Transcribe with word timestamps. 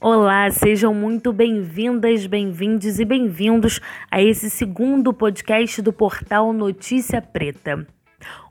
Olá, 0.00 0.50
sejam 0.50 0.94
muito 0.94 1.32
bem-vindas, 1.32 2.26
bem-vindos 2.26 2.98
e 2.98 3.04
bem-vindos 3.04 3.80
a 4.10 4.22
esse 4.22 4.48
segundo 4.48 5.12
podcast 5.12 5.82
do 5.82 5.92
portal 5.92 6.52
Notícia 6.52 7.20
Preta. 7.20 7.86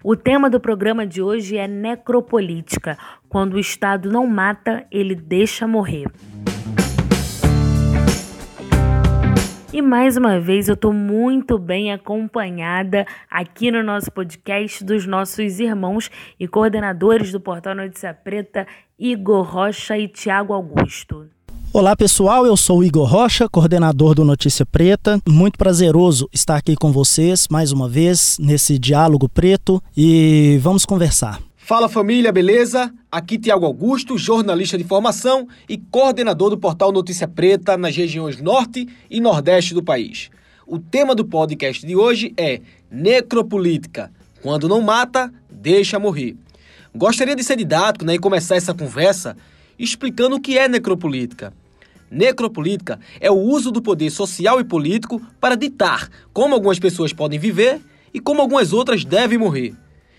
O 0.04 0.16
tema 0.16 0.50
do 0.50 0.60
programa 0.60 1.06
de 1.08 1.22
hoje 1.22 1.58
é 1.58 1.68
necropolítica. 1.68 2.98
Quando 3.28 3.56
o 3.56 3.60
Estado 3.60 4.12
não 4.12 4.28
mata, 4.28 4.86
ele 4.92 5.16
deixa 5.16 5.68
morrer. 5.68 6.08
E 9.74 9.82
mais 9.82 10.18
uma 10.18 10.38
vez 10.38 10.68
eu 10.68 10.74
estou 10.74 10.92
muito 10.92 11.58
bem 11.58 11.94
acompanhada 11.94 13.06
aqui 13.30 13.72
no 13.72 13.82
nosso 13.82 14.12
podcast 14.12 14.84
dos 14.84 15.08
nossos 15.08 15.62
irmãos 15.62 16.12
e 16.38 16.46
coordenadores 16.46 17.32
do 17.32 17.40
portal 17.40 17.74
Notícia 17.74 18.14
Preta, 18.14 18.68
Igor 19.00 19.44
Rocha 19.44 19.98
e 19.98 20.10
Tiago 20.10 20.52
Augusto. 20.52 21.26
Olá 21.72 21.96
pessoal, 21.96 22.46
eu 22.46 22.58
sou 22.58 22.84
Igor 22.84 23.08
Rocha, 23.08 23.48
coordenador 23.48 24.14
do 24.14 24.26
Notícia 24.26 24.66
Preta. 24.66 25.22
Muito 25.26 25.58
prazeroso 25.58 26.28
estar 26.34 26.58
aqui 26.58 26.76
com 26.76 26.92
vocês 26.92 27.48
mais 27.50 27.72
uma 27.72 27.88
vez 27.88 28.38
nesse 28.42 28.78
diálogo 28.78 29.30
preto 29.30 29.82
e 29.96 30.60
vamos 30.62 30.86
conversar. 30.86 31.40
Fala 31.72 31.88
família, 31.88 32.34
beleza? 32.34 32.94
Aqui 33.10 33.38
Tiago 33.38 33.66
Augusto, 33.66 34.18
jornalista 34.18 34.78
de 34.78 34.84
formação 34.84 35.48
e 35.70 35.78
coordenador 35.78 36.50
do 36.50 36.58
portal 36.58 36.92
Notícia 36.92 37.30
Preta 37.30 37.78
nas 37.78 37.96
regiões 37.96 38.42
Norte 38.42 38.90
e 39.10 39.22
Nordeste 39.22 39.74
do 39.74 39.82
país. 39.82 40.30
O 40.68 40.78
tema 40.78 41.16
do 41.16 41.24
podcast 41.24 41.88
de 41.88 41.96
hoje 41.96 42.34
é 42.36 42.60
Necropolítica. 42.92 44.12
Quando 44.42 44.68
não 44.68 44.82
mata, 44.82 45.32
deixa 45.50 45.98
morrer. 45.98 46.36
Gostaria 46.94 47.38
de 47.38 47.44
ser 47.46 47.56
didático 47.56 48.04
né, 48.04 48.16
e 48.16 48.20
começar 48.20 48.58
essa 48.58 48.74
conversa 48.74 49.38
explicando 49.80 50.36
o 50.36 50.42
que 50.42 50.58
é 50.58 50.68
necropolítica. 50.68 51.54
Necropolítica 52.12 53.00
é 53.18 53.32
o 53.32 53.40
uso 53.40 53.72
do 53.72 53.82
poder 53.82 54.10
social 54.10 54.60
e 54.60 54.66
político 54.66 55.22
para 55.40 55.56
ditar 55.56 56.10
como 56.34 56.54
algumas 56.54 56.80
pessoas 56.80 57.14
podem 57.14 57.40
viver 57.40 57.80
e 58.14 58.20
como 58.20 58.42
algumas 58.42 58.74
outras 58.74 59.06
devem 59.06 59.38
morrer. 59.38 59.74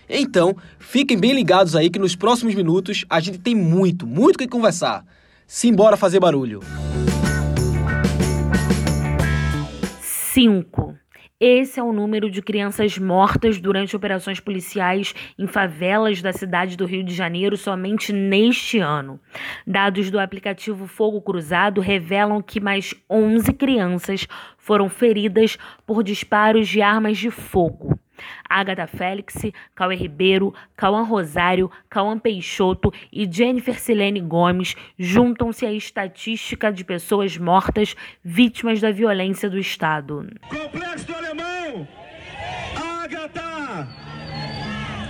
Então, 0.09 0.55
fiquem 0.79 1.17
bem 1.17 1.33
ligados 1.33 1.75
aí 1.75 1.89
que 1.89 1.99
nos 1.99 2.15
próximos 2.15 2.55
minutos 2.55 3.05
a 3.09 3.19
gente 3.19 3.37
tem 3.37 3.55
muito, 3.55 4.05
muito 4.05 4.37
que 4.37 4.47
conversar. 4.47 5.05
Simbora 5.47 5.97
fazer 5.97 6.19
barulho. 6.19 6.61
5. 10.01 10.95
Esse 11.45 11.79
é 11.79 11.83
o 11.83 11.91
número 11.91 12.31
de 12.31 12.41
crianças 12.41 12.97
mortas 12.97 13.59
durante 13.59 13.95
operações 13.95 14.39
policiais 14.39 15.13
em 15.37 15.45
favelas 15.45 16.21
da 16.21 16.31
cidade 16.31 16.77
do 16.77 16.85
Rio 16.85 17.03
de 17.03 17.13
Janeiro 17.13 17.57
somente 17.57 18.13
neste 18.13 18.79
ano. 18.79 19.19
Dados 19.67 20.09
do 20.09 20.19
aplicativo 20.19 20.87
Fogo 20.87 21.21
Cruzado 21.21 21.81
revelam 21.81 22.41
que 22.41 22.61
mais 22.61 22.95
11 23.09 23.51
crianças 23.53 24.25
foram 24.57 24.87
feridas 24.87 25.57
por 25.85 26.01
disparos 26.01 26.67
de 26.67 26.81
armas 26.81 27.17
de 27.17 27.29
fogo. 27.29 27.99
Agatha 28.49 28.87
Félix, 28.87 29.35
Cauê 29.75 29.95
Ribeiro, 29.95 30.53
Cauã 30.75 31.03
Rosário, 31.03 31.71
Cauã 31.89 32.17
Peixoto 32.17 32.91
e 33.11 33.27
Jennifer 33.31 33.79
Silene 33.79 34.19
Gomes 34.19 34.75
juntam-se 34.97 35.65
à 35.65 35.71
estatística 35.71 36.71
de 36.71 36.83
pessoas 36.83 37.37
mortas 37.37 37.95
vítimas 38.23 38.79
da 38.81 38.91
violência 38.91 39.49
do 39.49 39.57
Estado. 39.57 40.27
Complexo 40.49 41.07
do 41.07 41.15
Alemão! 41.15 41.87
Agatha! 42.75 43.87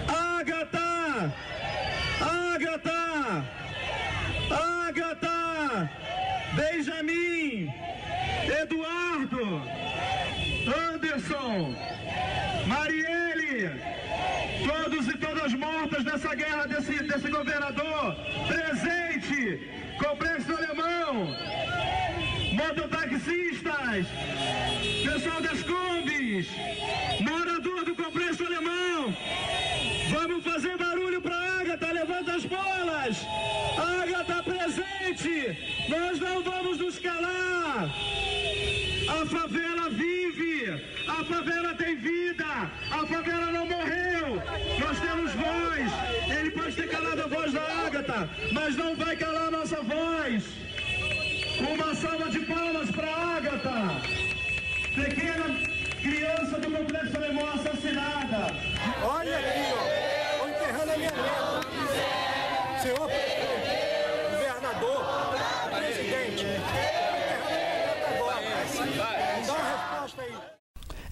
Agatha! 0.08 1.34
Agatha! 2.22 3.46
Agatha! 4.88 5.90
Benjamin! 6.56 7.70
Eduardo! 8.62 9.62
Anderson! 10.92 11.76
Marielle, 12.68 13.70
todos 14.66 15.08
e 15.08 15.18
todas 15.18 15.54
mortas 15.54 16.04
nessa 16.04 16.34
guerra 16.34 16.68
desse, 17.14 17.30
governador, 17.30 18.16
presente, 18.48 19.70
complexo 20.04 20.52
alemão, 20.56 21.28
mototaxistas, 22.54 24.08
pessoal 25.04 25.42
das 25.42 25.62
combis, 25.64 26.48
morador 27.20 27.86
do 27.86 27.96
complexo 27.96 28.46
alemão, 28.46 29.16
vamos 30.10 30.44
fazer 30.44 30.78
barulho 30.78 31.22
para 31.22 31.36
Agatha, 31.62 31.92
levanta 31.92 32.36
as 32.36 32.46
bolas, 32.46 33.18
Agatha 33.78 34.44
presente, 34.44 35.58
nós 35.90 36.20
não 36.20 36.42
vamos 36.42 36.80
nos 36.80 36.98
calar, 36.98 37.90
a 39.10 39.26
favela 39.26 39.90
vive, 39.92 40.84
a 41.08 41.24
favela 41.24 41.76
tem 41.76 41.96
vida, 41.96 42.46
a 42.92 43.06
favela 43.06 43.52
não 43.52 43.68
morreu. 43.68 44.42
Nós 44.80 45.00
temos 45.00 45.32
voz. 45.34 46.13
Ele 46.44 46.52
pode 46.52 46.76
ter 46.76 46.90
calado 46.90 47.22
a 47.22 47.28
voz 47.28 47.54
da 47.54 47.62
Ágata, 47.62 48.30
mas 48.52 48.76
não 48.76 48.98
vai 48.98 49.16
calar 49.16 49.48
a 49.48 49.52
nossa 49.52 49.78
voz. 49.78 50.44
Uma 51.58 51.96
salva 51.96 52.30
de 52.30 52.40
palmas 52.42 52.92
para 52.92 53.08
Ágata. 53.08 53.72
Pequena 54.94 55.46
criança 56.02 56.60
do 56.60 56.70
complexo 56.70 57.16
alemão 57.16 57.48
assassinada. 57.48 58.54
Olha 59.06 59.38
aqui, 59.40 59.72
ó. 59.72 60.48
Enterrando 60.50 60.92
a 60.92 60.98
minha 60.98 61.12
neta. 61.12 62.82
Senhor 62.82 63.10
governador, 64.34 65.06
presidente. 65.72 66.46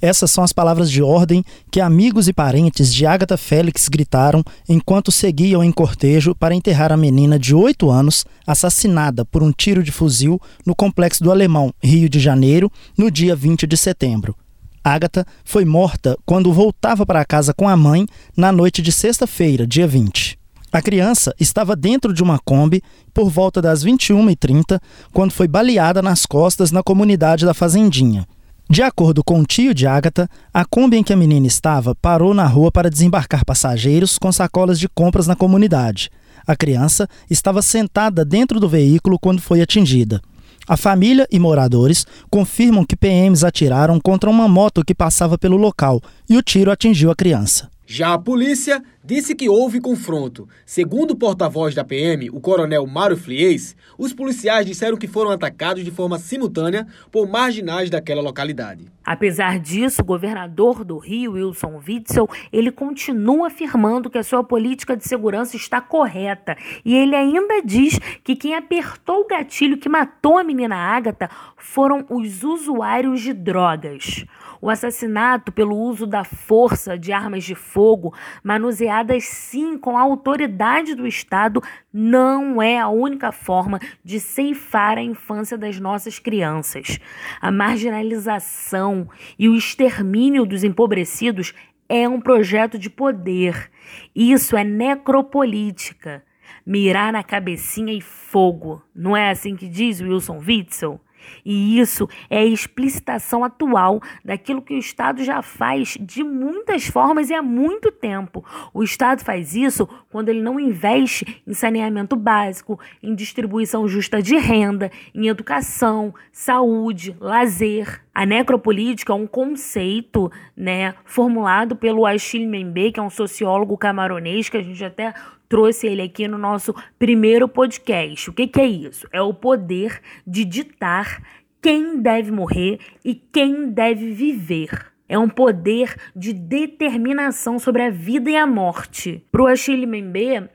Essas 0.02 0.32
são 0.32 0.44
as 0.44 0.52
palavras 0.52 0.90
de 0.90 1.04
ordem 1.04 1.44
que 1.70 1.80
amigos 1.80 2.28
e 2.28 2.34
parentes 2.34 2.92
de 2.92 3.06
Agatha 3.06 3.38
Félix 3.38 3.88
gritaram 3.88 4.44
enquanto 4.68 5.12
seguiam 5.12 5.64
em 5.64 5.72
cortejo 5.72 6.34
para 6.34 6.56
enterrar 6.56 6.92
a 6.92 6.98
menina 6.98 7.38
de 7.38 7.54
8 7.54 7.90
anos 7.92 8.26
assassinada 8.48 9.24
por 9.24 9.44
um 9.44 9.52
tiro 9.52 9.84
de 9.84 9.92
fuzil 9.92 10.42
no 10.66 10.74
Complexo 10.74 11.24
do 11.24 11.32
Alemão, 11.32 11.72
Rio 11.82 12.10
de 12.10 12.20
Janeiro, 12.20 12.72
no 12.98 13.12
dia 13.12 13.36
20 13.36 13.68
de 13.68 13.78
setembro. 13.78 14.36
Agatha 14.84 15.24
foi 15.46 15.64
morta 15.64 16.18
quando 16.26 16.52
voltava 16.52 17.06
para 17.06 17.24
casa 17.24 17.54
com 17.54 17.70
a 17.70 17.78
mãe 17.78 18.08
na 18.36 18.52
noite 18.52 18.82
de 18.82 18.92
sexta-feira, 18.92 19.68
dia 19.68 19.88
20. 19.88 20.40
A 20.72 20.82
criança 20.82 21.36
estava 21.40 21.76
dentro 21.76 22.14
de 22.14 22.24
uma 22.24 22.40
Kombi 22.40 22.82
por 23.14 23.30
volta 23.30 23.62
das 23.62 23.86
21h30 23.86 24.80
quando 25.14 25.32
foi 25.32 25.48
baleada 25.48 26.02
nas 26.02 26.26
costas 26.26 26.72
na 26.72 26.82
comunidade 26.82 27.46
da 27.46 27.54
Fazendinha. 27.54 28.26
De 28.72 28.82
acordo 28.82 29.22
com 29.22 29.42
o 29.42 29.46
tio 29.46 29.74
de 29.74 29.86
Agatha, 29.86 30.30
a 30.54 30.64
Kombi 30.64 30.96
em 30.96 31.04
que 31.04 31.12
a 31.12 31.18
menina 31.18 31.46
estava 31.46 31.94
parou 31.94 32.34
na 32.34 32.48
rua 32.48 32.72
para 32.72 32.90
desembarcar 32.90 33.44
passageiros 33.44 34.18
com 34.18 34.32
sacolas 34.32 34.80
de 34.80 34.88
compras 34.88 35.28
na 35.28 35.36
comunidade. 35.36 36.10
A 36.48 36.56
criança 36.56 37.06
estava 37.30 37.62
sentada 37.62 38.24
dentro 38.24 38.62
do 38.62 38.70
veículo 38.70 39.20
quando 39.20 39.42
foi 39.42 39.60
atingida. 39.62 40.22
A 40.66 40.78
família 40.78 41.28
e 41.30 41.38
moradores 41.38 42.08
confirmam 42.30 42.86
que 42.86 42.96
PMs 42.96 43.44
atiraram 43.44 44.00
contra 44.00 44.30
uma 44.30 44.48
moto 44.48 44.86
que 44.86 44.96
passava 44.96 45.38
pelo 45.38 45.58
local 45.58 46.02
e 46.30 46.38
o 46.38 46.42
tiro 46.42 46.72
atingiu 46.72 47.12
a 47.12 47.16
criança. 47.16 47.70
Já 47.86 48.14
a 48.14 48.18
polícia 48.18 48.82
disse 49.04 49.36
que 49.36 49.50
houve 49.50 49.82
confronto. 49.82 50.48
Segundo 50.66 51.12
o 51.12 51.16
porta-voz 51.16 51.74
da 51.74 51.84
PM, 51.84 52.30
o 52.30 52.40
coronel 52.40 52.86
Mário 52.86 53.18
Flies, 53.18 53.76
os 53.98 54.14
policiais 54.14 54.66
disseram 54.66 54.98
que 54.98 55.08
foram 55.08 55.32
atacados 55.32 55.84
de 55.84 55.92
forma 55.92 56.20
simultânea 56.20 56.88
por 57.12 57.28
marginais 57.28 57.90
daquela 57.90 58.22
localidade. 58.22 58.86
Apesar 59.04 59.60
disso, 59.60 60.02
o 60.02 60.06
governador 60.06 60.84
do 60.84 60.98
Rio, 61.00 61.34
Wilson 61.34 61.82
Witzel, 61.86 62.30
ele 62.54 62.72
continua 62.72 63.48
afirmando 63.48 64.10
que 64.10 64.18
a 64.18 64.24
sua 64.24 64.44
política 64.44 64.96
de 64.96 65.08
segurança 65.08 65.56
está 65.56 65.82
correta. 65.82 66.56
E 66.86 66.96
ele 66.96 67.16
ainda 67.16 67.62
diz 67.64 68.00
que 68.24 68.36
quem 68.36 68.56
apertou 68.56 69.22
o 69.22 69.28
gatilho 69.28 69.78
que 69.78 69.90
matou 69.90 70.38
a 70.38 70.44
menina 70.44 70.76
Ágata 70.76 71.30
foram 71.58 72.06
os 72.10 72.44
usuários 72.44 73.22
de 73.22 73.34
drogas. 73.34 74.24
O 74.62 74.70
assassinato 74.70 75.52
pelo 75.52 75.76
uso 75.76 76.06
da 76.06 76.24
força 76.24 76.96
de 76.96 77.12
armas 77.12 77.44
de 77.44 77.56
fogo, 77.56 78.14
manuseadas 78.44 79.24
sim 79.24 79.76
com 79.76 79.98
a 79.98 80.02
autoridade 80.02 80.94
do 80.94 81.08
Estado, 81.08 81.64
não 81.92 82.62
é 82.62 82.80
a 82.80 82.88
única 82.88 83.32
forma 83.32 83.80
de 84.04 84.20
ceifar 84.20 85.00
a 85.00 85.02
infância 85.02 85.58
das 85.58 85.80
nossas 85.80 86.20
crianças. 86.20 87.00
A 87.42 87.52
marginalização 87.52 89.10
e 89.38 89.50
o 89.50 89.56
extermínio 89.56 90.46
dos 90.46 90.64
empobrecidos 90.64 91.56
é 91.90 92.08
um 92.08 92.22
projeto 92.22 92.78
de 92.78 92.90
poder. 92.90 93.72
Isso 94.16 94.56
é 94.56 94.64
necropolítica. 94.64 96.24
Mirar 96.64 97.12
na 97.12 97.24
cabecinha 97.24 97.92
e 97.92 98.00
fogo. 98.00 98.84
Não 98.96 99.18
é 99.18 99.32
assim 99.32 99.56
que 99.56 99.68
diz 99.68 100.00
Wilson 100.00 100.38
Witzel? 100.38 101.02
E 101.46 101.80
isso 101.80 102.08
é 102.30 102.40
a 102.40 102.46
explicitação 102.46 103.44
atual 103.44 104.02
daquilo 104.24 104.62
que 104.62 104.74
o 104.74 104.78
Estado 104.78 105.24
já 105.24 105.42
faz 105.42 105.98
de 106.00 106.24
muitas 106.24 106.86
formas 106.88 107.30
e 107.30 107.34
há 107.34 107.42
muito 107.42 107.92
tempo. 107.92 108.44
O 108.74 108.84
Estado 108.84 109.24
faz 109.24 109.56
isso 109.56 109.88
quando 110.10 110.30
ele 110.30 110.42
não 110.42 110.60
investe 110.60 111.42
em 111.48 111.54
saneamento 111.54 112.16
básico, 112.16 112.80
em 113.02 113.16
distribuição 113.16 113.88
justa 113.88 114.22
de 114.22 114.38
renda, 114.38 114.92
em 115.14 115.28
educação, 115.28 116.14
saúde, 116.32 117.16
lazer. 117.20 118.02
A 118.14 118.26
necropolítica 118.26 119.14
é 119.14 119.16
um 119.16 119.28
conceito 119.28 120.30
né, 120.56 120.94
formulado 121.06 121.76
pelo 121.76 122.06
Achille 122.06 122.46
Mbembe, 122.46 122.92
que 122.92 123.00
é 123.00 123.04
um 123.04 123.10
sociólogo 123.10 123.78
camaronês, 123.78 124.50
que 124.50 124.58
a 124.58 124.62
gente 124.62 124.84
até 124.84 125.14
trouxe 125.52 125.86
ele 125.86 126.02
aqui 126.02 126.30
no 126.30 126.38
nosso 126.38 126.74
primeiro 126.98 127.46
podcast. 127.46 128.30
O 128.30 128.34
que, 128.34 128.48
que 128.48 128.62
é 128.62 128.66
isso? 128.66 129.06
É 129.12 129.22
o 129.22 129.34
poder 129.34 130.00
de 130.26 130.46
ditar 130.46 131.22
quem 131.62 132.02
deve 132.02 132.32
morrer 132.32 132.80
e 133.04 133.14
quem 133.14 133.70
deve 133.70 134.14
viver. 134.14 134.70
É 135.10 135.20
um 135.20 135.28
poder 135.28 135.94
de 136.16 136.32
determinação 136.32 137.60
sobre 137.60 137.82
a 137.82 137.90
vida 137.90 138.30
e 138.30 138.38
a 138.38 138.48
morte. 138.48 139.26
Para 139.30 139.44
o 139.44 139.48
Achille 139.48 139.86
Mbembe, 139.86 140.50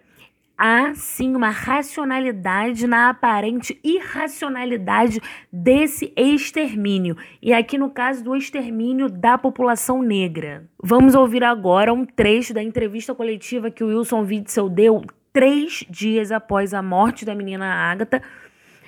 há 0.56 0.94
sim 0.94 1.34
uma 1.34 1.50
racionalidade 1.50 2.86
na 2.86 3.10
aparente 3.10 3.78
irracionalidade 3.84 5.20
desse 5.52 6.12
extermínio, 6.16 7.16
e 7.42 7.52
aqui 7.52 7.76
no 7.76 7.90
caso 7.90 8.24
do 8.24 8.34
extermínio 8.34 9.08
da 9.08 9.36
população 9.36 10.02
negra. 10.02 10.68
Vamos 10.82 11.14
ouvir 11.14 11.44
agora 11.44 11.92
um 11.92 12.04
trecho 12.04 12.54
da 12.54 12.62
entrevista 12.62 13.14
coletiva 13.14 13.70
que 13.70 13.84
o 13.84 13.88
Wilson 13.88 14.22
Witzel 14.22 14.68
deu 14.68 15.04
três 15.32 15.84
dias 15.90 16.32
após 16.32 16.72
a 16.72 16.80
morte 16.80 17.24
da 17.24 17.34
menina 17.34 17.66
Agatha. 17.66 18.22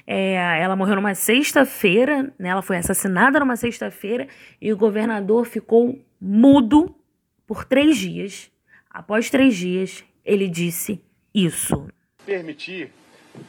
É, 0.07 0.63
ela 0.63 0.75
morreu 0.75 0.97
numa 0.97 1.15
sexta-feira, 1.15 2.33
né? 2.39 2.49
ela 2.49 2.63
foi 2.63 2.79
assassinada 2.79 3.39
numa 3.39 3.57
sexta-feira 3.57 4.27
e 4.59 4.73
o 4.73 4.77
governador 4.77 5.45
ficou 5.45 5.99
mudo 6.19 6.95
por 7.47 7.67
três 7.67 7.99
dias. 7.99 8.51
Após 8.89 9.29
três 9.29 9.55
dias, 9.55 10.03
ele 10.25 10.49
disse 10.49 11.03
isso. 11.35 11.89
Permitir 12.25 12.93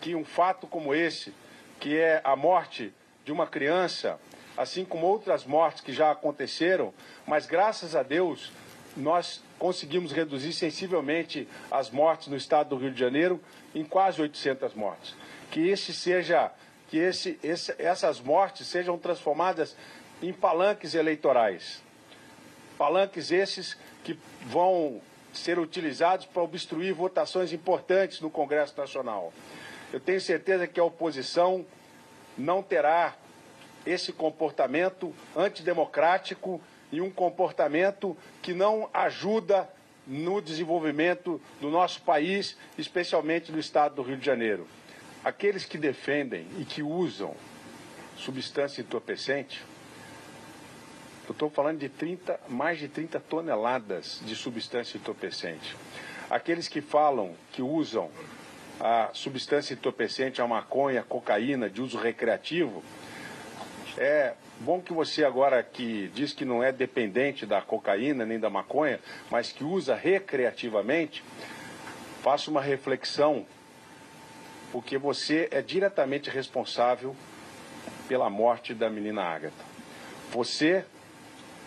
que 0.02 0.16
um 0.16 0.26
fato 0.26 0.68
como 0.68 0.94
esse, 0.94 1.34
que 1.80 1.98
é 1.98 2.22
a 2.24 2.36
morte 2.36 2.94
de 3.26 3.32
uma 3.32 3.48
criança, 3.48 4.20
assim 4.58 4.84
como 4.84 5.06
outras 5.06 5.46
mortes 5.46 5.82
que 5.82 5.94
já 5.94 6.12
aconteceram, 6.12 6.94
mas 7.26 7.46
graças 7.46 7.96
a 7.96 8.04
Deus 8.04 8.52
nós 8.96 9.42
conseguimos 9.58 10.12
reduzir 10.12 10.54
sensivelmente 10.54 11.48
as 11.70 11.90
mortes 11.90 12.28
no 12.28 12.36
estado 12.36 12.70
do 12.70 12.78
Rio 12.78 12.92
de 12.92 13.00
Janeiro 13.00 13.40
em 13.74 13.84
quase 13.84 14.22
800 14.22 14.74
mortes. 14.74 15.16
Que 15.52 15.70
esse 15.70 15.94
seja, 15.94 16.52
que 16.90 16.98
esse, 16.98 17.40
esse, 17.44 17.74
essas 17.78 18.20
mortes 18.20 18.68
sejam 18.68 18.98
transformadas 18.98 19.76
em 20.22 20.34
palanques 20.34 20.96
eleitorais. 20.96 21.82
Palanques 22.78 23.32
esses 23.32 23.78
que 24.04 24.18
vão 24.46 25.02
ser 25.40 25.58
utilizados 25.58 26.26
para 26.26 26.44
obstruir 26.44 26.94
votações 26.94 27.52
importantes 27.54 28.22
no 28.22 28.30
Congresso 28.30 28.78
Nacional. 28.78 29.34
Eu 29.92 30.00
tenho 30.00 30.22
certeza 30.22 30.68
que 30.68 30.80
a 30.80 30.84
oposição 30.84 31.66
não 32.38 32.62
terá 32.62 33.16
esse 33.86 34.14
comportamento 34.14 35.14
antidemocrático 35.36 36.62
e 36.92 37.02
um 37.02 37.10
comportamento 37.10 38.16
que 38.42 38.54
não 38.54 38.90
ajuda 38.94 39.70
no 40.06 40.42
desenvolvimento 40.42 41.42
do 41.62 41.70
nosso 41.70 42.02
país, 42.02 42.58
especialmente 42.78 43.52
no 43.52 43.60
estado 43.60 43.96
do 43.96 44.02
Rio 44.02 44.18
de 44.18 44.26
Janeiro. 44.26 44.68
Aqueles 45.24 45.66
que 45.66 45.78
defendem 45.78 46.48
e 46.58 46.66
que 46.66 46.82
usam 46.82 47.36
substância 48.18 48.82
entorpecente 48.82 49.64
eu 51.30 51.34
estou 51.34 51.50
falando 51.50 51.78
de 51.78 51.90
30, 51.90 52.40
mais 52.48 52.80
de 52.80 52.88
30 52.88 53.20
toneladas 53.20 54.20
de 54.26 54.36
substância 54.36 54.98
entorpecente. 54.98 55.76
Aqueles 56.28 56.68
que 56.68 56.82
falam, 56.82 57.36
que 57.52 57.62
usam 57.62 58.10
a 58.80 59.10
substância 59.14 59.74
entorpecente, 59.74 60.42
a 60.42 60.48
maconha, 60.48 61.02
a 61.02 61.04
cocaína 61.04 61.70
de 61.70 61.82
uso 61.82 62.00
recreativo, 62.00 62.84
é 63.96 64.34
bom 64.60 64.82
que 64.82 64.92
você 64.92 65.24
agora 65.24 65.62
que 65.62 66.10
diz 66.16 66.34
que 66.34 66.46
não 66.46 66.64
é 66.64 66.72
dependente 66.72 67.46
da 67.46 67.62
cocaína 67.62 68.26
nem 68.26 68.40
da 68.40 68.50
maconha, 68.50 69.00
mas 69.30 69.52
que 69.52 69.64
usa 69.64 69.94
recreativamente, 69.96 71.24
faça 72.24 72.50
uma 72.50 72.62
reflexão, 72.62 73.46
porque 74.72 74.98
você 74.98 75.48
é 75.52 75.62
diretamente 75.62 76.30
responsável 76.30 77.16
pela 78.08 78.30
morte 78.32 78.74
da 78.74 78.90
menina 78.90 79.22
Ágata. 79.22 79.64
Você 80.32 80.86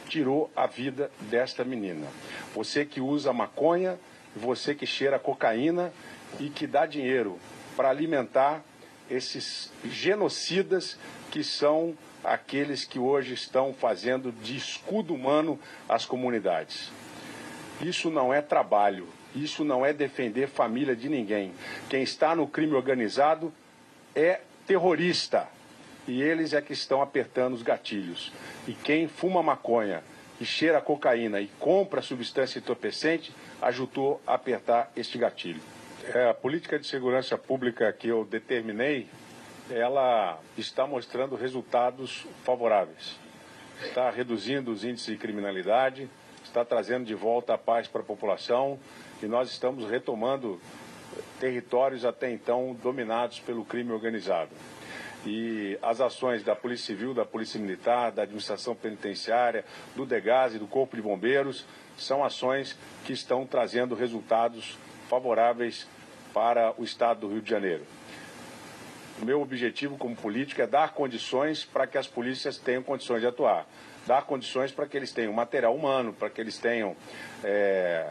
tirou 0.09 0.51
a 0.55 0.67
vida 0.67 1.11
desta 1.23 1.65
menina. 1.65 2.07
Você 2.55 2.85
que 2.85 3.01
usa 3.01 3.33
maconha, 3.33 3.99
você 4.35 4.75
que 4.75 4.87
cheira 4.87 5.19
cocaína 5.19 5.93
e 6.41 6.49
que 6.49 6.67
dá 6.67 6.87
dinheiro 6.87 7.39
para 7.77 7.91
alimentar 7.91 8.63
esses 9.11 9.71
genocidas 9.85 10.99
que 11.31 11.43
são 11.43 11.97
aqueles 12.25 12.85
que 12.85 12.99
hoje 12.99 13.35
estão 13.35 13.75
fazendo 13.75 14.33
de 14.33 14.57
escudo 14.57 15.15
humano 15.15 15.59
as 15.89 16.05
comunidades. 16.05 16.91
Isso 17.81 18.11
não 18.11 18.33
é 18.33 18.41
trabalho, 18.41 19.09
isso 19.35 19.65
não 19.65 19.85
é 19.85 19.93
defender 19.93 20.49
família 20.49 20.95
de 20.95 21.09
ninguém. 21.09 21.53
Quem 21.91 22.03
está 22.03 22.35
no 22.35 22.47
crime 22.47 22.75
organizado 22.75 23.53
é 24.15 24.41
terrorista 24.67 25.49
e 26.07 26.23
eles 26.23 26.53
é 26.53 26.61
que 26.61 26.73
estão 26.73 27.01
apertando 27.01 27.55
os 27.55 27.63
gatilhos. 27.63 28.33
E 28.67 28.73
quem 28.73 29.09
fuma 29.09 29.43
maconha 29.43 30.03
e 30.41 30.45
cheira 30.45 30.81
cocaína 30.81 31.41
e 31.41 31.47
compra 31.59 32.03
substância 32.03 32.59
entorpecente 32.59 33.33
ajudou 33.61 34.21
a 34.27 34.35
apertar 34.35 34.91
este 34.97 35.17
gatilho. 35.19 35.63
É, 36.13 36.31
a 36.31 36.35
política 36.35 36.79
de 36.79 36.87
segurança 36.87 37.39
pública 37.39 37.93
que 37.93 38.09
eu 38.09 38.25
determinei, 38.25 39.07
ela 39.71 40.41
está 40.59 40.87
mostrando 40.87 41.37
resultados 41.37 42.27
favoráveis. 42.43 43.17
Está 43.85 44.11
reduzindo 44.11 44.73
os 44.73 44.85
índices 44.85 45.07
de 45.07 45.17
criminalidade, 45.17 46.11
está 46.45 46.65
trazendo 46.65 47.05
de 47.05 47.15
volta 47.15 47.55
a 47.55 47.59
paz 47.59 47.87
para 47.87 48.01
a 48.01 48.05
população 48.05 48.79
e 49.23 49.27
nós 49.27 49.49
estamos 49.49 49.89
retomando 49.89 50.61
territórios 51.39 52.05
até 52.05 52.31
então 52.31 52.77
dominados 52.83 53.39
pelo 53.39 53.65
crime 53.65 53.93
organizado. 53.93 54.51
E 55.25 55.79
as 55.81 56.01
ações 56.01 56.43
da 56.43 56.57
Polícia 56.57 56.87
Civil, 56.87 57.15
da 57.15 57.25
Polícia 57.25 57.61
Militar, 57.61 58.11
da 58.11 58.23
Administração 58.23 58.75
Penitenciária, 58.75 59.65
do 59.95 60.05
DEGAS 60.05 60.55
e 60.55 60.59
do 60.59 60.67
Corpo 60.67 60.97
de 60.97 61.03
Bombeiros 61.03 61.65
são 61.97 62.25
ações 62.25 62.77
que 63.05 63.13
estão 63.13 63.47
trazendo 63.47 63.95
resultados 63.95 64.77
favoráveis 65.09 65.87
para 66.33 66.75
o 66.79 66.85
Estado 66.85 67.21
do 67.21 67.29
Rio 67.29 67.43
de 67.43 67.51
Janeiro. 67.51 67.85
O 69.21 69.25
meu 69.25 69.41
objetivo 69.41 69.97
como 69.97 70.17
político 70.17 70.63
é 70.63 70.67
dar 70.67 70.95
condições 70.95 71.65
para 71.65 71.87
que 71.87 71.97
as 71.97 72.07
polícias 72.07 72.59
tenham 72.59 72.83
condições 72.83 73.21
de 73.21 73.27
atuar, 73.27 73.67
dar 74.07 74.23
condições 74.23 74.73
para 74.73 74.87
que 74.87 74.97
eles 74.97 75.13
tenham 75.13 75.33
material 75.33 75.77
humano, 75.77 76.13
para 76.13 76.29
que 76.29 76.41
eles 76.41 76.59
tenham 76.59 76.97
é, 77.45 78.11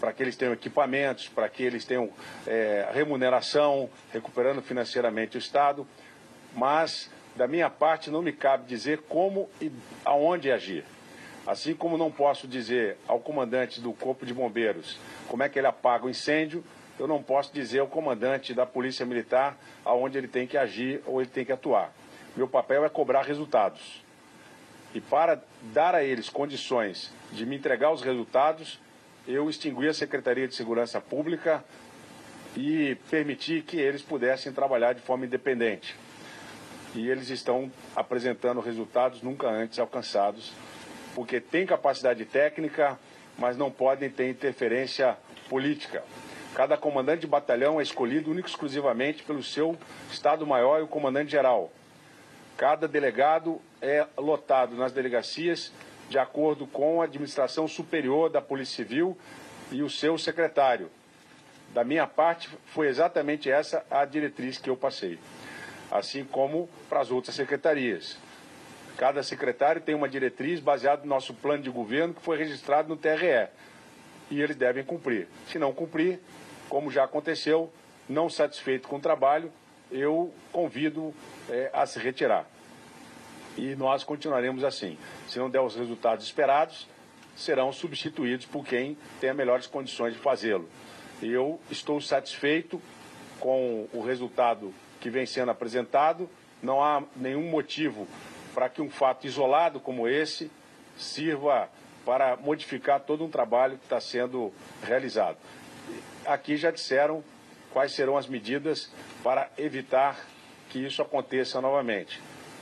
para 0.00 0.12
que 0.12 0.22
eles 0.22 0.36
tenham 0.36 0.52
equipamentos, 0.52 1.28
para 1.28 1.48
que 1.48 1.62
eles 1.62 1.84
tenham 1.84 2.10
é, 2.46 2.88
remuneração, 2.92 3.90
recuperando 4.12 4.62
financeiramente 4.62 5.36
o 5.36 5.38
Estado. 5.38 5.86
Mas, 6.54 7.10
da 7.36 7.46
minha 7.46 7.68
parte, 7.68 8.10
não 8.10 8.22
me 8.22 8.32
cabe 8.32 8.66
dizer 8.66 9.02
como 9.08 9.48
e 9.60 9.70
aonde 10.04 10.50
agir. 10.50 10.84
Assim 11.46 11.74
como 11.74 11.96
não 11.96 12.10
posso 12.10 12.46
dizer 12.46 12.98
ao 13.06 13.20
comandante 13.20 13.80
do 13.80 13.92
Corpo 13.92 14.26
de 14.26 14.34
Bombeiros 14.34 14.98
como 15.28 15.42
é 15.42 15.48
que 15.48 15.58
ele 15.58 15.66
apaga 15.66 16.04
o 16.04 16.10
incêndio, 16.10 16.62
eu 16.98 17.06
não 17.06 17.22
posso 17.22 17.52
dizer 17.52 17.78
ao 17.78 17.86
comandante 17.86 18.52
da 18.52 18.66
Polícia 18.66 19.06
Militar 19.06 19.56
aonde 19.84 20.18
ele 20.18 20.28
tem 20.28 20.46
que 20.46 20.58
agir 20.58 21.00
ou 21.06 21.20
ele 21.20 21.30
tem 21.30 21.44
que 21.44 21.52
atuar. 21.52 21.92
Meu 22.36 22.48
papel 22.48 22.84
é 22.84 22.88
cobrar 22.88 23.22
resultados. 23.22 24.02
E 24.94 25.00
para 25.00 25.42
dar 25.72 25.94
a 25.94 26.02
eles 26.02 26.28
condições 26.28 27.12
de 27.32 27.44
me 27.46 27.56
entregar 27.56 27.92
os 27.92 28.02
resultados, 28.02 28.80
eu 29.28 29.50
extingui 29.50 29.86
a 29.88 29.94
Secretaria 29.94 30.48
de 30.48 30.54
Segurança 30.54 31.02
Pública 31.02 31.62
e 32.56 32.96
permiti 33.10 33.60
que 33.60 33.76
eles 33.76 34.00
pudessem 34.00 34.50
trabalhar 34.54 34.94
de 34.94 35.02
forma 35.02 35.26
independente. 35.26 35.94
E 36.94 37.10
eles 37.10 37.28
estão 37.28 37.70
apresentando 37.94 38.58
resultados 38.60 39.20
nunca 39.20 39.46
antes 39.46 39.78
alcançados, 39.78 40.54
porque 41.14 41.42
têm 41.42 41.66
capacidade 41.66 42.24
técnica, 42.24 42.98
mas 43.38 43.58
não 43.58 43.70
podem 43.70 44.08
ter 44.08 44.30
interferência 44.30 45.18
política. 45.50 46.02
Cada 46.54 46.78
comandante 46.78 47.20
de 47.20 47.26
batalhão 47.26 47.78
é 47.78 47.82
escolhido 47.82 48.30
único 48.30 48.48
exclusivamente 48.48 49.22
pelo 49.24 49.42
seu 49.42 49.76
Estado-Maior 50.10 50.80
e 50.80 50.84
o 50.84 50.88
comandante-geral. 50.88 51.70
Cada 52.56 52.88
delegado 52.88 53.60
é 53.82 54.06
lotado 54.16 54.74
nas 54.74 54.90
delegacias 54.90 55.70
de 56.08 56.18
acordo 56.18 56.66
com 56.66 57.00
a 57.00 57.04
administração 57.04 57.68
superior 57.68 58.30
da 58.30 58.40
Polícia 58.40 58.76
Civil 58.76 59.16
e 59.70 59.82
o 59.82 59.90
seu 59.90 60.16
secretário. 60.16 60.90
Da 61.74 61.84
minha 61.84 62.06
parte, 62.06 62.48
foi 62.66 62.88
exatamente 62.88 63.50
essa 63.50 63.84
a 63.90 64.04
diretriz 64.04 64.58
que 64.58 64.70
eu 64.70 64.76
passei. 64.76 65.18
assim 65.90 66.22
como 66.22 66.68
para 66.88 67.00
as 67.00 67.10
outras 67.10 67.34
secretarias. 67.34 68.18
Cada 68.98 69.22
secretário 69.22 69.80
tem 69.80 69.94
uma 69.94 70.08
diretriz 70.08 70.60
baseada 70.60 71.02
no 71.02 71.08
nosso 71.08 71.32
plano 71.32 71.62
de 71.62 71.70
governo 71.70 72.12
que 72.12 72.20
foi 72.20 72.36
registrado 72.36 72.88
no 72.88 72.96
TRE. 72.96 73.48
E 74.30 74.40
eles 74.40 74.56
devem 74.56 74.84
cumprir. 74.84 75.28
Se 75.46 75.58
não 75.58 75.72
cumprir, 75.72 76.20
como 76.68 76.90
já 76.90 77.04
aconteceu, 77.04 77.72
não 78.08 78.28
satisfeito 78.28 78.86
com 78.86 78.96
o 78.96 79.00
trabalho, 79.00 79.50
eu 79.90 80.30
convido 80.52 81.14
é, 81.48 81.70
a 81.72 81.86
se 81.86 81.98
retirar. 81.98 82.46
E 83.58 83.74
nós 83.74 84.04
continuaremos 84.04 84.62
assim. 84.62 84.96
Se 85.26 85.36
não 85.40 85.50
der 85.50 85.60
os 85.60 85.74
resultados 85.74 86.24
esperados, 86.24 86.86
serão 87.36 87.72
substituídos 87.72 88.46
por 88.46 88.64
quem 88.64 88.96
tenha 89.20 89.34
melhores 89.34 89.66
condições 89.66 90.14
de 90.14 90.20
fazê-lo. 90.20 90.68
Eu 91.20 91.60
estou 91.68 92.00
satisfeito 92.00 92.80
com 93.40 93.88
o 93.92 94.00
resultado 94.00 94.72
que 95.00 95.10
vem 95.10 95.26
sendo 95.26 95.50
apresentado. 95.50 96.30
Não 96.62 96.80
há 96.80 97.02
nenhum 97.16 97.50
motivo 97.50 98.06
para 98.54 98.68
que 98.68 98.80
um 98.80 98.88
fato 98.88 99.26
isolado 99.26 99.80
como 99.80 100.06
esse 100.06 100.48
sirva 100.96 101.68
para 102.04 102.36
modificar 102.36 103.00
todo 103.00 103.24
um 103.24 103.28
trabalho 103.28 103.76
que 103.76 103.84
está 103.84 104.00
sendo 104.00 104.52
realizado. 104.84 105.36
Aqui 106.24 106.56
já 106.56 106.70
disseram 106.70 107.24
quais 107.72 107.90
serão 107.90 108.16
as 108.16 108.28
medidas 108.28 108.88
para 109.24 109.50
evitar 109.58 110.16
que 110.70 110.78
isso 110.78 111.02
aconteça 111.02 111.60
novamente. 111.60 112.20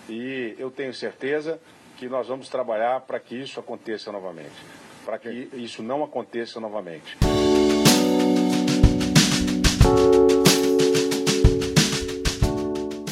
E 0.09 0.55
eu 0.59 0.71
tenho 0.71 0.95
certeza 0.95 1.59
que 1.97 2.09
nós 2.09 2.29
vamos 2.29 2.49
trabalhar 2.49 3.01
para 3.01 3.19
que 3.19 3.35
isso 3.35 3.59
aconteça 3.59 4.13
novamente, 4.13 4.55
para 5.05 5.19
que 5.19 5.49
isso 5.55 5.83
não 5.83 6.05
aconteça 6.05 6.61
novamente. 6.61 7.17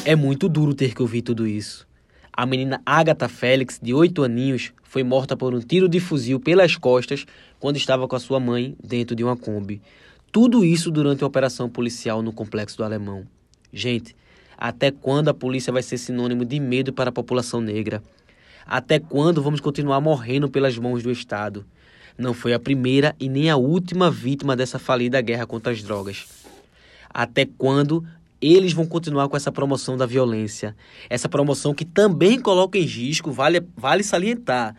É 0.05 0.15
muito 0.15 0.47
duro 0.47 0.73
ter 0.73 0.93
que 0.93 1.01
ouvir 1.01 1.23
tudo 1.23 1.47
isso. 1.47 1.87
A 2.31 2.45
menina 2.45 2.81
Agatha 2.85 3.27
Félix, 3.27 3.79
de 3.81 3.93
8 3.93 4.23
aninhos, 4.23 4.71
foi 4.83 5.03
morta 5.03 5.35
por 5.35 5.53
um 5.53 5.59
tiro 5.59 5.89
de 5.89 5.99
fuzil 5.99 6.39
pelas 6.39 6.75
costas 6.75 7.25
quando 7.59 7.77
estava 7.77 8.07
com 8.07 8.15
a 8.15 8.19
sua 8.19 8.39
mãe 8.39 8.75
dentro 8.83 9.15
de 9.15 9.23
uma 9.23 9.35
Kombi. 9.35 9.81
Tudo 10.31 10.63
isso 10.63 10.91
durante 10.91 11.23
a 11.23 11.27
operação 11.27 11.69
policial 11.69 12.21
no 12.21 12.31
Complexo 12.31 12.77
do 12.77 12.83
Alemão. 12.83 13.25
Gente, 13.73 14.15
até 14.57 14.91
quando 14.91 15.29
a 15.29 15.33
polícia 15.33 15.71
vai 15.71 15.83
ser 15.83 15.97
sinônimo 15.97 16.45
de 16.45 16.59
medo 16.59 16.93
para 16.93 17.09
a 17.09 17.13
população 17.13 17.61
negra? 17.61 18.01
Até 18.65 18.99
quando 18.99 19.41
vamos 19.41 19.59
continuar 19.59 20.01
morrendo 20.01 20.49
pelas 20.49 20.77
mãos 20.77 21.03
do 21.03 21.11
Estado? 21.11 21.65
Não 22.17 22.33
foi 22.33 22.53
a 22.53 22.59
primeira 22.59 23.15
e 23.19 23.27
nem 23.29 23.49
a 23.49 23.57
última 23.57 24.09
vítima 24.09 24.55
dessa 24.55 24.79
falida 24.79 25.21
guerra 25.21 25.45
contra 25.45 25.71
as 25.71 25.83
drogas. 25.83 26.25
Até 27.09 27.45
quando 27.45 28.05
eles 28.41 28.73
vão 28.73 28.85
continuar 28.85 29.27
com 29.27 29.37
essa 29.37 29.51
promoção 29.51 29.97
da 29.97 30.05
violência. 30.05 30.75
Essa 31.09 31.27
promoção 31.27 31.73
que 31.73 31.85
também 31.85 32.39
coloca 32.39 32.77
em 32.77 32.83
risco, 32.83 33.31
vale, 33.31 33.61
vale 33.75 34.03
salientar, 34.03 34.75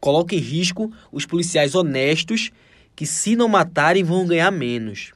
coloca 0.00 0.34
em 0.34 0.38
risco 0.38 0.92
os 1.10 1.26
policiais 1.26 1.74
honestos 1.74 2.50
que, 2.94 3.06
se 3.06 3.34
não 3.34 3.48
matarem, 3.48 4.04
vão 4.04 4.26
ganhar 4.26 4.50
menos. 4.50 5.12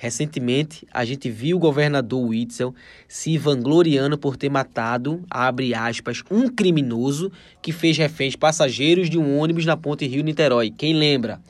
Recentemente, 0.00 0.86
a 0.94 1.04
gente 1.04 1.28
viu 1.28 1.56
o 1.56 1.60
governador 1.60 2.24
Witzel 2.24 2.72
se 3.08 3.36
vangloriando 3.36 4.16
por 4.16 4.36
ter 4.36 4.48
matado, 4.48 5.24
abre 5.28 5.74
aspas, 5.74 6.22
um 6.30 6.48
criminoso 6.48 7.32
que 7.60 7.72
fez 7.72 7.98
reféns 7.98 8.36
passageiros 8.36 9.10
de 9.10 9.18
um 9.18 9.36
ônibus 9.36 9.66
na 9.66 9.76
ponte 9.76 10.06
Rio-Niterói. 10.06 10.70
Quem 10.70 10.94
lembra? 10.94 11.40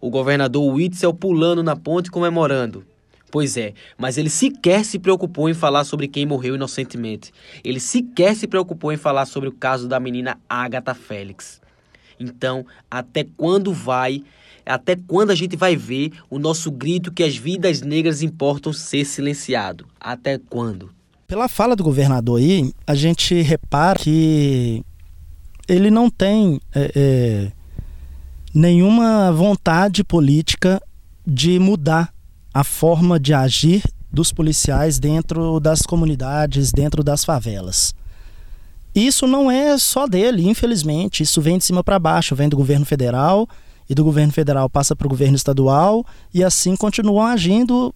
O 0.00 0.08
governador 0.08 0.72
Witzel 0.72 1.12
pulando 1.12 1.62
na 1.62 1.76
ponte 1.76 2.10
comemorando. 2.10 2.82
Pois 3.30 3.58
é, 3.58 3.74
mas 3.98 4.16
ele 4.16 4.30
sequer 4.30 4.86
se 4.86 4.98
preocupou 4.98 5.50
em 5.50 5.54
falar 5.54 5.84
sobre 5.84 6.08
quem 6.08 6.24
morreu 6.24 6.54
inocentemente. 6.54 7.30
Ele 7.62 7.78
sequer 7.78 8.34
se 8.34 8.46
preocupou 8.46 8.90
em 8.90 8.96
falar 8.96 9.26
sobre 9.26 9.50
o 9.50 9.52
caso 9.52 9.86
da 9.86 10.00
menina 10.00 10.40
Agatha 10.48 10.94
Félix. 10.94 11.60
Então, 12.18 12.64
até 12.90 13.26
quando 13.36 13.70
vai, 13.70 14.22
até 14.66 14.96
quando 14.96 15.30
a 15.30 15.34
gente 15.34 15.56
vai 15.56 15.76
ver 15.76 16.12
o 16.30 16.38
nosso 16.38 16.70
grito 16.70 17.12
que 17.12 17.22
as 17.22 17.36
vidas 17.36 17.82
negras 17.82 18.22
importam 18.22 18.72
ser 18.72 19.04
silenciado? 19.04 19.86
Até 20.00 20.38
quando? 20.38 20.90
Pela 21.26 21.48
fala 21.48 21.74
do 21.74 21.82
governador 21.82 22.38
aí, 22.38 22.72
a 22.86 22.94
gente 22.94 23.40
repara 23.40 23.98
que 23.98 24.82
ele 25.66 25.90
não 25.90 26.10
tem 26.10 26.60
é, 26.74 26.92
é, 26.94 27.52
nenhuma 28.54 29.32
vontade 29.32 30.04
política 30.04 30.80
de 31.26 31.58
mudar 31.58 32.12
a 32.52 32.62
forma 32.62 33.18
de 33.18 33.32
agir 33.32 33.82
dos 34.12 34.30
policiais 34.30 34.98
dentro 34.98 35.58
das 35.58 35.82
comunidades, 35.82 36.70
dentro 36.70 37.02
das 37.02 37.24
favelas. 37.24 37.94
Isso 38.94 39.26
não 39.26 39.50
é 39.50 39.78
só 39.78 40.06
dele, 40.06 40.46
infelizmente. 40.46 41.22
Isso 41.22 41.40
vem 41.40 41.56
de 41.56 41.64
cima 41.64 41.82
para 41.82 41.98
baixo, 41.98 42.36
vem 42.36 42.48
do 42.48 42.56
governo 42.56 42.84
federal 42.84 43.48
e 43.92 43.94
do 43.94 44.02
governo 44.02 44.32
federal 44.32 44.68
passa 44.70 44.96
para 44.96 45.06
o 45.06 45.10
governo 45.10 45.36
estadual 45.36 46.04
e 46.32 46.42
assim 46.42 46.74
continuam 46.74 47.26
agindo 47.26 47.94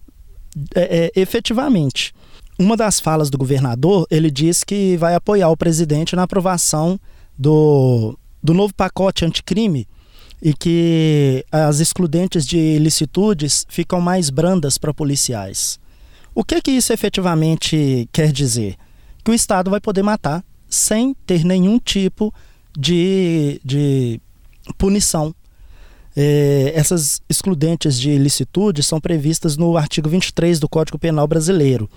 é, 0.75 1.11
é, 1.15 1.19
efetivamente. 1.19 2.13
Uma 2.57 2.77
das 2.77 2.99
falas 2.99 3.29
do 3.29 3.37
governador, 3.37 4.07
ele 4.09 4.31
diz 4.31 4.63
que 4.63 4.95
vai 4.97 5.15
apoiar 5.15 5.49
o 5.49 5.57
presidente 5.57 6.15
na 6.15 6.23
aprovação 6.23 6.99
do, 7.37 8.17
do 8.41 8.53
novo 8.53 8.73
pacote 8.73 9.25
anticrime 9.25 9.87
e 10.41 10.53
que 10.53 11.43
as 11.51 11.79
excludentes 11.79 12.45
de 12.45 12.57
ilicitudes 12.57 13.65
ficam 13.67 13.99
mais 13.99 14.29
brandas 14.29 14.77
para 14.77 14.93
policiais. 14.93 15.79
O 16.33 16.43
que 16.43 16.61
que 16.61 16.71
isso 16.71 16.93
efetivamente 16.93 18.07
quer 18.11 18.31
dizer? 18.31 18.75
Que 19.23 19.31
o 19.31 19.33
Estado 19.33 19.71
vai 19.71 19.79
poder 19.79 20.03
matar 20.03 20.43
sem 20.69 21.15
ter 21.25 21.43
nenhum 21.43 21.79
tipo 21.79 22.31
de, 22.77 23.59
de 23.65 24.21
punição. 24.77 25.33
É, 26.19 26.71
essas 26.73 27.21
excludentes 27.29 27.99
de 27.99 28.09
ilicitude 28.09 28.81
são 28.81 28.99
previstas 28.99 29.55
no 29.55 29.77
artigo 29.77 30.09
23 30.09 30.59
do 30.59 30.67
Código 30.67 30.97
Penal 30.97 31.27
Brasileiro. 31.27 31.87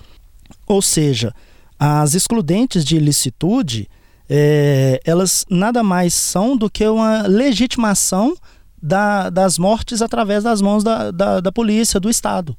Ou 0.67 0.79
seja, 0.79 1.33
as 1.79 2.13
excludentes 2.13 2.85
de 2.85 2.97
ilicitude 2.97 3.89
é, 4.29 5.01
elas 5.03 5.43
nada 5.49 5.81
mais 5.81 6.13
são 6.13 6.55
do 6.55 6.69
que 6.69 6.87
uma 6.87 7.23
legitimação 7.23 8.35
da, 8.81 9.31
das 9.31 9.57
mortes 9.57 10.03
através 10.03 10.43
das 10.43 10.61
mãos 10.61 10.83
da, 10.83 11.09
da, 11.09 11.39
da 11.41 11.51
polícia, 11.51 11.99
do 11.99 12.09
Estado. 12.09 12.55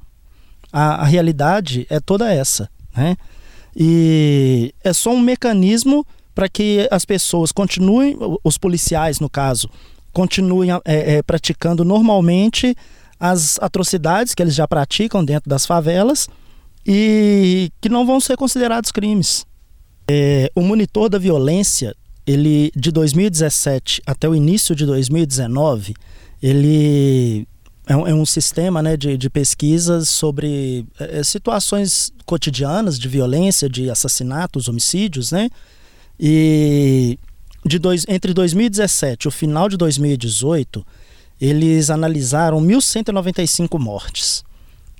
A, 0.71 1.01
a, 1.01 1.05
realidade 1.05 1.87
é 1.89 1.99
toda 1.99 2.31
essa. 2.31 2.69
Né? 2.95 3.15
E 3.73 4.73
é 4.83 4.91
só 4.91 5.11
um 5.11 5.21
mecanismo 5.21 6.05
para 6.35 6.49
que 6.49 6.87
as 6.91 7.05
pessoas 7.05 7.53
continuem, 7.53 8.17
os 8.43 8.57
policiais, 8.57 9.19
no 9.19 9.29
caso, 9.29 9.69
continuem 10.13 10.71
é, 10.71 11.15
é, 11.15 11.23
praticando 11.23 11.83
normalmente 11.83 12.75
as 13.19 13.57
atrocidades 13.59 14.33
que 14.33 14.41
eles 14.41 14.55
já 14.55 14.67
praticam 14.67 15.23
dentro 15.23 15.49
das 15.49 15.65
favelas 15.65 16.29
e 16.85 17.71
que 17.81 17.89
não 17.89 18.05
vão 18.05 18.19
ser 18.19 18.37
considerados 18.37 18.91
crimes. 18.91 19.45
É, 20.07 20.51
o 20.55 20.61
monitor 20.61 21.09
da 21.09 21.17
violência, 21.17 21.95
ele 22.27 22.71
de 22.75 22.91
2017 22.91 24.01
até 24.05 24.27
o 24.27 24.35
início 24.35 24.75
de 24.75 24.85
2019, 24.85 25.93
ele 26.41 27.47
é 27.87 27.95
um, 27.95 28.07
é 28.07 28.13
um 28.13 28.25
sistema 28.25 28.81
né, 28.81 28.95
de, 28.95 29.17
de 29.17 29.29
pesquisas 29.29 30.09
sobre 30.09 30.85
é, 30.99 31.19
é, 31.19 31.23
situações 31.23 32.13
cotidianas 32.25 32.99
de 32.99 33.07
violência, 33.07 33.69
de 33.69 33.89
assassinatos, 33.89 34.67
homicídios, 34.67 35.31
né? 35.31 35.49
E 36.19 37.17
de 37.65 37.79
dois, 37.79 38.05
entre 38.07 38.33
2017 38.33 39.25
e 39.25 39.27
o 39.27 39.31
final 39.31 39.69
de 39.69 39.77
2018, 39.77 40.85
eles 41.39 41.89
analisaram 41.89 42.61
1.195 42.61 43.79
mortes. 43.79 44.43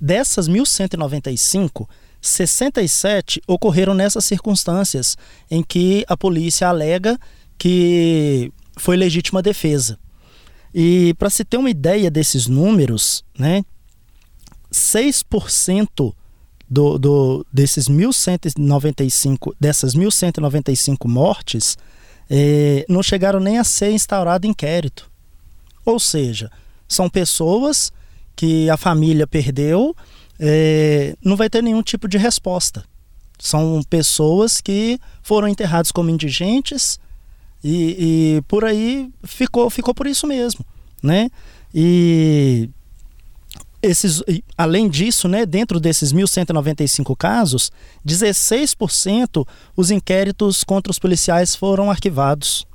Dessas 0.00 0.48
1.195, 0.48 1.86
67 2.20 3.42
ocorreram 3.46 3.94
nessas 3.94 4.24
circunstâncias 4.24 5.16
em 5.50 5.62
que 5.62 6.04
a 6.08 6.16
polícia 6.16 6.68
alega 6.68 7.18
que 7.58 8.52
foi 8.76 8.96
legítima 8.96 9.42
defesa. 9.42 9.98
E 10.74 11.14
para 11.18 11.30
se 11.30 11.44
ter 11.44 11.56
uma 11.56 11.70
ideia 11.70 12.10
desses 12.10 12.46
números, 12.46 13.24
né, 13.38 13.62
6% 14.72 16.12
do, 16.68 16.98
do, 16.98 17.46
desses 17.52 17.88
1195, 17.88 19.54
dessas 19.60 19.94
1195 19.94 21.08
mortes 21.08 21.78
eh, 22.30 22.84
não 22.88 23.02
chegaram 23.02 23.40
nem 23.40 23.58
a 23.58 23.64
ser 23.64 23.90
instaurado 23.90 24.46
inquérito. 24.46 25.10
Ou 25.84 25.98
seja, 25.98 26.50
são 26.88 27.08
pessoas 27.08 27.92
que 28.36 28.68
a 28.70 28.76
família 28.76 29.26
perdeu 29.26 29.94
é, 30.38 31.16
não 31.24 31.36
vai 31.36 31.48
ter 31.48 31.62
nenhum 31.62 31.82
tipo 31.82 32.08
de 32.08 32.18
resposta. 32.18 32.84
São 33.38 33.82
pessoas 33.88 34.60
que 34.60 34.98
foram 35.22 35.48
enterradas 35.48 35.92
como 35.92 36.10
indigentes 36.10 36.98
e, 37.62 38.36
e 38.38 38.42
por 38.42 38.64
aí 38.64 39.10
ficou, 39.24 39.68
ficou 39.70 39.94
por 39.94 40.06
isso 40.06 40.26
mesmo, 40.26 40.64
né? 41.02 41.30
E 41.74 42.68
esses, 43.84 44.22
além 44.56 44.88
disso, 44.88 45.28
né, 45.28 45.44
dentro 45.44 45.78
desses 45.78 46.12
1.195 46.12 47.16
casos, 47.16 47.70
16% 48.06 49.46
os 49.76 49.90
inquéritos 49.90 50.64
contra 50.64 50.90
os 50.90 50.98
policiais 50.98 51.54
foram 51.54 51.90
arquivados. 51.90 52.66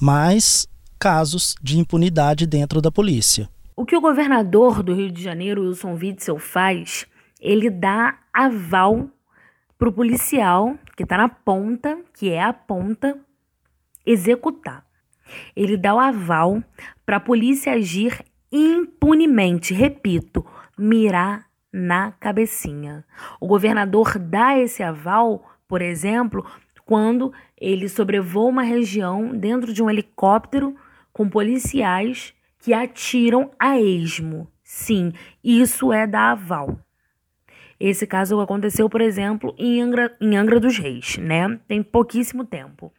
Mais 0.00 0.66
casos 0.98 1.54
de 1.62 1.78
impunidade 1.78 2.46
dentro 2.46 2.80
da 2.80 2.90
polícia. 2.90 3.48
O 3.76 3.84
que 3.84 3.96
o 3.96 4.00
governador 4.00 4.82
do 4.82 4.94
Rio 4.94 5.10
de 5.10 5.22
Janeiro, 5.22 5.62
Wilson 5.62 5.94
Witzel, 5.94 6.38
faz, 6.38 7.06
ele 7.40 7.70
dá 7.70 8.18
aval 8.32 9.08
para 9.78 9.88
o 9.88 9.92
policial 9.92 10.76
que 10.96 11.04
está 11.04 11.16
na 11.16 11.28
ponta, 11.28 11.96
que 12.18 12.30
é 12.30 12.42
a 12.42 12.52
ponta, 12.52 13.16
executar. 14.04 14.84
Ele 15.54 15.76
dá 15.76 15.94
o 15.94 16.00
aval 16.00 16.62
para 17.06 17.18
a 17.18 17.20
polícia 17.20 17.72
agir 17.72 18.24
impunemente, 18.50 19.74
repito, 19.74 20.44
mirar 20.76 21.46
na 21.72 22.12
cabecinha. 22.12 23.04
O 23.40 23.46
governador 23.46 24.18
dá 24.18 24.58
esse 24.58 24.82
aval, 24.82 25.44
por 25.66 25.82
exemplo, 25.82 26.44
quando 26.84 27.32
ele 27.60 27.88
sobrevoa 27.88 28.48
uma 28.48 28.62
região 28.62 29.36
dentro 29.36 29.72
de 29.72 29.82
um 29.82 29.90
helicóptero 29.90 30.74
com 31.12 31.28
policiais 31.28 32.32
que 32.60 32.72
atiram 32.72 33.50
a 33.58 33.78
esmo. 33.78 34.50
Sim, 34.62 35.12
isso 35.42 35.92
é 35.92 36.06
da 36.06 36.30
aval. 36.32 36.78
Esse 37.80 38.06
caso 38.06 38.40
aconteceu, 38.40 38.88
por 38.88 39.00
exemplo, 39.00 39.54
em 39.56 39.80
Angra, 39.80 40.16
em 40.20 40.36
Angra 40.36 40.58
dos 40.58 40.76
Reis, 40.78 41.16
né? 41.18 41.60
Tem 41.68 41.82
pouquíssimo 41.82 42.44
tempo. 42.44 42.92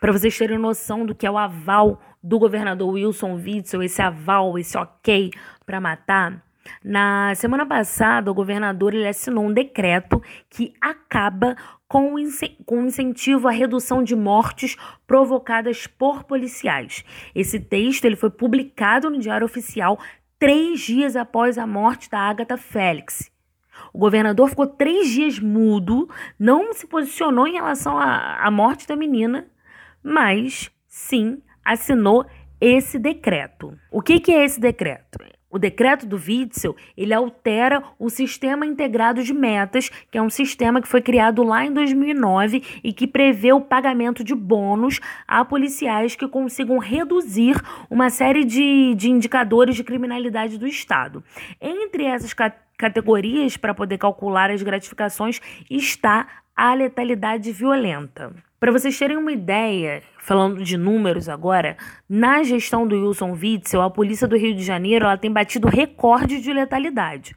Para 0.00 0.12
vocês 0.12 0.36
terem 0.36 0.58
noção 0.58 1.04
do 1.04 1.14
que 1.14 1.26
é 1.26 1.30
o 1.30 1.38
aval 1.38 2.00
do 2.22 2.38
governador 2.38 2.94
Wilson 2.94 3.34
Witzel, 3.34 3.82
esse 3.82 4.00
aval, 4.00 4.58
esse 4.58 4.76
ok 4.76 5.30
para 5.66 5.80
matar, 5.80 6.42
na 6.82 7.34
semana 7.34 7.66
passada 7.66 8.30
o 8.30 8.34
governador 8.34 8.94
ele 8.94 9.06
assinou 9.06 9.44
um 9.44 9.52
decreto 9.52 10.22
que 10.48 10.72
acaba 10.80 11.56
com 11.86 12.14
o 12.14 12.18
incentivo 12.18 13.46
à 13.46 13.50
redução 13.50 14.02
de 14.02 14.16
mortes 14.16 14.76
provocadas 15.06 15.86
por 15.86 16.24
policiais. 16.24 17.04
Esse 17.34 17.60
texto 17.60 18.04
ele 18.04 18.16
foi 18.16 18.30
publicado 18.30 19.10
no 19.10 19.18
Diário 19.18 19.44
Oficial 19.44 19.98
três 20.38 20.80
dias 20.80 21.16
após 21.16 21.58
a 21.58 21.66
morte 21.66 22.10
da 22.10 22.18
Agatha 22.18 22.56
Félix. 22.56 23.30
O 23.92 23.98
governador 23.98 24.48
ficou 24.48 24.66
três 24.66 25.08
dias 25.08 25.38
mudo, 25.38 26.08
não 26.38 26.72
se 26.72 26.86
posicionou 26.86 27.46
em 27.46 27.54
relação 27.54 27.98
à, 27.98 28.44
à 28.44 28.50
morte 28.50 28.86
da 28.86 28.96
menina 28.96 29.46
mas 30.04 30.70
sim 30.86 31.42
assinou 31.64 32.26
esse 32.60 32.98
decreto. 32.98 33.76
O 33.90 34.02
que, 34.02 34.20
que 34.20 34.30
é 34.32 34.44
esse 34.44 34.60
decreto? 34.60 35.18
O 35.54 35.58
decreto 35.58 36.04
do 36.04 36.16
Witzel, 36.16 36.74
ele 36.96 37.14
altera 37.14 37.80
o 37.96 38.10
Sistema 38.10 38.66
Integrado 38.66 39.22
de 39.22 39.32
Metas, 39.32 39.88
que 40.10 40.18
é 40.18 40.22
um 40.22 40.28
sistema 40.28 40.82
que 40.82 40.88
foi 40.88 41.00
criado 41.00 41.44
lá 41.44 41.64
em 41.64 41.72
2009 41.72 42.80
e 42.82 42.92
que 42.92 43.06
prevê 43.06 43.52
o 43.52 43.60
pagamento 43.60 44.24
de 44.24 44.34
bônus 44.34 44.98
a 45.28 45.44
policiais 45.44 46.16
que 46.16 46.26
consigam 46.26 46.78
reduzir 46.78 47.54
uma 47.88 48.10
série 48.10 48.44
de, 48.44 48.96
de 48.96 49.08
indicadores 49.08 49.76
de 49.76 49.84
criminalidade 49.84 50.58
do 50.58 50.66
Estado. 50.66 51.22
Entre 51.60 52.04
essas 52.04 52.34
categorias, 52.76 53.56
para 53.56 53.72
poder 53.72 53.98
calcular 53.98 54.50
as 54.50 54.60
gratificações, 54.60 55.40
está 55.70 56.26
a 56.56 56.74
letalidade 56.74 57.50
violenta. 57.52 58.32
Para 58.60 58.72
vocês 58.72 58.98
terem 58.98 59.16
uma 59.16 59.32
ideia, 59.32 60.02
falando 60.18 60.62
de 60.62 60.78
números 60.78 61.28
agora, 61.28 61.76
na 62.08 62.42
gestão 62.42 62.86
do 62.86 62.96
Wilson 62.96 63.32
Witzel, 63.32 63.82
a 63.82 63.90
polícia 63.90 64.26
do 64.26 64.36
Rio 64.36 64.54
de 64.54 64.62
Janeiro 64.62 65.04
ela 65.04 65.18
tem 65.18 65.30
batido 65.30 65.68
recorde 65.68 66.40
de 66.40 66.52
letalidade. 66.52 67.36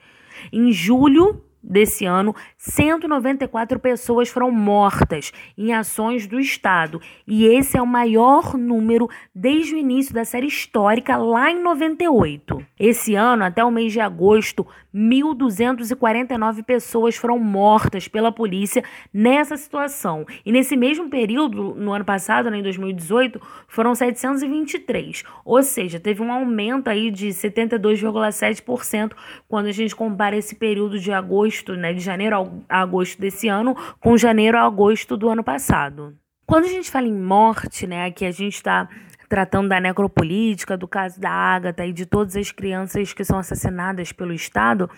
Em 0.54 0.72
julho 0.72 1.44
desse 1.62 2.06
ano, 2.06 2.34
194 2.58 3.80
pessoas 3.80 4.30
foram 4.30 4.50
mortas 4.52 5.34
em 5.58 5.74
ações 5.74 6.26
do 6.26 6.40
Estado. 6.40 7.02
E 7.28 7.46
esse 7.46 7.78
é 7.78 7.82
o 7.82 7.88
maior 7.88 8.58
número 8.58 9.10
desde 9.36 9.76
o 9.76 9.78
início 9.78 10.14
da 10.14 10.24
série 10.24 10.48
histórica, 10.48 11.18
lá 11.18 11.52
em 11.52 11.62
98. 11.62 12.66
Esse 12.80 13.16
ano, 13.16 13.44
até 13.44 13.64
o 13.64 13.72
mês 13.72 13.92
de 13.92 14.00
agosto, 14.00 14.66
1.249 14.98 16.64
pessoas 16.64 17.16
foram 17.16 17.38
mortas 17.38 18.08
pela 18.08 18.32
polícia 18.32 18.84
nessa 19.14 19.56
situação. 19.56 20.26
E 20.44 20.52
nesse 20.52 20.76
mesmo 20.76 21.10
período, 21.10 21.76
no 21.76 21.94
ano 21.94 22.04
passado, 22.04 22.50
né, 22.50 22.58
em 22.58 22.64
2018, 22.64 23.40
foram 23.68 23.94
723. 23.94 25.24
Ou 25.46 25.62
seja, 25.62 26.00
teve 26.00 26.24
um 26.24 26.32
aumento 26.32 26.88
aí 26.88 27.12
de 27.12 27.28
72,7% 27.28 29.12
quando 29.48 29.68
a 29.68 29.72
gente 29.72 29.96
compara 29.96 30.36
esse 30.36 30.56
período 30.56 31.00
de 31.00 31.12
agosto, 31.12 31.76
né, 31.76 31.94
de 31.94 32.00
janeiro 32.00 32.64
a 32.68 32.82
agosto 32.82 33.20
desse 33.20 33.48
ano 33.48 33.76
com 34.00 34.18
janeiro 34.18 34.58
a 34.58 34.62
agosto 34.62 35.16
do 35.16 35.30
ano 35.30 35.44
passado. 35.44 36.16
Quando 36.46 36.64
a 36.64 36.70
gente 36.70 36.90
fala 36.90 37.08
em 37.08 37.14
morte, 37.14 37.86
né, 37.86 38.06
aqui 38.06 38.26
a 38.26 38.32
gente 38.32 38.56
está 38.56 38.88
tratando 39.28 39.70
da 39.70 39.80
necropolítica, 39.80 40.78
do 40.78 40.88
caso 40.88 41.20
da 41.20 41.30
Ágata 41.30 41.86
e 41.86 41.92
de 41.92 42.06
todas 42.06 42.36
as 42.36 42.52
crianças 42.52 43.14
que 43.14 43.24
são 43.24 43.38
assassinadas 43.38 44.12
pelo 44.12 44.34
Estado, 44.34 44.90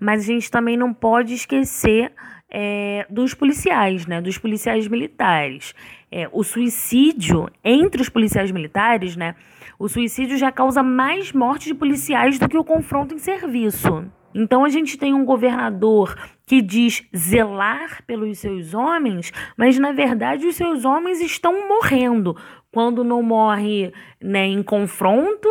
mas 0.00 0.22
a 0.22 0.26
gente 0.26 0.50
também 0.50 0.76
não 0.76 0.92
pode 0.92 1.34
esquecer 1.34 2.12
é, 2.50 3.06
dos 3.08 3.34
policiais, 3.34 4.06
né, 4.06 4.20
dos 4.20 4.38
policiais 4.38 4.88
militares. 4.88 5.74
É, 6.10 6.28
o 6.32 6.42
suicídio 6.42 7.48
entre 7.62 8.00
os 8.00 8.08
policiais 8.08 8.50
militares, 8.50 9.16
né, 9.16 9.34
o 9.78 9.88
suicídio 9.88 10.36
já 10.38 10.50
causa 10.50 10.82
mais 10.82 11.32
mortes 11.32 11.66
de 11.66 11.74
policiais 11.74 12.38
do 12.38 12.48
que 12.48 12.56
o 12.56 12.64
confronto 12.64 13.14
em 13.14 13.18
serviço. 13.18 14.04
Então 14.38 14.66
a 14.66 14.68
gente 14.68 14.98
tem 14.98 15.14
um 15.14 15.24
governador 15.24 16.14
que 16.46 16.60
diz 16.60 17.02
zelar 17.16 18.04
pelos 18.06 18.38
seus 18.38 18.74
homens, 18.74 19.32
mas 19.56 19.78
na 19.78 19.92
verdade 19.92 20.46
os 20.46 20.56
seus 20.56 20.84
homens 20.84 21.22
estão 21.22 21.66
morrendo 21.66 22.36
quando 22.70 23.02
não 23.02 23.22
morre 23.22 23.94
né, 24.20 24.44
em 24.44 24.62
confronto, 24.62 25.48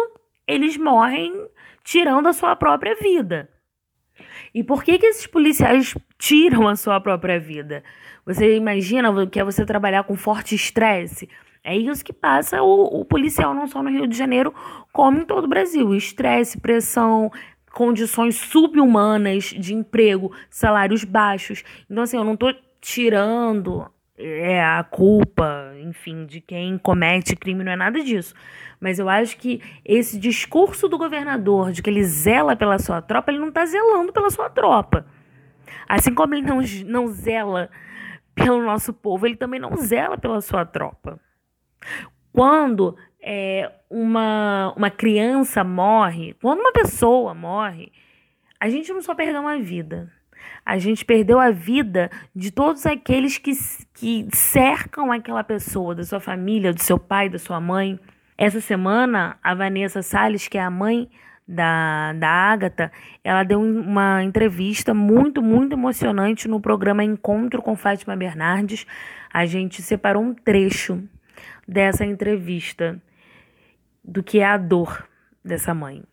eles 0.47 0.77
morrem 0.77 1.33
tirando 1.83 2.27
a 2.27 2.33
sua 2.33 2.55
própria 2.55 2.93
vida. 2.93 3.49
E 4.53 4.63
por 4.63 4.83
que, 4.83 4.99
que 4.99 5.07
esses 5.07 5.25
policiais 5.25 5.97
tiram 6.19 6.67
a 6.67 6.75
sua 6.75 7.01
própria 7.01 7.39
vida? 7.39 7.83
Você 8.23 8.55
imagina 8.55 9.11
que 9.25 9.39
é 9.39 9.43
você 9.43 9.65
trabalhar 9.65 10.03
com 10.03 10.15
forte 10.15 10.53
estresse? 10.53 11.27
É 11.63 11.75
isso 11.75 12.05
que 12.05 12.13
passa 12.13 12.61
o, 12.61 13.01
o, 13.01 13.03
policial, 13.03 13.51
não 13.51 13.65
só 13.65 13.81
no 13.81 13.89
Rio 13.89 14.05
de 14.05 14.15
Janeiro, 14.15 14.53
como 14.93 15.17
em 15.17 15.25
todo 15.25 15.45
o 15.45 15.47
Brasil. 15.47 15.95
Estresse, 15.95 16.61
pressão, 16.61 17.31
condições 17.75 18.37
subhumanas 18.37 19.43
de 19.43 19.73
emprego, 19.73 20.31
salários 20.49 21.03
baixos. 21.03 21.61
Então, 21.89 22.03
assim, 22.03 22.15
eu 22.15 22.23
não 22.23 22.33
estou 22.33 22.55
tirando 22.79 23.85
é 24.17 24.63
a 24.63 24.81
culpa, 24.81 25.73
enfim, 25.81 26.25
de 26.25 26.39
quem 26.39 26.77
comete 26.77 27.35
crime, 27.35 27.65
não 27.65 27.73
é 27.73 27.75
nada 27.75 28.01
disso. 28.01 28.33
Mas 28.79 28.97
eu 28.97 29.09
acho 29.09 29.37
que 29.37 29.61
esse 29.83 30.17
discurso 30.17 30.87
do 30.87 30.97
governador 30.97 31.73
de 31.73 31.81
que 31.81 31.89
ele 31.89 32.03
zela 32.05 32.55
pela 32.55 32.79
sua 32.79 33.01
tropa, 33.01 33.29
ele 33.29 33.39
não 33.39 33.49
está 33.49 33.65
zelando 33.65 34.13
pela 34.13 34.29
sua 34.29 34.49
tropa. 34.49 35.05
Assim 35.85 36.13
como 36.13 36.33
ele 36.33 36.47
não, 36.47 36.61
não 36.85 37.07
zela 37.07 37.69
pelo 38.33 38.63
nosso 38.63 38.93
povo, 38.93 39.25
ele 39.25 39.35
também 39.35 39.59
não 39.59 39.75
zela 39.75 40.17
pela 40.17 40.39
sua 40.39 40.65
tropa. 40.65 41.19
Quando 42.31 42.95
é, 43.27 43.71
uma, 43.89 44.71
uma 44.77 44.91
criança 44.91 45.63
morre, 45.63 46.35
quando 46.39 46.59
uma 46.59 46.71
pessoa 46.71 47.33
morre, 47.33 47.91
a 48.59 48.69
gente 48.69 48.93
não 48.93 49.01
só 49.01 49.15
perdeu 49.15 49.41
uma 49.41 49.57
vida, 49.57 50.11
a 50.63 50.77
gente 50.77 51.03
perdeu 51.03 51.39
a 51.39 51.49
vida 51.49 52.11
de 52.35 52.51
todos 52.51 52.85
aqueles 52.85 53.39
que, 53.39 53.51
que 53.95 54.27
cercam 54.31 55.11
aquela 55.11 55.43
pessoa, 55.43 55.95
da 55.95 56.03
sua 56.03 56.19
família, 56.19 56.71
do 56.71 56.83
seu 56.83 56.99
pai, 56.99 57.27
da 57.27 57.39
sua 57.39 57.59
mãe. 57.59 57.99
Essa 58.37 58.61
semana, 58.61 59.39
a 59.41 59.55
Vanessa 59.55 60.03
Salles, 60.03 60.47
que 60.47 60.59
é 60.59 60.61
a 60.61 60.69
mãe 60.69 61.09
da, 61.47 62.13
da 62.13 62.29
Agatha, 62.29 62.91
ela 63.23 63.43
deu 63.43 63.59
uma 63.59 64.23
entrevista 64.23 64.93
muito, 64.93 65.41
muito 65.41 65.73
emocionante 65.73 66.47
no 66.47 66.61
programa 66.61 67.03
Encontro 67.03 67.61
com 67.63 67.75
Fátima 67.75 68.15
Bernardes. 68.15 68.85
A 69.33 69.47
gente 69.47 69.81
separou 69.81 70.21
um 70.21 70.33
trecho 70.33 71.01
dessa 71.67 72.05
entrevista 72.05 73.01
do 74.05 74.21
que 74.21 74.39
é 74.39 74.45
a 74.45 74.57
dor 74.57 75.07
dessa 75.43 75.73
mãe. 75.73 76.03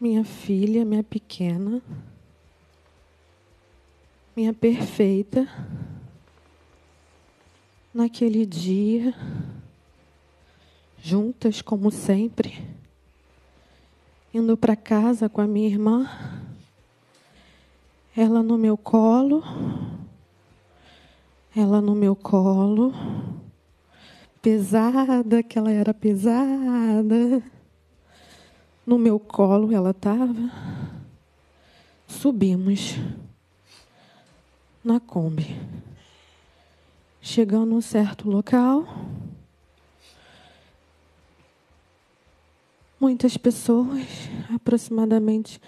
Minha 0.00 0.24
filha, 0.24 0.84
minha 0.84 1.02
pequena, 1.02 1.82
minha 4.36 4.52
perfeita, 4.52 5.48
naquele 7.92 8.46
dia, 8.46 9.14
juntas 11.02 11.62
como 11.62 11.90
sempre, 11.90 12.62
indo 14.32 14.56
para 14.56 14.76
casa 14.76 15.28
com 15.28 15.40
a 15.40 15.46
minha 15.46 15.68
irmã, 15.68 16.08
ela 18.14 18.42
no 18.42 18.58
meu 18.58 18.76
colo, 18.76 19.42
ela 21.56 21.80
no 21.80 21.94
meu 21.94 22.14
colo, 22.14 22.92
pesada, 24.46 25.42
que 25.42 25.58
ela 25.58 25.72
era 25.72 25.92
pesada, 25.92 27.42
No 28.86 28.96
meu 28.96 29.18
colo 29.18 29.72
ela 29.72 29.90
estava. 29.90 30.52
Subimos 32.06 32.94
na 34.84 35.00
Kombi. 35.00 35.60
Chegando 37.20 37.74
a 37.74 37.78
um 37.78 37.80
certo 37.80 38.30
local, 38.30 38.86
muitas 43.00 43.36
pessoas, 43.36 44.06
aproximadamente 44.54 45.60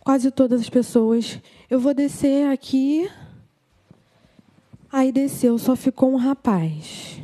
quase 0.00 0.30
todas 0.30 0.62
as 0.62 0.70
pessoas. 0.70 1.38
Eu 1.68 1.78
vou 1.78 1.92
descer 1.92 2.50
aqui. 2.50 3.10
Aí 4.90 5.12
desceu, 5.12 5.58
só 5.58 5.76
ficou 5.76 6.10
um 6.10 6.16
rapaz. 6.16 7.20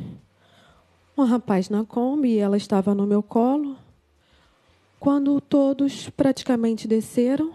Um 1.19 1.25
rapaz 1.25 1.69
na 1.69 1.83
Kombi, 1.83 2.37
ela 2.37 2.55
estava 2.55 2.95
no 2.95 3.05
meu 3.05 3.21
colo. 3.21 3.75
Quando 4.97 5.41
todos 5.41 6.09
praticamente 6.09 6.87
desceram, 6.87 7.51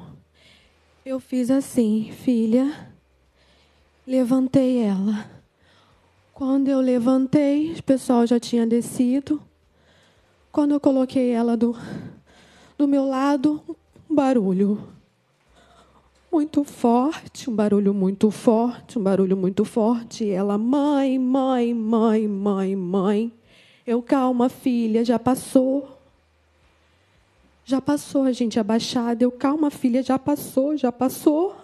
eu 1.02 1.18
fiz 1.18 1.50
assim, 1.50 2.12
filha, 2.12 2.92
levantei 4.06 4.82
ela. 4.82 5.30
Quando 6.34 6.68
eu 6.68 6.78
levantei, 6.78 7.72
o 7.72 7.82
pessoal 7.82 8.26
já 8.26 8.38
tinha 8.38 8.66
descido. 8.66 9.40
Quando 10.52 10.72
eu 10.72 10.78
coloquei 10.78 11.30
ela 11.30 11.56
do, 11.56 11.74
do 12.76 12.86
meu 12.86 13.06
lado, 13.06 13.62
um 14.10 14.14
barulho 14.14 14.78
muito 16.30 16.64
forte, 16.64 17.48
um 17.48 17.56
barulho 17.56 17.94
muito 17.94 18.30
forte, 18.30 18.98
um 18.98 19.02
barulho 19.02 19.38
muito 19.38 19.64
forte. 19.64 20.24
E 20.24 20.30
ela, 20.32 20.58
mãe, 20.58 21.18
mãe, 21.18 21.72
mãe, 21.72 22.28
mãe, 22.28 22.76
mãe. 22.76 23.32
Eu, 23.86 24.00
calma, 24.02 24.48
filha, 24.48 25.04
já 25.04 25.18
passou. 25.18 25.98
Já 27.66 27.80
passou, 27.80 28.22
a 28.24 28.32
gente 28.32 28.58
abaixada. 28.58 29.24
Eu, 29.24 29.30
calma, 29.30 29.70
filha, 29.70 30.02
já 30.02 30.18
passou, 30.18 30.76
já 30.76 30.90
passou. 30.90 31.54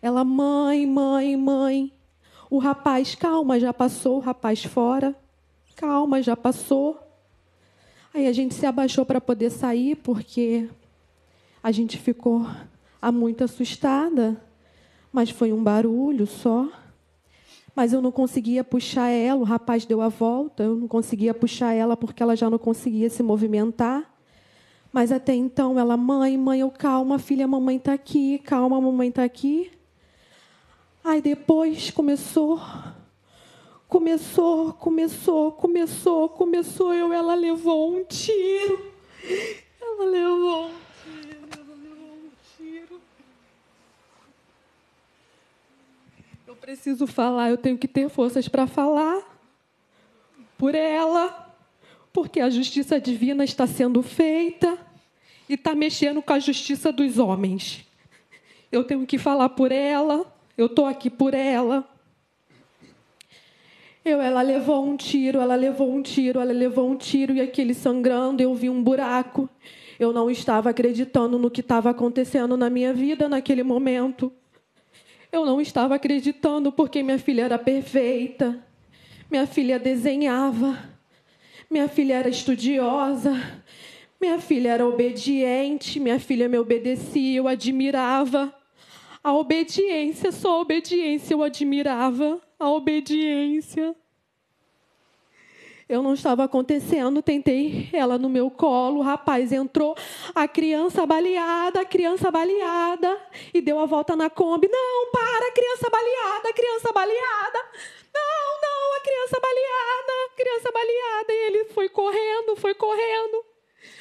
Ela, 0.00 0.22
mãe, 0.22 0.86
mãe, 0.86 1.36
mãe. 1.36 1.92
O 2.48 2.58
rapaz, 2.58 3.16
calma, 3.16 3.58
já 3.58 3.72
passou, 3.72 4.18
o 4.18 4.20
rapaz 4.20 4.64
fora. 4.64 5.16
Calma, 5.74 6.22
já 6.22 6.36
passou. 6.36 6.96
Aí 8.14 8.28
a 8.28 8.32
gente 8.32 8.54
se 8.54 8.64
abaixou 8.64 9.04
para 9.04 9.20
poder 9.20 9.50
sair, 9.50 9.96
porque 9.96 10.68
a 11.60 11.72
gente 11.72 11.98
ficou 11.98 12.46
muito 13.12 13.42
assustada, 13.42 14.40
mas 15.12 15.30
foi 15.30 15.52
um 15.52 15.62
barulho 15.62 16.26
só. 16.26 16.68
Mas 17.76 17.92
eu 17.92 18.00
não 18.00 18.10
conseguia 18.10 18.64
puxar 18.64 19.10
ela, 19.10 19.38
o 19.38 19.44
rapaz 19.44 19.84
deu 19.84 20.00
a 20.00 20.08
volta, 20.08 20.62
eu 20.62 20.74
não 20.74 20.88
conseguia 20.88 21.34
puxar 21.34 21.74
ela 21.74 21.94
porque 21.94 22.22
ela 22.22 22.34
já 22.34 22.48
não 22.48 22.58
conseguia 22.58 23.10
se 23.10 23.22
movimentar. 23.22 24.10
Mas 24.90 25.12
até 25.12 25.34
então 25.34 25.78
ela, 25.78 25.94
mãe, 25.94 26.38
mãe, 26.38 26.60
eu 26.60 26.70
calma, 26.70 27.18
filha, 27.18 27.46
mamãe 27.46 27.76
está 27.76 27.92
aqui, 27.92 28.38
calma, 28.38 28.80
mamãe 28.80 29.10
está 29.10 29.24
aqui. 29.24 29.70
Aí 31.04 31.20
depois 31.20 31.90
começou, 31.90 32.58
começou, 33.86 34.72
começou, 34.72 35.52
começou, 35.52 36.28
começou, 36.30 36.94
eu, 36.94 37.12
ela 37.12 37.34
levou 37.34 37.94
um 37.94 38.04
tiro. 38.04 38.90
Ela 39.80 40.04
levou 40.06 40.66
um 40.66 40.74
tiro, 41.04 41.46
ela 41.52 41.74
levou 41.74 42.14
um 42.14 42.30
tiro. 42.56 43.00
Eu 46.46 46.55
preciso 46.66 47.06
falar, 47.06 47.50
eu 47.50 47.56
tenho 47.56 47.78
que 47.78 47.86
ter 47.86 48.08
forças 48.08 48.48
para 48.48 48.66
falar 48.66 49.22
por 50.58 50.74
ela, 50.74 51.54
porque 52.12 52.40
a 52.40 52.50
justiça 52.50 53.00
divina 53.00 53.44
está 53.44 53.68
sendo 53.68 54.02
feita 54.02 54.76
e 55.48 55.54
está 55.54 55.76
mexendo 55.76 56.20
com 56.20 56.32
a 56.32 56.40
justiça 56.40 56.90
dos 56.90 57.20
homens. 57.20 57.86
Eu 58.72 58.82
tenho 58.82 59.06
que 59.06 59.16
falar 59.16 59.50
por 59.50 59.70
ela, 59.70 60.26
eu 60.58 60.66
estou 60.66 60.86
aqui 60.86 61.08
por 61.08 61.34
ela. 61.34 61.88
Eu, 64.04 64.20
ela 64.20 64.42
levou 64.42 64.84
um 64.84 64.96
tiro, 64.96 65.38
ela 65.38 65.54
levou 65.54 65.94
um 65.94 66.02
tiro, 66.02 66.40
ela 66.40 66.52
levou 66.52 66.90
um 66.90 66.96
tiro 66.96 67.32
e 67.32 67.40
aquele 67.40 67.74
sangrando, 67.74 68.42
eu 68.42 68.52
vi 68.56 68.68
um 68.68 68.82
buraco. 68.82 69.48
Eu 70.00 70.12
não 70.12 70.28
estava 70.28 70.70
acreditando 70.70 71.38
no 71.38 71.48
que 71.48 71.60
estava 71.60 71.90
acontecendo 71.90 72.56
na 72.56 72.68
minha 72.68 72.92
vida 72.92 73.28
naquele 73.28 73.62
momento. 73.62 74.32
Eu 75.30 75.44
não 75.44 75.60
estava 75.60 75.94
acreditando 75.94 76.70
porque 76.72 77.02
minha 77.02 77.18
filha 77.18 77.42
era 77.42 77.58
perfeita. 77.58 78.64
Minha 79.30 79.46
filha 79.46 79.78
desenhava. 79.78 80.78
Minha 81.70 81.88
filha 81.88 82.14
era 82.14 82.28
estudiosa. 82.28 83.34
Minha 84.20 84.38
filha 84.38 84.70
era 84.70 84.86
obediente. 84.86 85.98
Minha 85.98 86.20
filha 86.20 86.48
me 86.48 86.58
obedecia, 86.58 87.38
eu 87.38 87.48
admirava. 87.48 88.54
A 89.22 89.34
obediência, 89.34 90.30
só 90.30 90.58
a 90.58 90.60
obediência 90.60 91.34
eu 91.34 91.42
admirava. 91.42 92.40
A 92.58 92.70
obediência. 92.70 93.94
Eu 95.88 96.02
não 96.02 96.14
estava 96.14 96.42
acontecendo, 96.42 97.22
tentei 97.22 97.88
ela 97.92 98.18
no 98.18 98.28
meu 98.28 98.50
colo, 98.50 98.98
o 98.98 99.02
rapaz 99.02 99.52
entrou, 99.52 99.94
a 100.34 100.48
criança 100.48 101.06
baleada, 101.06 101.82
a 101.82 101.84
criança 101.84 102.28
baleada, 102.28 103.20
e 103.54 103.60
deu 103.60 103.78
a 103.78 103.86
volta 103.86 104.16
na 104.16 104.28
Kombi. 104.28 104.66
Não, 104.66 105.12
para, 105.12 105.52
criança 105.52 105.88
baleada, 105.88 106.52
criança 106.52 106.92
baleada. 106.92 107.58
Não, 108.12 108.60
não, 108.62 108.96
a 108.96 109.00
criança 109.00 109.40
baleada, 109.40 110.34
criança 110.36 110.72
baleada. 110.72 111.32
E 111.32 111.46
ele 111.46 111.64
foi 111.66 111.88
correndo, 111.88 112.56
foi 112.56 112.74
correndo. 112.74 113.44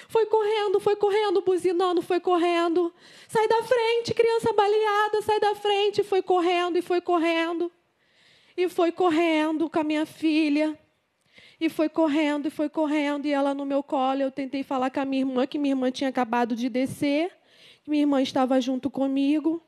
Foi 0.09 0.25
correndo, 0.25 0.79
foi 0.79 0.95
correndo, 0.95 1.41
buzinando, 1.41 2.01
foi 2.01 2.19
correndo. 2.19 2.91
Sai 3.27 3.47
da 3.47 3.61
frente, 3.61 4.13
criança 4.13 4.51
baleada, 4.53 5.21
sai 5.21 5.39
da 5.39 5.53
frente. 5.53 6.03
Foi 6.03 6.23
correndo 6.23 6.77
e 6.77 6.81
foi 6.81 6.99
correndo. 6.99 7.71
E 8.57 8.67
foi 8.69 8.91
correndo 8.91 9.69
com 9.69 9.79
a 9.79 9.83
minha 9.83 10.05
filha. 10.07 10.79
E 11.59 11.69
foi 11.69 11.89
correndo 11.89 12.47
e 12.47 12.51
foi 12.51 12.69
correndo. 12.69 13.25
E 13.25 13.31
ela 13.31 13.53
no 13.53 13.65
meu 13.65 13.81
colo. 13.81 14.21
Eu 14.21 14.31
tentei 14.31 14.63
falar 14.63 14.89
com 14.89 14.99
a 14.99 15.05
minha 15.05 15.21
irmã, 15.21 15.47
que 15.47 15.57
minha 15.57 15.71
irmã 15.73 15.91
tinha 15.91 16.09
acabado 16.09 16.55
de 16.55 16.69
descer. 16.69 17.31
Minha 17.87 18.03
irmã 18.03 18.21
estava 18.21 18.59
junto 18.59 18.89
comigo. 18.89 19.61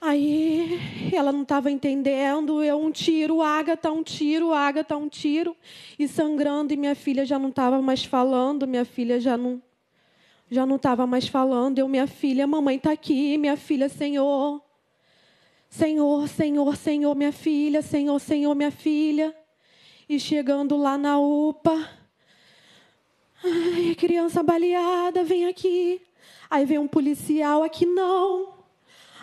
Aí 0.00 0.78
ela 1.12 1.30
não 1.30 1.42
estava 1.42 1.70
entendendo, 1.70 2.64
eu 2.64 2.80
um 2.80 2.90
tiro, 2.90 3.42
Agatha, 3.42 3.92
um 3.92 4.02
tiro, 4.02 4.50
Agatha, 4.54 4.96
um 4.96 5.10
tiro, 5.10 5.54
e 5.98 6.08
sangrando, 6.08 6.72
e 6.72 6.76
minha 6.76 6.94
filha 6.94 7.26
já 7.26 7.38
não 7.38 7.50
estava 7.50 7.82
mais 7.82 8.02
falando, 8.02 8.66
minha 8.66 8.86
filha 8.86 9.20
já 9.20 9.36
não 9.36 9.62
já 10.50 10.66
não 10.66 10.76
estava 10.76 11.06
mais 11.06 11.28
falando, 11.28 11.78
eu, 11.78 11.86
minha 11.86 12.06
filha, 12.08 12.46
mamãe 12.46 12.76
está 12.76 12.90
aqui, 12.90 13.38
minha 13.38 13.56
filha, 13.56 13.88
Senhor, 13.88 14.60
Senhor, 15.68 16.26
Senhor, 16.26 16.76
Senhor, 16.76 17.14
minha 17.14 17.30
filha, 17.30 17.82
Senhor, 17.82 18.18
Senhor, 18.18 18.54
minha 18.54 18.70
filha, 18.70 19.36
e 20.10 20.18
chegando 20.18 20.76
lá 20.76 20.98
na 20.98 21.20
UPA, 21.20 21.88
ai, 23.44 23.94
criança 23.94 24.42
baleada, 24.42 25.22
vem 25.22 25.46
aqui, 25.46 26.02
aí 26.50 26.64
vem 26.66 26.78
um 26.78 26.88
policial, 26.88 27.62
aqui 27.62 27.86
não, 27.86 28.60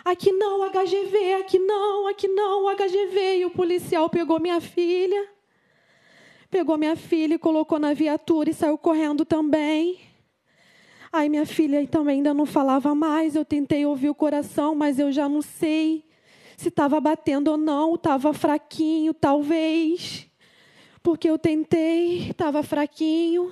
Aqui 0.02 0.32
não, 0.32 0.66
HGV, 0.70 1.34
aqui 1.34 1.58
não, 1.58 2.06
aqui 2.06 2.28
não, 2.28 2.74
HGV. 2.74 3.40
E 3.40 3.44
o 3.44 3.50
policial 3.50 4.08
pegou 4.08 4.40
minha 4.40 4.58
filha, 4.58 5.28
pegou 6.50 6.78
minha 6.78 6.96
filha 6.96 7.34
e 7.34 7.38
colocou 7.38 7.78
na 7.78 7.92
viatura 7.92 8.48
e 8.48 8.54
saiu 8.54 8.78
correndo 8.78 9.26
também. 9.26 10.00
Aí 11.12 11.28
minha 11.28 11.44
filha 11.44 11.86
também 11.86 12.16
ainda 12.16 12.32
não 12.32 12.46
falava 12.46 12.94
mais. 12.94 13.36
Eu 13.36 13.44
tentei 13.44 13.84
ouvir 13.84 14.08
o 14.08 14.14
coração, 14.14 14.74
mas 14.74 14.98
eu 14.98 15.12
já 15.12 15.28
não 15.28 15.42
sei 15.42 16.02
se 16.56 16.68
estava 16.68 16.98
batendo 17.00 17.50
ou 17.50 17.58
não, 17.58 17.94
estava 17.94 18.32
fraquinho, 18.32 19.12
talvez. 19.12 20.27
Porque 21.08 21.30
eu 21.30 21.38
tentei, 21.38 22.28
estava 22.28 22.62
fraquinho. 22.62 23.50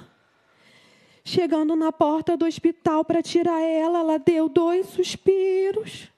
Chegando 1.24 1.74
na 1.74 1.90
porta 1.90 2.36
do 2.36 2.44
hospital 2.44 3.02
para 3.02 3.22
tirar 3.22 3.62
ela, 3.62 4.00
ela 4.00 4.18
deu 4.18 4.46
dois 4.46 4.88
suspiros. 4.88 6.10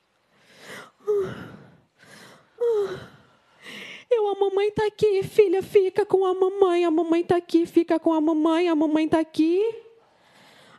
Eu, 4.10 4.26
a 4.26 4.34
mamãe 4.34 4.66
está 4.66 4.84
aqui, 4.88 5.22
filha, 5.22 5.62
fica 5.62 6.04
com 6.04 6.26
a 6.26 6.34
mamãe. 6.34 6.84
A 6.84 6.90
mamãe 6.90 7.20
está 7.20 7.36
aqui, 7.36 7.66
fica 7.66 8.00
com 8.00 8.12
a 8.12 8.20
mamãe. 8.20 8.68
A 8.68 8.74
mamãe 8.74 9.04
está 9.04 9.20
aqui. 9.20 9.62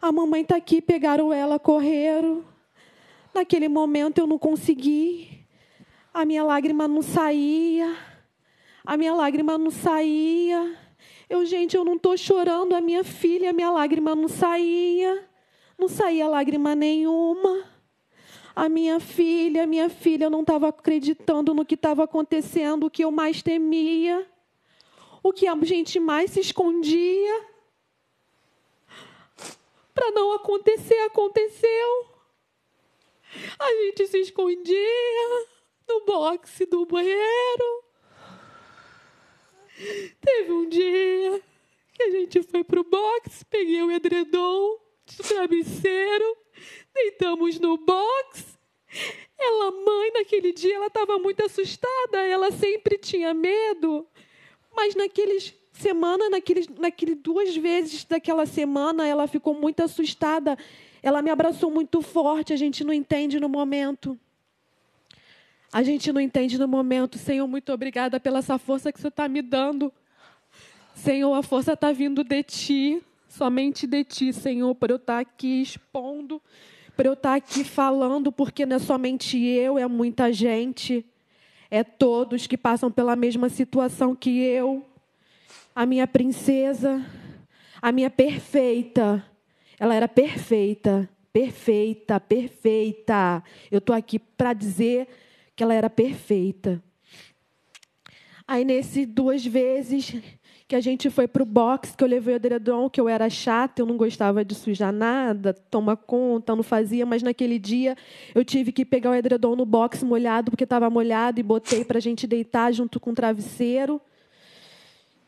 A 0.01 0.11
mamãe 0.11 0.41
está 0.41 0.57
aqui, 0.57 0.81
pegaram 0.81 1.31
ela, 1.31 1.57
correram. 1.57 2.43
Naquele 3.33 3.69
momento 3.69 4.17
eu 4.17 4.27
não 4.27 4.37
consegui. 4.37 5.39
A 6.13 6.25
minha 6.25 6.43
lágrima 6.43 6.85
não 6.85 7.01
saía. 7.01 8.08
A 8.89 8.97
minha 8.97 9.13
lágrima 9.13 9.55
não 9.55 9.69
saía. 9.69 10.75
Eu, 11.29 11.45
gente, 11.45 11.77
eu 11.77 11.85
não 11.85 11.93
estou 11.93 12.17
chorando. 12.17 12.73
A 12.73 12.81
minha 12.81 13.03
filha, 13.03 13.51
a 13.51 13.53
minha 13.53 13.69
lágrima 13.69 14.15
não 14.15 14.27
saía. 14.27 15.29
Não 15.77 15.87
saía 15.87 16.27
lágrima 16.27 16.73
nenhuma. 16.73 17.69
A 18.55 18.67
minha 18.67 18.99
filha, 18.99 19.61
a 19.61 19.67
minha 19.67 19.91
filha, 19.91 20.23
eu 20.23 20.29
não 20.31 20.41
estava 20.41 20.69
acreditando 20.69 21.53
no 21.53 21.63
que 21.63 21.75
estava 21.75 22.03
acontecendo, 22.03 22.87
o 22.87 22.89
que 22.89 23.03
eu 23.03 23.11
mais 23.11 23.43
temia, 23.43 24.27
o 25.21 25.31
que 25.31 25.45
a 25.45 25.55
gente 25.63 25.99
mais 25.99 26.31
se 26.31 26.39
escondia. 26.39 27.45
para 29.93 30.09
não 30.13 30.33
acontecer, 30.33 30.97
aconteceu. 31.01 32.07
A 33.59 33.71
gente 33.83 34.07
se 34.07 34.17
escondia 34.17 35.45
no 35.87 36.05
boxe 36.05 36.65
do 36.65 36.87
banheiro. 36.87 37.88
Teve 40.19 40.51
um 40.51 40.67
dia 40.67 41.41
que 41.93 42.03
a 42.03 42.11
gente 42.11 42.41
foi 42.43 42.63
pro 42.63 42.83
box, 42.83 43.43
peguei 43.49 43.81
o 43.81 43.91
edredom, 43.91 44.77
o 45.19 45.23
travesseiro, 45.23 46.37
deitamos 46.93 47.59
no 47.59 47.77
box. 47.77 48.57
Ela, 49.37 49.71
mãe, 49.71 50.11
naquele 50.13 50.51
dia 50.51 50.75
ela 50.75 50.87
estava 50.87 51.17
muito 51.17 51.43
assustada, 51.45 52.17
ela 52.17 52.51
sempre 52.51 52.97
tinha 52.97 53.33
medo, 53.33 54.05
mas 54.75 54.95
naqueles 54.95 55.55
semana, 55.71 56.29
naqueles, 56.29 56.67
naquele 56.67 57.15
duas 57.15 57.55
vezes 57.55 58.03
daquela 58.03 58.45
semana, 58.45 59.07
ela 59.07 59.27
ficou 59.27 59.53
muito 59.53 59.81
assustada. 59.81 60.57
Ela 61.01 61.21
me 61.21 61.29
abraçou 61.29 61.71
muito 61.71 62.01
forte, 62.01 62.51
a 62.51 62.57
gente 62.57 62.83
não 62.83 62.93
entende 62.93 63.39
no 63.39 63.47
momento. 63.47 64.19
A 65.71 65.83
gente 65.83 66.11
não 66.11 66.19
entende 66.19 66.57
no 66.57 66.67
momento. 66.67 67.17
Senhor, 67.17 67.47
muito 67.47 67.71
obrigada 67.71 68.19
pela 68.19 68.39
essa 68.39 68.57
força 68.57 68.91
que 68.91 68.99
você 68.99 69.09
está 69.09 69.27
me 69.27 69.41
dando. 69.41 69.93
Senhor, 70.95 71.33
a 71.33 71.43
força 71.43 71.73
está 71.73 71.91
vindo 71.91 72.23
de 72.23 72.43
ti, 72.43 73.03
somente 73.27 73.85
de 73.85 74.03
ti, 74.03 74.33
Senhor, 74.33 74.73
para 74.75 74.91
eu 74.91 74.97
estar 74.97 75.13
tá 75.13 75.19
aqui 75.19 75.61
expondo, 75.61 76.41
para 76.97 77.07
eu 77.07 77.13
estar 77.13 77.29
tá 77.29 77.35
aqui 77.35 77.63
falando, 77.63 78.31
porque 78.31 78.65
não 78.65 78.75
é 78.75 78.79
somente 78.79 79.37
eu, 79.37 79.77
é 79.77 79.87
muita 79.87 80.33
gente, 80.33 81.05
é 81.71 81.83
todos 81.83 82.47
que 82.47 82.57
passam 82.57 82.91
pela 82.91 83.15
mesma 83.15 83.47
situação 83.47 84.15
que 84.15 84.41
eu. 84.41 84.85
A 85.73 85.85
minha 85.85 86.07
princesa, 86.07 87.05
a 87.81 87.91
minha 87.91 88.09
perfeita, 88.09 89.23
ela 89.79 89.95
era 89.95 90.07
perfeita, 90.07 91.07
perfeita, 91.31 92.19
perfeita. 92.19 93.41
Eu 93.71 93.77
estou 93.77 93.95
aqui 93.95 94.19
para 94.19 94.51
dizer 94.51 95.07
que 95.59 95.63
ela 95.63 95.73
era 95.73 95.89
perfeita. 95.89 96.81
Aí, 98.47 98.63
nesse 98.63 99.05
duas 99.05 99.45
vezes 99.45 100.15
que 100.69 100.73
a 100.73 100.79
gente 100.79 101.09
foi 101.09 101.27
para 101.27 101.43
o 101.43 101.45
box, 101.45 101.93
que 101.97 102.01
eu 102.01 102.07
levei 102.07 102.35
o 102.35 102.37
edredom, 102.37 102.89
que 102.89 103.01
eu 103.01 103.09
era 103.09 103.29
chata, 103.29 103.81
eu 103.81 103.85
não 103.85 103.97
gostava 103.97 104.45
de 104.45 104.55
sujar 104.55 104.93
nada, 104.93 105.53
tomar 105.53 105.97
conta, 105.97 106.55
não 106.55 106.63
fazia, 106.63 107.05
mas 107.05 107.21
naquele 107.21 107.59
dia 107.59 107.97
eu 108.33 108.45
tive 108.45 108.71
que 108.71 108.85
pegar 108.85 109.09
o 109.09 109.13
edredom 109.15 109.53
no 109.53 109.65
box 109.65 110.01
molhado, 110.01 110.49
porque 110.49 110.63
estava 110.63 110.89
molhado, 110.89 111.41
e 111.41 111.43
botei 111.43 111.83
para 111.83 111.97
a 111.97 112.01
gente 112.01 112.25
deitar 112.25 112.71
junto 112.71 112.97
com 112.97 113.11
o 113.11 113.13
travesseiro. 113.13 113.99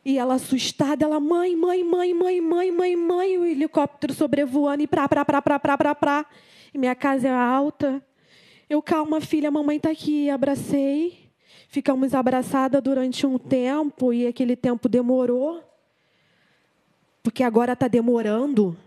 E 0.05 0.17
ela 0.17 0.35
assustada, 0.35 1.03
ela, 1.03 1.19
mãe, 1.19 1.57
mãe, 1.57 1.83
mãe, 1.83 2.13
mãe, 2.13 2.39
mãe, 2.39 2.71
mãe, 2.71 2.95
mãe, 2.95 3.37
o 3.37 3.43
helicóptero 3.43 4.13
sobrevoando 4.13 4.81
e 4.81 4.87
pra, 4.87 5.09
pra, 5.09 5.25
pra, 5.25 5.41
pra, 5.41 5.59
pra, 5.59 5.77
pra, 5.77 5.93
pra. 5.93 6.25
E 6.73 6.77
minha 6.77 6.95
casa 6.95 7.27
é 7.27 7.33
alta. 7.33 8.01
Eu, 8.71 8.81
calma, 8.81 9.19
filha, 9.19 9.49
a 9.49 9.51
mamãe 9.51 9.75
está 9.75 9.91
aqui. 9.91 10.29
Abracei. 10.29 11.29
Ficamos 11.67 12.13
abraçadas 12.13 12.81
durante 12.81 13.27
um 13.27 13.37
tempo 13.37 14.13
e 14.13 14.25
aquele 14.25 14.55
tempo 14.55 14.87
demorou. 14.87 15.61
Porque 17.21 17.43
agora 17.43 17.73
está 17.73 17.89
demorando. 17.89 18.77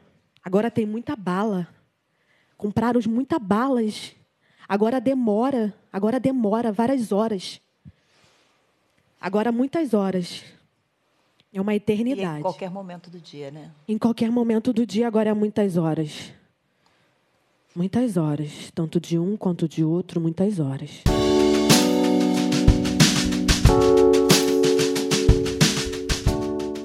Agora 0.43 0.71
tem 0.71 0.87
muita 0.87 1.15
bala. 1.15 1.69
Compraram 2.57 2.99
muitas 3.07 3.39
balas. 3.39 4.17
Agora 4.67 4.99
demora. 4.99 5.75
Agora 5.93 6.19
demora 6.19 6.73
várias 6.73 7.13
horas. 7.13 7.61
Agora 9.21 9.53
muitas 9.53 9.93
horas. 9.93 10.43
É 11.53 11.61
uma 11.61 11.75
eternidade. 11.75 12.37
E 12.37 12.39
em 12.39 12.41
qualquer 12.41 12.71
momento 12.71 13.11
do 13.11 13.21
dia, 13.21 13.51
né? 13.51 13.71
Em 13.87 13.99
qualquer 13.99 14.31
momento 14.31 14.73
do 14.73 14.87
dia, 14.87 15.07
agora 15.07 15.29
é 15.29 15.35
muitas 15.35 15.77
horas. 15.77 16.33
Muitas 17.77 18.17
horas. 18.17 18.51
Tanto 18.73 19.01
de 19.01 19.19
um 19.19 19.37
quanto 19.37 19.69
de 19.69 19.83
outro, 19.83 20.21
muitas 20.21 20.61
horas. 20.61 20.91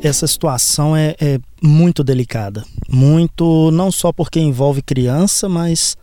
essa 0.02 0.25
situação 0.25 0.95
é, 0.95 1.15
é, 1.19 1.39
muito 1.62 2.04
delicada. 2.04 2.63
Muito, 2.88 3.69
não 3.71 3.91
só 3.91 4.12
porque 4.12 4.39
envolve 4.39 4.82
criança, 4.82 5.49
mas 5.49 5.97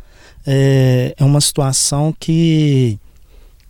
é, 0.47 1.15
é, 1.17 1.25
uma 1.25 1.41
situação 1.41 2.15
que 2.19 2.99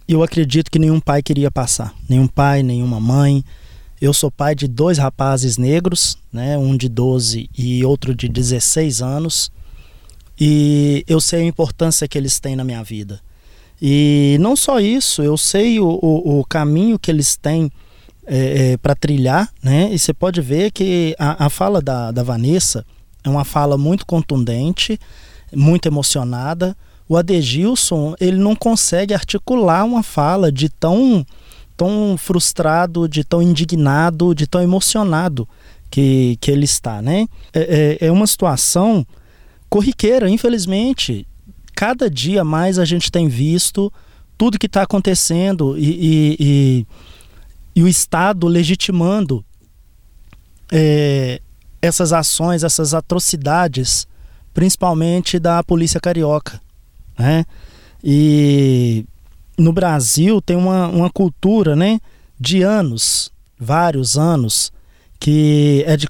eu 0.08 0.22
acredito 0.22 0.70
que 0.70 0.78
nenhum 0.78 1.00
pai 1.00 1.22
queria 1.22 1.50
passar. 1.50 1.94
Nenhum 2.08 2.26
pai, 2.26 2.62
nenhuma 2.62 3.00
mãe. 3.00 3.44
Eu 4.00 4.12
sou 4.12 4.30
pai 4.30 4.54
de 4.54 4.68
dois 4.68 4.98
rapazes 4.98 5.56
negros, 5.56 6.18
né, 6.32 6.58
um 6.58 6.76
de 6.76 6.88
12 6.88 7.48
e 7.56 7.84
outro 7.84 8.14
de 8.14 8.28
16 8.28 9.00
anos. 9.00 9.50
E 10.38 11.04
eu 11.08 11.20
sei 11.20 11.42
a 11.42 11.46
importância 11.46 12.06
que 12.06 12.18
eles 12.18 12.38
têm 12.38 12.56
na 12.56 12.64
minha 12.64 12.82
vida. 12.82 13.20
E 13.80 14.36
não 14.40 14.56
só 14.56 14.80
isso, 14.80 15.22
eu 15.22 15.36
sei 15.36 15.80
o, 15.80 15.86
o, 15.86 16.40
o 16.40 16.44
caminho 16.44 16.98
que 16.98 17.10
eles 17.10 17.36
têm 17.36 17.70
é, 18.26 18.72
é, 18.72 18.76
para 18.76 18.94
trilhar, 18.94 19.50
né? 19.62 19.88
E 19.92 19.98
você 19.98 20.12
pode 20.12 20.40
ver 20.40 20.70
que 20.72 21.14
a, 21.18 21.46
a 21.46 21.50
fala 21.50 21.80
da, 21.80 22.10
da 22.10 22.22
Vanessa 22.22 22.84
é 23.22 23.28
uma 23.28 23.44
fala 23.44 23.76
muito 23.76 24.06
contundente, 24.06 24.98
muito 25.54 25.86
emocionada. 25.86 26.76
O 27.08 27.16
Adegilson, 27.16 28.14
ele 28.20 28.36
não 28.36 28.56
consegue 28.56 29.14
articular 29.14 29.84
uma 29.84 30.02
fala 30.02 30.50
de 30.50 30.68
tão, 30.68 31.24
tão 31.76 32.16
frustrado, 32.18 33.08
de 33.08 33.22
tão 33.22 33.40
indignado, 33.40 34.34
de 34.34 34.46
tão 34.46 34.60
emocionado 34.62 35.48
que, 35.90 36.36
que 36.40 36.50
ele 36.50 36.64
está, 36.64 37.00
né? 37.00 37.28
É, 37.52 37.98
é, 38.00 38.06
é 38.06 38.12
uma 38.12 38.26
situação 38.26 39.06
corriqueira, 39.76 40.28
infelizmente. 40.28 41.26
Cada 41.74 42.08
dia 42.08 42.42
mais 42.44 42.78
a 42.78 42.84
gente 42.84 43.10
tem 43.10 43.28
visto 43.28 43.92
tudo 44.38 44.58
que 44.58 44.66
está 44.66 44.82
acontecendo 44.82 45.76
e, 45.78 45.90
e, 45.90 46.36
e 46.40 46.86
e 47.76 47.82
o 47.82 47.86
Estado 47.86 48.46
legitimando 48.46 49.44
é, 50.72 51.42
essas 51.82 52.10
ações, 52.10 52.64
essas 52.64 52.94
atrocidades, 52.94 54.08
principalmente 54.54 55.38
da 55.38 55.62
polícia 55.62 56.00
carioca. 56.00 56.58
Né? 57.18 57.44
E 58.02 59.04
no 59.58 59.74
Brasil 59.74 60.40
tem 60.40 60.56
uma, 60.56 60.88
uma 60.88 61.10
cultura 61.10 61.76
né, 61.76 62.00
de 62.40 62.62
anos, 62.62 63.30
vários 63.60 64.16
anos, 64.16 64.72
que 65.20 65.84
é 65.86 65.98
de, 65.98 66.06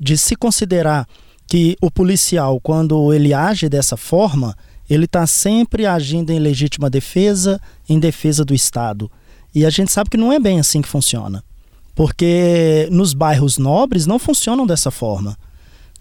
de 0.00 0.16
se 0.16 0.34
considerar 0.34 1.06
que 1.52 1.76
o 1.82 1.90
policial, 1.90 2.58
quando 2.62 3.12
ele 3.12 3.34
age 3.34 3.68
dessa 3.68 3.94
forma, 3.94 4.56
ele 4.88 5.04
está 5.04 5.26
sempre 5.26 5.84
agindo 5.84 6.30
em 6.30 6.38
legítima 6.38 6.88
defesa, 6.88 7.60
em 7.86 8.00
defesa 8.00 8.42
do 8.42 8.54
Estado. 8.54 9.10
E 9.54 9.66
a 9.66 9.68
gente 9.68 9.92
sabe 9.92 10.08
que 10.08 10.16
não 10.16 10.32
é 10.32 10.40
bem 10.40 10.58
assim 10.58 10.80
que 10.80 10.88
funciona. 10.88 11.44
Porque 11.94 12.88
nos 12.90 13.12
bairros 13.12 13.58
nobres 13.58 14.06
não 14.06 14.18
funcionam 14.18 14.66
dessa 14.66 14.90
forma. 14.90 15.36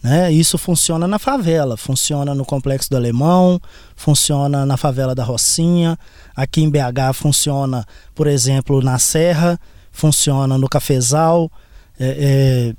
Né? 0.01 0.31
Isso 0.31 0.57
funciona 0.57 1.05
na 1.05 1.19
favela, 1.19 1.75
funciona 1.75 2.33
no 2.33 2.45
Complexo 2.45 2.89
do 2.89 2.95
Alemão, 2.95 3.59
funciona 3.93 4.65
na 4.65 4.77
favela 4.77 5.13
da 5.13 5.25
Rocinha, 5.25 5.99
aqui 6.33 6.61
em 6.61 6.69
BH 6.69 7.13
funciona, 7.13 7.85
por 8.15 8.25
exemplo, 8.25 8.81
na 8.81 8.97
Serra, 8.97 9.59
funciona 9.91 10.57
no 10.57 10.69
Cafezal, 10.69 11.51
é, 11.99 12.73
é, 12.73 12.75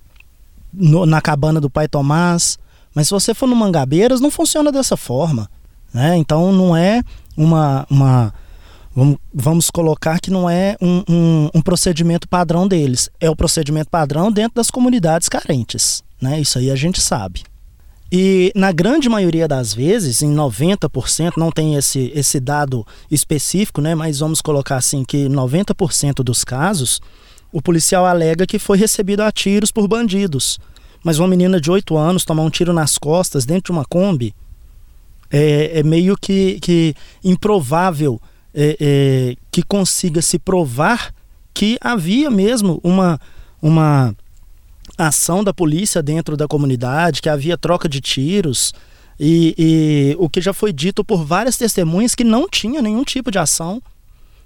no, 0.72 1.06
na 1.06 1.20
cabana 1.20 1.60
do 1.60 1.70
Pai 1.70 1.88
Tomás. 1.88 2.58
Mas 2.94 3.08
se 3.08 3.14
você 3.14 3.34
for 3.34 3.46
no 3.46 3.56
Mangabeiras, 3.56 4.20
não 4.20 4.30
funciona 4.30 4.70
dessa 4.70 4.96
forma. 4.96 5.48
Né? 5.92 6.16
Então 6.16 6.52
não 6.52 6.76
é 6.76 7.02
uma, 7.36 7.86
uma 7.90 8.32
Vamos, 8.94 9.16
vamos 9.32 9.70
colocar 9.70 10.20
que 10.20 10.30
não 10.30 10.48
é 10.48 10.76
um, 10.80 11.02
um, 11.08 11.50
um, 11.54 11.62
procedimento 11.62 12.28
padrão 12.28 12.68
deles, 12.68 13.08
é 13.18 13.30
o 13.30 13.34
procedimento 13.34 13.88
padrão 13.88 14.30
dentro 14.30 14.56
das 14.56 14.70
comunidades 14.70 15.30
carentes. 15.30 16.04
Né? 16.20 16.40
Isso 16.40 16.58
aí 16.58 16.70
a 16.70 16.76
gente 16.76 17.00
sabe. 17.00 17.42
E 18.14 18.52
na 18.54 18.70
grande 18.70 19.08
maioria 19.08 19.48
das 19.48 19.72
vezes, 19.72 20.20
em 20.20 20.34
90%, 20.34 21.32
não 21.38 21.50
tem 21.50 21.76
esse, 21.76 22.12
esse 22.14 22.38
dado 22.38 22.86
específico, 23.10 23.80
né? 23.80 23.94
mas 23.94 24.18
vamos 24.18 24.42
colocar 24.42 24.76
assim 24.76 25.02
que 25.02 25.26
90% 25.26 26.16
dos 26.22 26.44
casos, 26.44 27.00
o 27.52 27.60
policial 27.60 28.06
alega 28.06 28.46
que 28.46 28.58
foi 28.58 28.78
recebido 28.78 29.20
a 29.20 29.30
tiros 29.30 29.70
por 29.70 29.86
bandidos. 29.86 30.58
Mas 31.04 31.18
uma 31.18 31.28
menina 31.28 31.60
de 31.60 31.70
8 31.70 31.96
anos 31.96 32.24
tomar 32.24 32.42
um 32.42 32.50
tiro 32.50 32.72
nas 32.72 32.96
costas 32.96 33.44
dentro 33.44 33.72
de 33.72 33.78
uma 33.78 33.84
Kombi 33.84 34.34
é, 35.30 35.80
é 35.80 35.82
meio 35.82 36.16
que, 36.16 36.58
que 36.60 36.94
improvável 37.24 38.20
é, 38.54 38.76
é, 38.80 39.36
que 39.50 39.62
consiga 39.62 40.20
se 40.20 40.38
provar 40.38 41.12
que 41.54 41.78
havia 41.80 42.30
mesmo 42.30 42.80
uma, 42.82 43.18
uma 43.60 44.14
ação 44.96 45.42
da 45.42 45.52
polícia 45.52 46.02
dentro 46.02 46.36
da 46.36 46.46
comunidade, 46.46 47.20
que 47.22 47.28
havia 47.28 47.58
troca 47.58 47.88
de 47.88 48.00
tiros. 48.00 48.72
E, 49.18 49.54
e, 49.58 50.16
o 50.18 50.28
que 50.28 50.40
já 50.40 50.52
foi 50.52 50.72
dito 50.72 51.04
por 51.04 51.24
várias 51.24 51.56
testemunhas 51.56 52.14
que 52.14 52.24
não 52.24 52.48
tinha 52.48 52.80
nenhum 52.82 53.04
tipo 53.04 53.30
de 53.30 53.38
ação. 53.38 53.82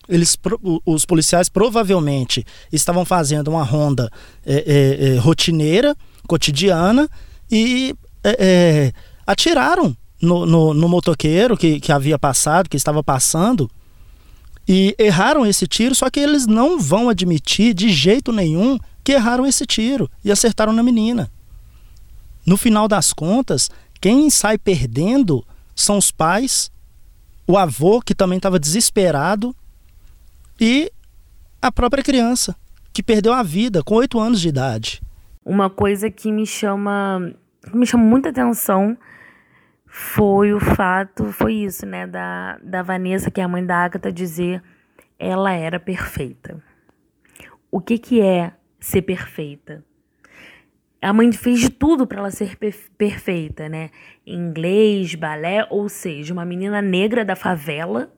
Eles, 0.09 0.37
os 0.85 1.05
policiais 1.05 1.49
provavelmente 1.49 2.45
estavam 2.73 3.05
fazendo 3.05 3.49
uma 3.49 3.65
ronda 3.65 4.11
é, 4.45 4.55
é, 4.55 5.15
é 5.15 5.19
rotineira, 5.19 5.97
cotidiana, 6.27 7.09
e 7.51 7.95
é, 8.23 8.93
atiraram 9.27 9.97
no, 10.21 10.47
no, 10.47 10.75
no 10.75 10.89
motoqueiro 10.89 11.57
que, 11.57 11.81
que 11.81 11.93
havia 11.93 12.19
passado, 12.19 12.69
que 12.69 12.77
estava 12.77 13.03
passando, 13.03 13.71
e 14.69 14.95
erraram 14.99 15.47
esse 15.47 15.67
tiro, 15.67 15.95
só 15.95 16.11
que 16.11 16.19
eles 16.19 16.47
não 16.47 16.79
vão 16.79 17.09
admitir 17.09 17.73
de 17.73 17.89
jeito 17.91 18.33
nenhum 18.33 18.79
que 19.05 19.13
erraram 19.13 19.47
esse 19.47 19.65
tiro 19.65 20.11
e 20.25 20.33
acertaram 20.33 20.73
na 20.73 20.83
menina. 20.83 21.31
No 22.45 22.57
final 22.57 22.89
das 22.89 23.13
contas, 23.13 23.71
quem 24.01 24.29
sai 24.31 24.59
perdendo 24.59 25.45
são 25.75 25.99
os 25.99 26.11
pais, 26.11 26.71
o 27.47 27.57
avô, 27.57 28.01
que 28.01 28.15
também 28.15 28.39
estava 28.39 28.59
desesperado, 28.59 29.55
e 30.61 30.91
a 31.61 31.71
própria 31.71 32.03
criança, 32.03 32.57
que 32.93 33.03
perdeu 33.03 33.33
a 33.33 33.43
vida 33.43 33.83
com 33.83 33.95
oito 33.97 34.19
anos 34.19 34.41
de 34.41 34.49
idade. 34.49 35.03
Uma 35.45 35.69
coisa 35.69 36.11
que 36.11 36.33
me 36.33 36.47
chama, 36.47 37.33
me 37.73 37.87
chama 37.87 38.05
muita 38.05 38.31
atenção 38.31 38.97
foi 39.87 40.53
o 40.53 40.61
fato, 40.61 41.33
foi 41.33 41.55
isso, 41.55 41.87
né, 41.87 42.07
da, 42.07 42.59
da 42.63 42.83
Vanessa, 42.83 43.31
que 43.31 43.41
é 43.41 43.45
a 43.45 43.49
mãe 43.49 43.65
da 43.65 43.77
Agatha, 43.77 44.13
dizer 44.13 44.63
ela 45.19 45.53
era 45.53 45.81
perfeita. 45.81 46.63
O 47.71 47.81
que 47.81 47.99
que 47.99 48.21
é 48.21 48.53
ser 48.79 49.03
perfeita? 49.03 49.83
A 51.01 51.13
mãe 51.13 51.31
fez 51.33 51.61
de 51.61 51.71
tudo 51.71 52.07
para 52.07 52.19
ela 52.19 52.31
ser 52.31 52.57
perfeita, 52.99 53.69
né? 53.69 53.91
Inglês, 54.27 55.15
balé, 55.15 55.67
ou 55.71 55.89
seja, 55.89 56.33
uma 56.33 56.45
menina 56.45 56.83
negra 56.83 57.25
da 57.25 57.37
favela 57.37 58.13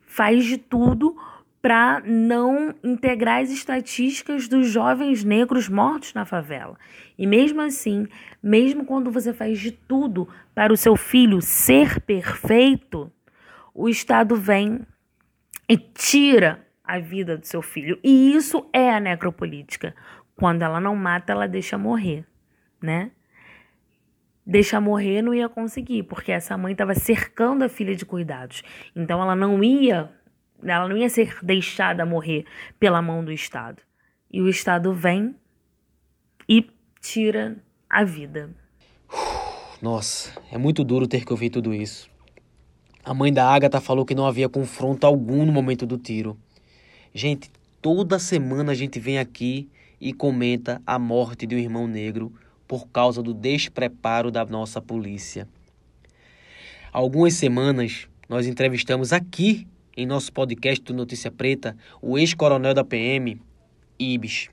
faz 0.00 0.44
de 0.44 0.58
tudo 0.58 1.16
para 1.62 2.02
não 2.04 2.74
integrar 2.82 3.40
as 3.40 3.50
estatísticas 3.50 4.48
dos 4.48 4.68
jovens 4.68 5.22
negros 5.22 5.68
mortos 5.68 6.12
na 6.12 6.24
favela. 6.24 6.76
E 7.16 7.24
mesmo 7.24 7.60
assim, 7.60 8.08
mesmo 8.42 8.84
quando 8.84 9.12
você 9.12 9.32
faz 9.32 9.60
de 9.60 9.70
tudo 9.70 10.28
para 10.52 10.72
o 10.72 10.76
seu 10.76 10.96
filho 10.96 11.40
ser 11.40 12.00
perfeito, 12.00 13.12
o 13.72 13.88
Estado 13.88 14.34
vem 14.34 14.80
e 15.68 15.76
tira 15.76 16.66
a 16.82 16.98
vida 16.98 17.38
do 17.38 17.46
seu 17.46 17.62
filho. 17.62 17.96
E 18.02 18.34
isso 18.34 18.68
é 18.72 18.90
a 18.90 18.98
necropolítica. 18.98 19.94
Quando 20.34 20.62
ela 20.62 20.80
não 20.80 20.96
mata, 20.96 21.32
ela 21.32 21.46
deixa 21.46 21.78
morrer, 21.78 22.26
né? 22.82 23.12
Deixa 24.44 24.80
morrer 24.80 25.22
não 25.22 25.32
ia 25.32 25.48
conseguir, 25.48 26.02
porque 26.02 26.32
essa 26.32 26.58
mãe 26.58 26.72
estava 26.72 26.94
cercando 26.96 27.62
a 27.62 27.68
filha 27.68 27.94
de 27.94 28.04
cuidados. 28.04 28.64
Então 28.96 29.22
ela 29.22 29.36
não 29.36 29.62
ia 29.62 30.10
ela 30.70 30.88
não 30.88 30.96
ia 30.96 31.08
ser 31.08 31.38
deixada 31.42 32.06
morrer 32.06 32.44
pela 32.78 33.02
mão 33.02 33.24
do 33.24 33.32
Estado. 33.32 33.82
E 34.30 34.40
o 34.40 34.48
Estado 34.48 34.92
vem 34.94 35.34
e 36.48 36.66
tira 37.00 37.56
a 37.88 38.04
vida. 38.04 38.50
Nossa, 39.80 40.32
é 40.50 40.56
muito 40.56 40.84
duro 40.84 41.08
ter 41.08 41.24
que 41.24 41.32
ouvir 41.32 41.50
tudo 41.50 41.74
isso. 41.74 42.08
A 43.04 43.12
mãe 43.12 43.32
da 43.32 43.48
Agatha 43.48 43.80
falou 43.80 44.06
que 44.06 44.14
não 44.14 44.26
havia 44.26 44.48
confronto 44.48 45.06
algum 45.06 45.44
no 45.44 45.52
momento 45.52 45.84
do 45.84 45.98
tiro. 45.98 46.38
Gente, 47.12 47.50
toda 47.80 48.18
semana 48.18 48.72
a 48.72 48.74
gente 48.74 49.00
vem 49.00 49.18
aqui 49.18 49.68
e 50.00 50.12
comenta 50.12 50.80
a 50.86 50.98
morte 50.98 51.46
de 51.46 51.56
um 51.56 51.58
irmão 51.58 51.86
negro 51.88 52.32
por 52.66 52.88
causa 52.88 53.22
do 53.22 53.34
despreparo 53.34 54.30
da 54.30 54.44
nossa 54.44 54.80
polícia. 54.80 55.48
Há 56.92 56.98
algumas 56.98 57.34
semanas 57.34 58.08
nós 58.28 58.46
entrevistamos 58.46 59.12
aqui 59.12 59.66
em 59.96 60.06
nosso 60.06 60.32
podcast 60.32 60.82
do 60.84 60.94
Notícia 60.94 61.30
Preta 61.30 61.76
o 62.00 62.18
ex-coronel 62.18 62.74
da 62.74 62.84
PM, 62.84 63.40
Ibis. 63.98 64.48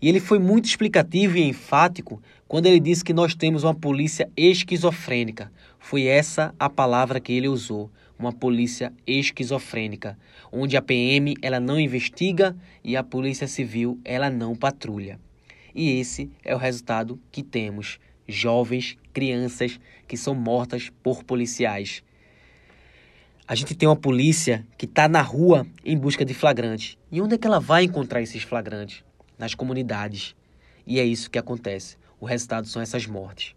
E 0.00 0.08
ele 0.08 0.20
foi 0.20 0.38
muito 0.38 0.66
explicativo 0.66 1.36
e 1.36 1.42
enfático 1.42 2.20
quando 2.46 2.66
ele 2.66 2.80
disse 2.80 3.04
que 3.04 3.12
nós 3.12 3.34
temos 3.34 3.64
uma 3.64 3.74
polícia 3.74 4.30
esquizofrênica. 4.36 5.52
Foi 5.78 6.04
essa 6.04 6.54
a 6.58 6.68
palavra 6.68 7.20
que 7.20 7.32
ele 7.32 7.48
usou, 7.48 7.90
uma 8.18 8.32
polícia 8.32 8.92
esquizofrênica, 9.06 10.18
onde 10.50 10.76
a 10.76 10.82
PM 10.82 11.34
ela 11.40 11.60
não 11.60 11.78
investiga 11.78 12.56
e 12.82 12.96
a 12.96 13.02
Polícia 13.02 13.46
Civil 13.46 13.98
ela 14.04 14.28
não 14.28 14.56
patrulha. 14.56 15.20
E 15.74 16.00
esse 16.00 16.30
é 16.44 16.54
o 16.54 16.58
resultado 16.58 17.20
que 17.30 17.42
temos: 17.42 18.00
jovens, 18.26 18.96
crianças 19.12 19.78
que 20.08 20.16
são 20.16 20.34
mortas 20.34 20.90
por 21.02 21.22
policiais. 21.22 22.02
A 23.50 23.54
gente 23.54 23.74
tem 23.74 23.88
uma 23.88 23.96
polícia 23.96 24.66
que 24.76 24.84
está 24.84 25.08
na 25.08 25.22
rua 25.22 25.66
em 25.82 25.96
busca 25.96 26.22
de 26.22 26.34
flagrantes. 26.34 26.98
E 27.10 27.18
onde 27.18 27.34
é 27.34 27.38
que 27.38 27.46
ela 27.46 27.58
vai 27.58 27.84
encontrar 27.84 28.20
esses 28.20 28.42
flagrantes? 28.42 29.02
Nas 29.38 29.54
comunidades. 29.54 30.36
E 30.86 31.00
é 31.00 31.04
isso 31.04 31.30
que 31.30 31.38
acontece. 31.38 31.96
O 32.20 32.26
resultado 32.26 32.66
são 32.66 32.82
essas 32.82 33.06
mortes. 33.06 33.54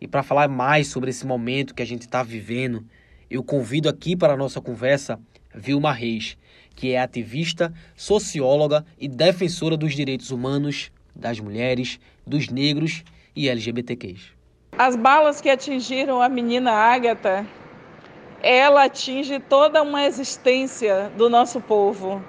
E 0.00 0.08
para 0.08 0.24
falar 0.24 0.48
mais 0.48 0.88
sobre 0.88 1.10
esse 1.10 1.24
momento 1.24 1.76
que 1.76 1.82
a 1.82 1.86
gente 1.86 2.02
está 2.02 2.24
vivendo, 2.24 2.84
eu 3.30 3.40
convido 3.44 3.88
aqui 3.88 4.16
para 4.16 4.32
a 4.32 4.36
nossa 4.36 4.60
conversa 4.60 5.16
Vilma 5.54 5.92
Reis, 5.92 6.36
que 6.74 6.90
é 6.90 7.00
ativista, 7.00 7.72
socióloga 7.94 8.84
e 8.98 9.06
defensora 9.06 9.76
dos 9.76 9.94
direitos 9.94 10.32
humanos, 10.32 10.90
das 11.14 11.38
mulheres, 11.38 12.00
dos 12.26 12.48
negros 12.48 13.04
e 13.36 13.48
LGBTQs. 13.48 14.32
As 14.76 14.96
balas 14.96 15.40
que 15.40 15.48
atingiram 15.48 16.20
a 16.20 16.28
menina 16.28 16.72
Ágata 16.72 17.46
ela 18.42 18.84
atinge 18.84 19.38
toda 19.38 19.82
uma 19.82 20.04
existência 20.04 21.10
do 21.16 21.28
nosso 21.28 21.60
povo. 21.60 22.22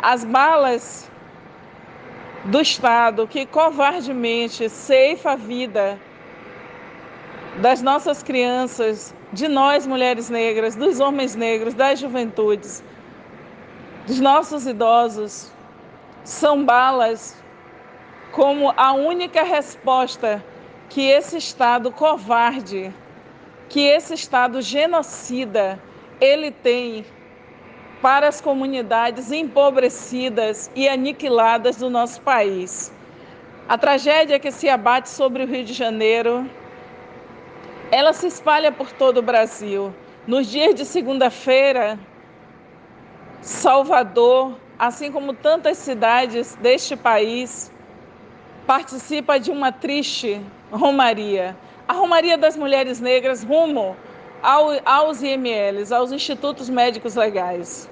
As 0.00 0.24
balas 0.24 1.10
do 2.44 2.60
Estado 2.60 3.26
que 3.26 3.46
covardemente 3.46 4.68
ceifa 4.68 5.32
a 5.32 5.36
vida 5.36 5.98
das 7.60 7.82
nossas 7.82 8.22
crianças, 8.22 9.14
de 9.32 9.46
nós 9.46 9.86
mulheres 9.86 10.30
negras, 10.30 10.74
dos 10.74 11.00
homens 11.00 11.34
negros, 11.34 11.74
das 11.74 11.98
juventudes, 11.98 12.82
dos 14.06 14.20
nossos 14.20 14.66
idosos, 14.66 15.52
são 16.24 16.64
balas 16.64 17.36
como 18.32 18.72
a 18.76 18.92
única 18.92 19.42
resposta 19.42 20.42
que 20.88 21.02
esse 21.02 21.36
Estado 21.36 21.92
covarde 21.92 22.92
que 23.68 23.80
esse 23.80 24.14
Estado 24.14 24.60
genocida 24.60 25.80
ele 26.20 26.50
tem 26.50 27.04
para 28.00 28.28
as 28.28 28.40
comunidades 28.40 29.30
empobrecidas 29.30 30.70
e 30.74 30.88
aniquiladas 30.88 31.76
do 31.76 31.88
nosso 31.88 32.20
país. 32.20 32.92
A 33.68 33.78
tragédia 33.78 34.38
que 34.40 34.50
se 34.50 34.68
abate 34.68 35.08
sobre 35.08 35.44
o 35.44 35.46
Rio 35.46 35.64
de 35.64 35.72
Janeiro, 35.72 36.48
ela 37.90 38.12
se 38.12 38.26
espalha 38.26 38.72
por 38.72 38.90
todo 38.92 39.18
o 39.18 39.22
Brasil. 39.22 39.94
Nos 40.26 40.48
dias 40.48 40.74
de 40.74 40.84
segunda-feira, 40.84 41.98
Salvador, 43.40 44.56
assim 44.78 45.12
como 45.12 45.32
tantas 45.32 45.78
cidades 45.78 46.56
deste 46.56 46.96
país, 46.96 47.72
participa 48.66 49.38
de 49.38 49.50
uma 49.50 49.70
triste 49.70 50.40
romaria 50.70 51.56
a 51.88 51.92
Romaria 51.92 52.38
das 52.38 52.56
Mulheres 52.56 53.00
Negras 53.00 53.42
rumo 53.42 53.96
ao, 54.42 54.70
aos 54.84 55.22
IMLs, 55.22 55.92
aos 55.92 56.12
Institutos 56.12 56.68
Médicos 56.68 57.14
Legais. 57.14 57.88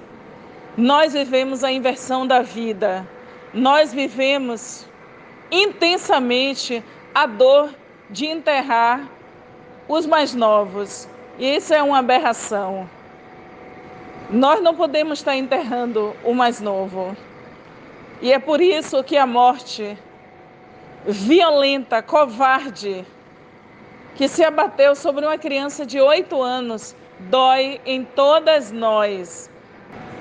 Nós 0.77 1.13
vivemos 1.13 1.65
a 1.65 1.71
inversão 1.71 2.27
da 2.27 2.43
vida, 2.43 3.07
nós 3.53 3.93
vivemos 3.93 4.87
intensamente 5.51 6.83
a 7.15 7.27
dor 7.27 7.71
de 8.09 8.27
enterrar 8.27 9.09
os 9.89 10.07
mais 10.07 10.35
novos. 10.35 11.09
E 11.39 11.57
isso 11.57 11.75
é 11.75 11.83
uma 11.83 11.99
aberração. 11.99 12.89
Nós 14.31 14.63
não 14.63 14.75
podemos 14.75 15.19
estar 15.19 15.37
enterrando 15.37 16.15
o 16.25 16.33
mais 16.33 16.61
novo. 16.61 17.17
E 18.23 18.33
é 18.33 18.39
por 18.39 18.61
isso 18.61 19.03
que 19.03 19.17
a 19.17 19.27
morte 19.27 19.99
violenta, 21.05 22.03
covarde, 22.03 23.05
que 24.15 24.29
se 24.29 24.45
abateu 24.45 24.95
sobre 24.95 25.25
uma 25.25 25.39
criança 25.39 25.87
de 25.87 26.01
oito 26.01 26.43
anos 26.43 26.95
dói 27.29 27.81
em 27.85 28.05
todas 28.05 28.73
nós. 28.73 29.51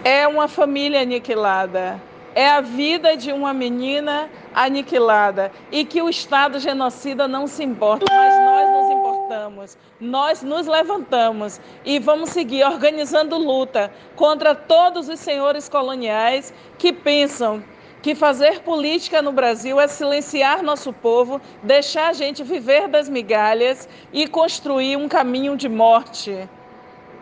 É 0.04 0.28
uma 0.28 0.48
família 0.48 1.02
aniquilada, 1.02 2.02
é 2.34 2.48
a 2.48 2.62
vida 2.62 3.18
de 3.18 3.32
uma 3.32 3.54
menina 3.54 4.30
aniquilada. 4.54 5.52
E 5.72 5.84
que 5.84 6.02
o 6.02 6.10
Estado 6.10 6.60
genocida 6.60 7.28
não 7.28 7.48
se 7.48 7.64
importa, 7.64 8.06
mas 8.10 8.40
nós 8.40 8.70
nos 8.72 8.92
importamos, 8.92 9.78
nós 10.00 10.44
nos 10.44 10.68
levantamos 10.68 11.62
e 11.84 12.00
vamos 12.00 12.30
seguir 12.30 12.64
organizando 12.64 13.38
luta 13.38 13.92
contra 14.16 14.56
todos 14.56 15.10
os 15.10 15.20
senhores 15.20 15.68
coloniais 15.68 16.54
que 16.78 16.94
pensam 16.94 17.64
que 18.02 18.16
fazer 18.16 18.62
política 18.62 19.22
no 19.22 19.32
Brasil 19.32 19.80
é 19.80 19.88
silenciar 19.88 20.64
nosso 20.64 20.94
povo, 20.94 21.42
deixar 21.62 22.10
a 22.10 22.14
gente 22.14 22.44
viver 22.44 22.88
das 22.88 23.10
migalhas 23.10 23.88
e 24.14 24.28
construir 24.28 24.96
um 24.96 25.08
caminho 25.08 25.58
de 25.58 25.68
morte. 25.68 26.48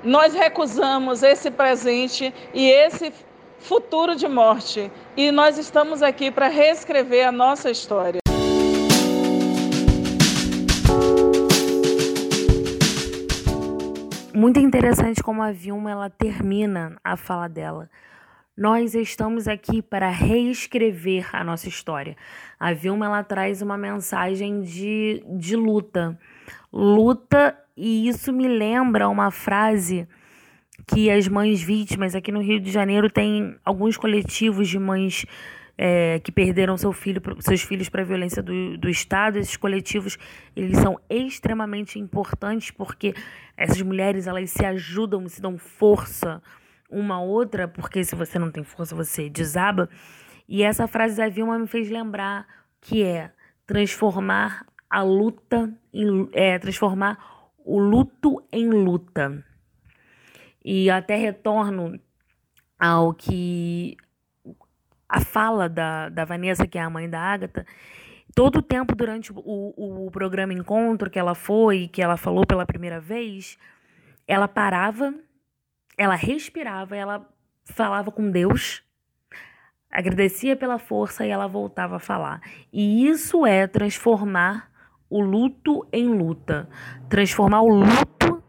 Nós 0.04 0.34
recusamos 0.34 1.24
esse 1.24 1.50
presente 1.50 2.34
e 2.54 2.70
esse 2.70 3.12
futuro 3.60 4.16
de 4.16 4.28
morte 4.28 4.92
e 5.16 5.32
nós 5.32 5.58
estamos 5.58 6.04
aqui 6.04 6.30
para 6.30 6.48
reescrever 6.48 7.28
a 7.28 7.32
nossa 7.32 7.72
história. 7.72 8.20
muito 14.38 14.60
interessante 14.60 15.24
como 15.24 15.42
a 15.42 15.52
Vilma 15.52 15.90
ela 15.90 16.10
termina 16.12 16.96
a 17.04 17.18
fala 17.18 17.50
dela. 17.50 17.90
Nós 18.58 18.96
estamos 18.96 19.48
aqui 19.48 19.84
para 19.84 20.10
reescrever 20.10 21.30
a 21.32 21.44
nossa 21.44 21.70
história. 21.70 22.18
A 22.60 22.74
Vilma 22.74 23.06
ela 23.06 23.24
traz 23.24 23.62
uma 23.62 23.78
mensagem 23.78 24.64
de, 24.64 25.24
de 25.38 25.56
luta. 25.56 26.18
Luta, 26.74 27.56
e 27.78 28.08
isso 28.08 28.34
me 28.34 28.48
lembra 28.48 29.08
uma 29.10 29.30
frase 29.30 30.08
que 30.88 31.08
as 31.12 31.28
mães 31.28 31.62
vítimas 31.62 32.16
aqui 32.16 32.32
no 32.32 32.42
Rio 32.42 32.60
de 32.60 32.72
Janeiro 32.72 33.12
tem 33.12 33.56
alguns 33.64 33.96
coletivos 33.96 34.68
de 34.68 34.80
mães 34.80 35.24
é, 35.78 36.20
que 36.24 36.32
perderam 36.32 36.76
seu 36.78 36.92
filho, 36.92 37.22
seus 37.42 37.62
filhos 37.62 37.90
para 37.90 38.02
a 38.02 38.06
violência 38.06 38.42
do, 38.42 38.76
do 38.76 38.90
Estado. 38.90 39.38
Esses 39.38 39.56
coletivos 39.56 40.18
eles 40.56 40.80
são 40.80 41.00
extremamente 41.08 42.00
importantes 42.00 42.72
porque 42.72 43.14
essas 43.56 43.80
mulheres 43.84 44.26
elas 44.26 44.50
se 44.50 44.66
ajudam, 44.66 45.30
se 45.30 45.40
dão 45.40 45.60
força 45.60 46.42
uma 46.90 47.22
outra, 47.22 47.68
porque 47.68 48.04
se 48.04 48.16
você 48.16 48.40
não 48.40 48.52
tem 48.52 48.64
força, 48.64 48.96
você 48.96 49.30
desaba. 49.30 49.90
E 50.48 50.64
essa 50.64 50.88
frase 50.88 51.18
da 51.18 51.28
Vilma 51.28 51.60
me 51.60 51.68
fez 51.68 51.90
lembrar 51.90 52.48
que 52.80 53.04
é 53.04 53.32
transformar 53.66 54.66
a 54.90 55.02
luta 55.02 55.74
em, 55.94 56.30
é, 56.32 56.58
transformar 56.58 57.18
o 57.58 57.80
luto 57.80 58.42
em 58.52 58.70
luta. 58.70 59.44
E 60.64 60.90
até 60.90 61.16
retorno 61.16 62.00
ao 62.80 63.14
que 63.14 63.98
a 65.10 65.22
fala 65.22 65.68
da, 65.68 66.10
da 66.10 66.26
Vanessa, 66.26 66.68
que 66.68 66.78
é 66.78 66.82
a 66.82 66.90
mãe 66.90 67.10
da 67.10 67.20
Ágata, 67.20 67.66
todo 68.36 68.60
o 68.60 68.62
tempo 68.62 68.96
durante 68.96 69.32
o, 69.32 69.40
o, 69.40 70.08
o 70.08 70.12
programa 70.12 70.54
Encontro 70.54 71.10
que 71.10 71.20
ela 71.20 71.36
foi, 71.36 71.88
que 71.88 72.02
ela 72.02 72.18
falou 72.18 72.46
pela 72.46 72.66
primeira 72.66 73.00
vez, 73.00 73.58
ela 74.28 74.48
parava 74.48 75.14
ela 75.98 76.16
respirava, 76.16 76.96
ela 76.96 77.28
falava 77.66 78.12
com 78.12 78.30
Deus, 78.30 78.84
agradecia 79.92 80.56
pela 80.56 80.78
força 80.78 81.26
e 81.26 81.30
ela 81.30 81.48
voltava 81.48 81.96
a 81.96 82.00
falar. 82.00 82.42
E 82.72 83.08
isso 83.08 83.46
é 83.46 83.66
transformar 83.66 84.72
o 85.10 85.22
luto 85.22 85.88
em 85.92 86.08
luta. 86.08 86.70
Transformar 87.10 87.62
o 87.62 87.70
luto 87.70 88.44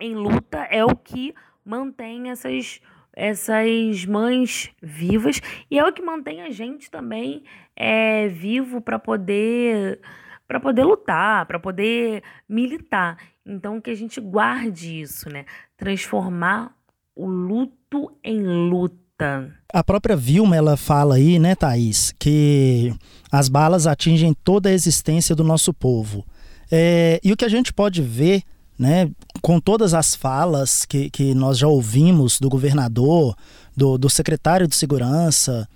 em 0.00 0.14
luta 0.14 0.58
é 0.70 0.84
o 0.84 0.96
que 0.96 1.34
mantém 1.64 2.30
essas 2.30 2.80
essas 3.20 4.04
mães 4.06 4.70
vivas 4.80 5.40
e 5.68 5.76
é 5.76 5.84
o 5.84 5.92
que 5.92 6.00
mantém 6.00 6.40
a 6.42 6.50
gente 6.50 6.88
também 6.88 7.42
é, 7.74 8.28
vivo 8.28 8.80
para 8.80 8.96
poder 8.96 10.00
para 10.46 10.60
poder 10.60 10.84
lutar, 10.84 11.44
para 11.46 11.58
poder 11.58 12.22
militar. 12.48 13.18
Então 13.44 13.80
que 13.80 13.90
a 13.90 13.94
gente 13.94 14.20
guarde 14.20 15.00
isso, 15.00 15.28
né? 15.28 15.44
Transformar 15.76 16.77
o 17.18 17.26
luto 17.26 18.12
em 18.22 18.40
luta. 18.40 19.50
A 19.72 19.82
própria 19.82 20.16
Vilma, 20.16 20.54
ela 20.54 20.76
fala 20.76 21.16
aí, 21.16 21.36
né, 21.36 21.56
Thaís, 21.56 22.14
que 22.16 22.94
as 23.30 23.48
balas 23.48 23.88
atingem 23.88 24.32
toda 24.44 24.68
a 24.68 24.72
existência 24.72 25.34
do 25.34 25.42
nosso 25.42 25.74
povo. 25.74 26.24
É, 26.70 27.20
e 27.24 27.32
o 27.32 27.36
que 27.36 27.44
a 27.44 27.48
gente 27.48 27.72
pode 27.72 28.00
ver, 28.00 28.44
né, 28.78 29.10
com 29.42 29.58
todas 29.58 29.94
as 29.94 30.14
falas 30.14 30.84
que, 30.84 31.10
que 31.10 31.34
nós 31.34 31.58
já 31.58 31.66
ouvimos 31.66 32.38
do 32.38 32.48
governador, 32.48 33.34
do, 33.76 33.98
do 33.98 34.08
secretário 34.08 34.68
de 34.68 34.76
segurança, 34.76 35.68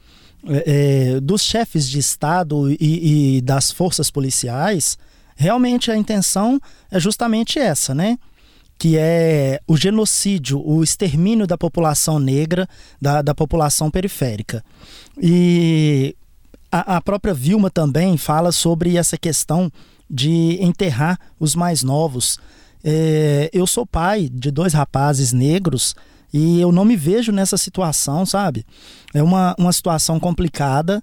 é, 0.46 1.14
é 1.16 1.20
dos 1.20 1.42
chefes 1.42 1.90
de 1.90 1.98
Estado 1.98 2.70
e, 2.70 3.38
e 3.38 3.40
das 3.40 3.72
forças 3.72 4.12
policiais, 4.12 4.96
realmente 5.34 5.90
a 5.90 5.96
intenção 5.96 6.60
é 6.88 7.00
justamente 7.00 7.58
essa, 7.58 7.92
né? 7.92 8.16
Que 8.82 8.98
é 8.98 9.60
o 9.64 9.76
genocídio, 9.76 10.60
o 10.60 10.82
extermínio 10.82 11.46
da 11.46 11.56
população 11.56 12.18
negra, 12.18 12.68
da, 13.00 13.22
da 13.22 13.32
população 13.32 13.88
periférica. 13.88 14.60
E 15.22 16.16
a, 16.68 16.96
a 16.96 17.00
própria 17.00 17.32
Vilma 17.32 17.70
também 17.70 18.16
fala 18.16 18.50
sobre 18.50 18.96
essa 18.96 19.16
questão 19.16 19.70
de 20.10 20.58
enterrar 20.60 21.16
os 21.38 21.54
mais 21.54 21.84
novos. 21.84 22.40
É, 22.82 23.48
eu 23.52 23.68
sou 23.68 23.86
pai 23.86 24.28
de 24.28 24.50
dois 24.50 24.72
rapazes 24.72 25.32
negros 25.32 25.94
e 26.34 26.60
eu 26.60 26.72
não 26.72 26.84
me 26.84 26.96
vejo 26.96 27.30
nessa 27.30 27.56
situação, 27.56 28.26
sabe? 28.26 28.66
É 29.14 29.22
uma, 29.22 29.54
uma 29.56 29.72
situação 29.72 30.18
complicada, 30.18 31.00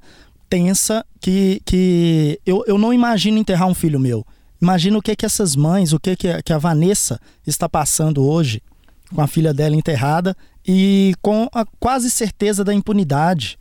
tensa, 0.49 1.05
que, 1.21 1.61
que 1.63 2.41
eu, 2.45 2.61
eu 2.67 2.77
não 2.77 2.93
imagino 2.93 3.38
enterrar 3.38 3.69
um 3.69 3.73
filho 3.73 4.01
meu. 4.01 4.27
Imagina 4.62 4.97
o 4.97 5.01
que 5.01 5.16
que 5.16 5.26
essas 5.26 5.55
mães, 5.55 5.93
o 5.93 5.99
que 5.99 6.16
que, 6.16 6.41
que 6.43 6.53
a 6.53 6.57
Vanessa 6.57 7.20
está 7.45 7.70
passando 7.70 8.24
hoje 8.24 8.62
com 9.14 9.22
a 9.22 9.28
filha 9.28 9.53
dela 9.53 9.76
enterrada 9.76 10.36
e 10.68 11.16
com 11.22 11.47
a 11.53 11.66
quase 11.80 12.10
certeza 12.10 12.64
da 12.64 12.74
impunidade. 12.74 13.57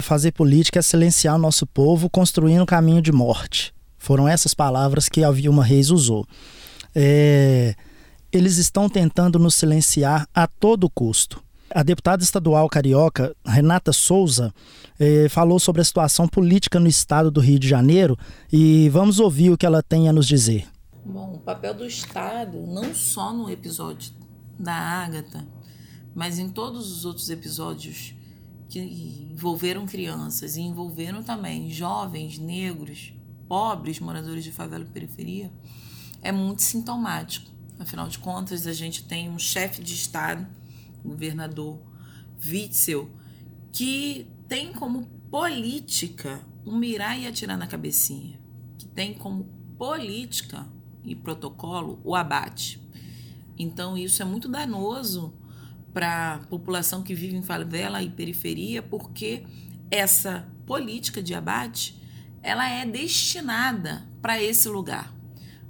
Fazer 0.00 0.32
política 0.32 0.78
é 0.78 0.82
silenciar 0.82 1.36
o 1.36 1.38
nosso 1.38 1.66
povo 1.66 2.08
construindo 2.08 2.62
um 2.62 2.66
caminho 2.66 3.02
de 3.02 3.12
morte. 3.12 3.72
Foram 3.98 4.28
essas 4.28 4.54
palavras 4.54 5.08
que 5.08 5.22
a 5.22 5.30
Vilma 5.30 5.64
Reis 5.64 5.90
usou. 5.90 6.26
É, 6.94 7.74
eles 8.32 8.56
estão 8.56 8.88
tentando 8.88 9.38
nos 9.38 9.54
silenciar 9.54 10.26
a 10.34 10.46
todo 10.46 10.90
custo. 10.90 11.42
A 11.74 11.82
deputada 11.82 12.22
estadual 12.22 12.68
carioca 12.68 13.34
Renata 13.46 13.92
Souza 13.92 14.52
eh, 15.00 15.28
falou 15.30 15.58
sobre 15.58 15.80
a 15.80 15.84
situação 15.84 16.28
política 16.28 16.78
no 16.78 16.86
estado 16.86 17.30
do 17.30 17.40
Rio 17.40 17.58
de 17.58 17.66
Janeiro 17.66 18.18
e 18.52 18.90
vamos 18.90 19.18
ouvir 19.18 19.50
o 19.50 19.56
que 19.56 19.64
ela 19.64 19.82
tem 19.82 20.08
a 20.08 20.12
nos 20.12 20.26
dizer. 20.26 20.68
Bom, 21.04 21.34
o 21.34 21.38
papel 21.38 21.72
do 21.72 21.86
Estado, 21.86 22.58
não 22.66 22.94
só 22.94 23.32
no 23.32 23.50
episódio 23.50 24.12
da 24.58 24.74
Ágata, 24.74 25.46
mas 26.14 26.38
em 26.38 26.50
todos 26.50 26.92
os 26.92 27.04
outros 27.06 27.30
episódios 27.30 28.14
que 28.68 28.78
envolveram 29.32 29.86
crianças 29.86 30.56
e 30.56 30.60
envolveram 30.60 31.22
também 31.22 31.70
jovens, 31.70 32.38
negros, 32.38 33.14
pobres, 33.48 33.98
moradores 33.98 34.44
de 34.44 34.52
favela 34.52 34.84
e 34.84 34.88
periferia, 34.88 35.50
é 36.20 36.30
muito 36.30 36.62
sintomático. 36.62 37.50
Afinal 37.78 38.08
de 38.08 38.18
contas, 38.18 38.66
a 38.66 38.72
gente 38.72 39.04
tem 39.04 39.30
um 39.30 39.38
chefe 39.38 39.82
de 39.82 39.94
Estado 39.94 40.46
governador 41.04 41.80
Witzel, 42.44 43.10
que 43.72 44.26
tem 44.48 44.72
como 44.72 45.06
política 45.30 46.40
um 46.64 46.76
mirar 46.76 47.18
e 47.18 47.26
atirar 47.26 47.56
na 47.56 47.66
cabecinha, 47.66 48.38
que 48.78 48.86
tem 48.86 49.14
como 49.14 49.44
política 49.78 50.66
e 51.04 51.14
protocolo 51.14 52.00
o 52.04 52.14
abate. 52.14 52.80
Então 53.58 53.96
isso 53.96 54.22
é 54.22 54.24
muito 54.24 54.48
danoso 54.48 55.34
para 55.92 56.34
a 56.34 56.38
população 56.38 57.02
que 57.02 57.14
vive 57.14 57.36
em 57.36 57.42
favela 57.42 58.02
e 58.02 58.08
periferia, 58.08 58.82
porque 58.82 59.44
essa 59.90 60.48
política 60.66 61.22
de 61.22 61.34
abate 61.34 62.00
ela 62.42 62.68
é 62.68 62.84
destinada 62.84 64.06
para 64.20 64.42
esse 64.42 64.68
lugar, 64.68 65.14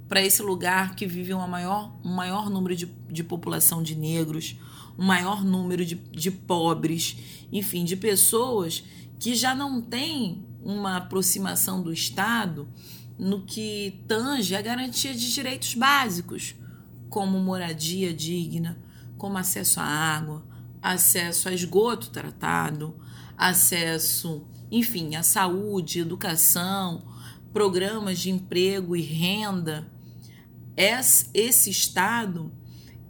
para 0.07 0.21
esse 0.21 0.41
lugar 0.41 0.95
que 0.95 1.05
vive 1.05 1.33
uma 1.33 1.47
maior, 1.47 1.95
um 2.03 2.13
maior 2.13 2.49
número 2.49 2.75
de, 2.75 2.85
de 2.85 3.23
população 3.23 3.83
de 3.83 3.95
negros, 3.95 4.55
um 4.97 5.05
maior 5.05 5.43
número 5.43 5.85
de, 5.85 5.95
de 5.95 6.31
pobres, 6.31 7.17
enfim, 7.51 7.83
de 7.83 7.95
pessoas 7.95 8.83
que 9.19 9.35
já 9.35 9.55
não 9.55 9.81
têm 9.81 10.45
uma 10.63 10.97
aproximação 10.97 11.81
do 11.81 11.91
Estado 11.91 12.67
no 13.17 13.41
que 13.41 14.03
tange 14.07 14.55
a 14.55 14.61
garantia 14.61 15.13
de 15.13 15.33
direitos 15.33 15.75
básicos, 15.75 16.55
como 17.09 17.39
moradia 17.39 18.13
digna, 18.13 18.77
como 19.17 19.37
acesso 19.37 19.79
à 19.79 19.83
água, 19.83 20.43
acesso 20.81 21.47
a 21.47 21.53
esgoto 21.53 22.09
tratado, 22.09 22.95
acesso, 23.37 24.45
enfim, 24.71 25.15
à 25.15 25.23
saúde, 25.23 25.99
educação, 25.99 27.03
programas 27.53 28.19
de 28.19 28.31
emprego 28.31 28.95
e 28.95 29.01
renda. 29.01 29.87
Esse 30.75 31.69
Estado 31.69 32.51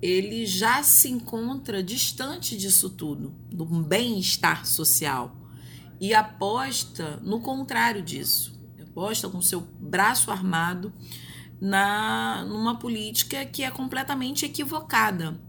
ele 0.03 0.45
já 0.45 0.83
se 0.83 1.07
encontra 1.07 1.81
distante 1.81 2.57
disso 2.57 2.89
tudo, 2.89 3.33
do 3.49 3.63
bem-estar 3.63 4.65
social, 4.65 5.33
e 5.97 6.13
aposta 6.13 7.21
no 7.23 7.39
contrário 7.39 8.01
disso. 8.01 8.59
Aposta 8.81 9.29
com 9.29 9.41
seu 9.41 9.61
braço 9.61 10.29
armado 10.29 10.91
na 11.59 12.43
numa 12.43 12.77
política 12.77 13.45
que 13.45 13.63
é 13.63 13.71
completamente 13.71 14.45
equivocada. 14.45 15.39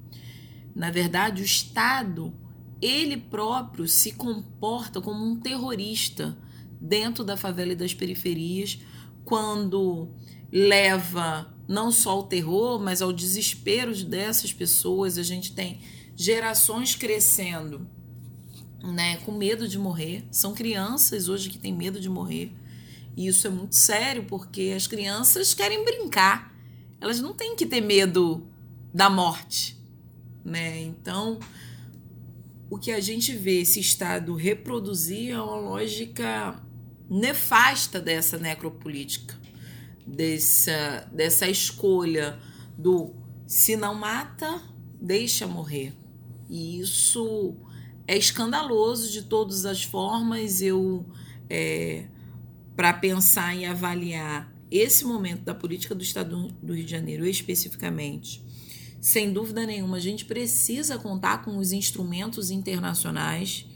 Na 0.72 0.88
verdade, 0.88 1.42
o 1.42 1.44
Estado, 1.44 2.32
ele 2.80 3.16
próprio 3.16 3.88
se 3.88 4.12
comporta 4.12 5.00
como 5.00 5.26
um 5.26 5.34
terrorista 5.34 6.38
dentro 6.80 7.24
da 7.24 7.36
favela 7.36 7.72
e 7.72 7.76
das 7.76 7.92
periferias, 7.92 8.78
quando 9.24 10.14
leva 10.52 11.52
não 11.66 11.90
só 11.90 12.10
ao 12.10 12.24
terror, 12.24 12.78
mas 12.78 13.00
ao 13.00 13.12
desespero 13.12 13.94
dessas 14.04 14.52
pessoas. 14.52 15.18
A 15.18 15.22
gente 15.22 15.52
tem 15.52 15.80
gerações 16.16 16.94
crescendo 16.94 17.86
né, 18.82 19.16
com 19.18 19.32
medo 19.32 19.66
de 19.66 19.78
morrer. 19.78 20.24
São 20.30 20.54
crianças 20.54 21.28
hoje 21.28 21.48
que 21.48 21.58
têm 21.58 21.72
medo 21.72 22.00
de 22.00 22.08
morrer. 22.08 22.52
E 23.16 23.26
isso 23.26 23.46
é 23.46 23.50
muito 23.50 23.76
sério, 23.76 24.24
porque 24.24 24.72
as 24.76 24.86
crianças 24.86 25.54
querem 25.54 25.84
brincar. 25.84 26.52
Elas 27.00 27.20
não 27.20 27.32
têm 27.32 27.56
que 27.56 27.64
ter 27.64 27.80
medo 27.80 28.46
da 28.92 29.08
morte. 29.08 29.76
né? 30.44 30.82
Então, 30.82 31.38
o 32.68 32.78
que 32.78 32.92
a 32.92 33.00
gente 33.00 33.32
vê 33.32 33.60
esse 33.60 33.80
Estado 33.80 34.34
reproduzir 34.34 35.30
é 35.30 35.40
uma 35.40 35.56
lógica 35.56 36.60
nefasta 37.08 38.00
dessa 38.00 38.38
necropolítica, 38.38 39.38
dessa, 40.07 41.09
dessa 41.12 41.48
escolha 41.48 42.38
do 42.76 43.14
se 43.46 43.76
não 43.76 43.94
mata, 43.94 44.61
deixa 45.00 45.46
morrer. 45.46 45.92
E 46.48 46.80
isso 46.80 47.55
é 48.07 48.16
escandaloso 48.16 49.11
de 49.11 49.22
todas 49.22 49.64
as 49.64 49.82
formas. 49.82 50.61
Eu, 50.61 51.05
é, 51.48 52.07
para 52.76 52.92
pensar 52.92 53.55
e 53.55 53.64
avaliar 53.64 54.52
esse 54.70 55.05
momento 55.05 55.42
da 55.42 55.55
política 55.55 55.94
do 55.94 56.02
Estado 56.02 56.48
do 56.62 56.74
Rio 56.74 56.84
de 56.84 56.90
Janeiro 56.90 57.26
especificamente, 57.26 58.42
sem 59.00 59.32
dúvida 59.32 59.66
nenhuma, 59.66 59.98
a 59.98 60.00
gente 60.00 60.24
precisa 60.24 60.98
contar 60.98 61.44
com 61.44 61.59
os 61.59 61.72
instrumentos 61.72 62.50
internacionais. 62.50 63.66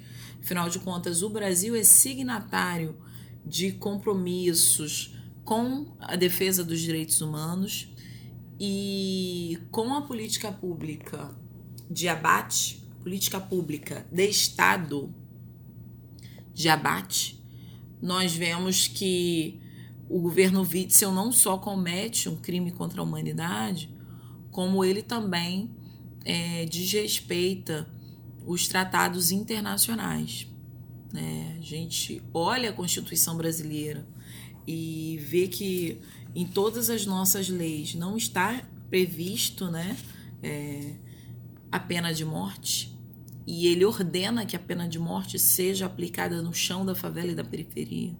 Afinal 0.43 0.71
de 0.71 0.79
contas, 0.79 1.23
o 1.23 1.29
Brasil 1.29 1.77
é 1.77 1.85
signatário 1.85 2.97
de 3.45 3.73
compromissos 3.73 5.18
com 5.49 5.87
a 5.99 6.15
defesa 6.15 6.63
dos 6.63 6.79
direitos 6.79 7.23
humanos 7.23 7.89
e 8.61 9.59
com 9.71 9.95
a 9.95 10.03
política 10.03 10.53
pública 10.53 11.35
de 11.91 12.07
abate, 12.07 12.87
política 13.03 13.41
pública 13.41 14.07
de 14.13 14.29
Estado 14.29 15.11
de 16.53 16.69
abate, 16.69 17.43
nós 18.03 18.35
vemos 18.35 18.89
que 18.89 19.59
o 20.07 20.21
governo 20.21 20.61
Witzel 20.61 21.13
não 21.13 21.33
só 21.33 21.57
comete 21.57 22.29
um 22.29 22.37
crime 22.37 22.71
contra 22.71 23.01
a 23.01 23.05
humanidade, 23.05 23.89
como 24.51 24.85
ele 24.85 25.01
também 25.01 25.71
é, 26.27 26.67
desrespeita 26.67 27.89
os 28.45 28.69
tratados 28.69 29.31
internacionais. 29.31 30.47
Né? 31.11 31.57
A 31.59 31.63
gente 31.63 32.23
olha 32.35 32.69
a 32.69 32.73
Constituição 32.75 33.35
brasileira 33.35 34.07
e 34.71 35.17
vê 35.17 35.49
que 35.49 35.99
em 36.35 36.47
todas 36.47 36.91
as 36.91 37.07
nossas 37.07 37.49
leis 37.49 37.95
não 37.95 38.19
está 38.19 38.63
previsto 38.91 39.71
né, 39.71 39.97
é, 40.43 40.95
a 41.73 41.81
pena 41.81 42.13
de 42.13 42.23
morte. 42.23 42.95
E 43.47 43.67
ele 43.67 43.83
ordena 43.87 44.45
que 44.45 44.55
a 44.55 44.59
pena 44.59 44.87
de 44.87 44.99
morte 44.99 45.39
seja 45.39 45.87
aplicada 45.87 46.43
no 46.43 46.53
chão 46.53 46.85
da 46.85 46.95
favela 46.95 47.33
e 47.33 47.35
da 47.35 47.43
periferia. 47.43 48.15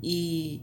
E 0.00 0.62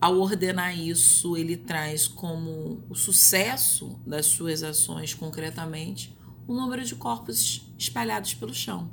ao 0.00 0.20
ordenar 0.20 0.78
isso, 0.78 1.36
ele 1.36 1.56
traz 1.56 2.06
como 2.06 2.80
o 2.88 2.94
sucesso 2.94 3.98
das 4.06 4.26
suas 4.26 4.62
ações 4.62 5.14
concretamente 5.14 6.16
o 6.46 6.54
número 6.54 6.84
de 6.84 6.94
corpos 6.94 7.68
espalhados 7.76 8.34
pelo 8.34 8.54
chão. 8.54 8.88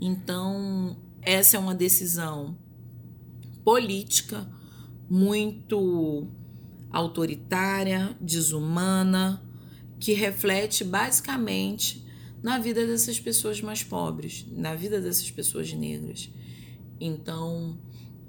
Então, 0.00 0.96
essa 1.20 1.56
é 1.56 1.58
uma 1.58 1.74
decisão 1.74 2.56
política 3.64 4.46
muito 5.08 6.28
autoritária, 6.90 8.16
desumana, 8.20 9.42
que 9.98 10.12
reflete 10.12 10.84
basicamente 10.84 12.04
na 12.42 12.58
vida 12.58 12.86
dessas 12.86 13.18
pessoas 13.18 13.60
mais 13.60 13.82
pobres, 13.82 14.44
na 14.52 14.74
vida 14.74 15.00
dessas 15.00 15.30
pessoas 15.30 15.72
negras. 15.72 16.30
Então, 17.00 17.78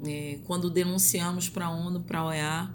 é, 0.03 0.39
quando 0.45 0.69
denunciamos 0.69 1.49
para 1.49 1.65
a 1.65 1.69
ONU, 1.69 2.01
para 2.01 2.19
a 2.19 2.25
OEA, 2.27 2.73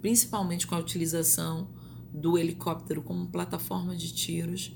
principalmente 0.00 0.66
com 0.66 0.74
a 0.74 0.78
utilização 0.78 1.68
do 2.12 2.36
helicóptero 2.36 3.02
como 3.02 3.28
plataforma 3.28 3.94
de 3.94 4.12
tiros, 4.12 4.72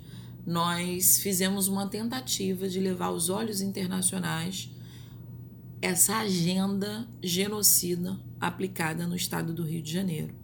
nós 0.47 1.19
fizemos 1.19 1.69
uma 1.69 1.89
tentativa 1.89 2.69
de 2.69 2.79
levar 2.79 3.07
aos 3.07 3.29
olhos 3.29 3.61
internacionais 3.61 4.71
essa 5.85 6.17
agenda 6.17 7.07
genocida 7.23 8.19
aplicada 8.41 9.07
no 9.07 9.15
estado 9.15 9.53
do 9.53 9.63
Rio 9.63 9.83
de 9.83 9.93
Janeiro. 9.93 10.35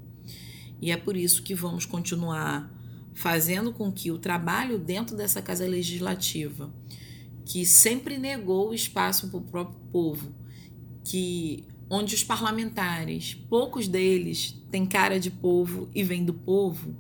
E 0.83 0.91
é 0.91 0.99
por 0.99 1.17
isso 1.17 1.43
que 1.43 1.55
vamos 1.55 1.87
continuar 1.87 2.71
fazendo 3.15 3.73
com 3.73 3.91
que 3.91 4.11
o 4.11 4.19
trabalho 4.19 4.79
dentro 4.79 5.17
dessa 5.17 5.41
casa 5.41 5.67
legislativa, 5.67 6.71
que 7.47 7.65
sempre 7.65 8.19
negou 8.19 8.69
o 8.69 8.75
espaço 8.75 9.29
para 9.29 9.39
o 9.39 9.43
próprio 9.43 9.81
povo, 9.91 10.35
que 11.03 11.65
onde 11.89 12.15
os 12.15 12.23
parlamentares, 12.23 13.33
poucos 13.49 13.89
deles 13.89 14.55
têm 14.71 14.85
cara 14.85 15.19
de 15.19 15.31
povo 15.31 15.89
e 15.95 16.05
vêm 16.05 16.23
do 16.23 16.35
povo, 16.35 16.95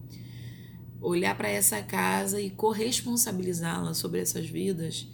olhar 0.98 1.36
para 1.36 1.50
essa 1.50 1.82
casa 1.82 2.40
e 2.40 2.48
corresponsabilizá-la 2.48 3.92
sobre 3.92 4.18
essas 4.18 4.46
vidas 4.46 5.06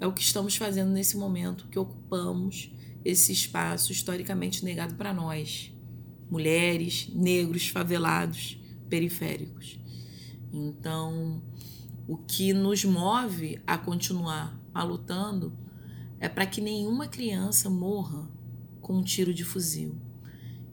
é 0.00 0.06
o 0.06 0.12
que 0.12 0.22
estamos 0.22 0.56
fazendo 0.56 0.90
nesse 0.90 1.16
momento 1.16 1.66
que 1.68 1.78
ocupamos 1.78 2.70
esse 3.04 3.32
espaço 3.32 3.92
historicamente 3.92 4.64
negado 4.64 4.94
para 4.94 5.12
nós, 5.12 5.72
mulheres, 6.30 7.08
negros, 7.14 7.68
favelados, 7.68 8.60
periféricos. 8.88 9.78
Então, 10.52 11.42
o 12.06 12.16
que 12.16 12.52
nos 12.52 12.84
move 12.84 13.60
a 13.66 13.76
continuar 13.76 14.58
a 14.74 14.82
lutando 14.82 15.52
é 16.20 16.28
para 16.28 16.46
que 16.46 16.60
nenhuma 16.60 17.06
criança 17.06 17.68
morra 17.70 18.28
com 18.80 18.98
um 18.98 19.02
tiro 19.02 19.32
de 19.32 19.44
fuzil. 19.44 19.96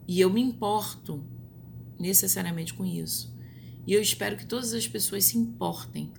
E 0.07 0.19
eu 0.19 0.29
me 0.29 0.41
importo 0.41 1.23
necessariamente 1.99 2.73
com 2.73 2.85
isso. 2.85 3.35
E 3.87 3.93
eu 3.93 4.01
espero 4.01 4.37
que 4.37 4.45
todas 4.45 4.73
as 4.73 4.87
pessoas 4.87 5.25
se 5.25 5.37
importem 5.37 6.11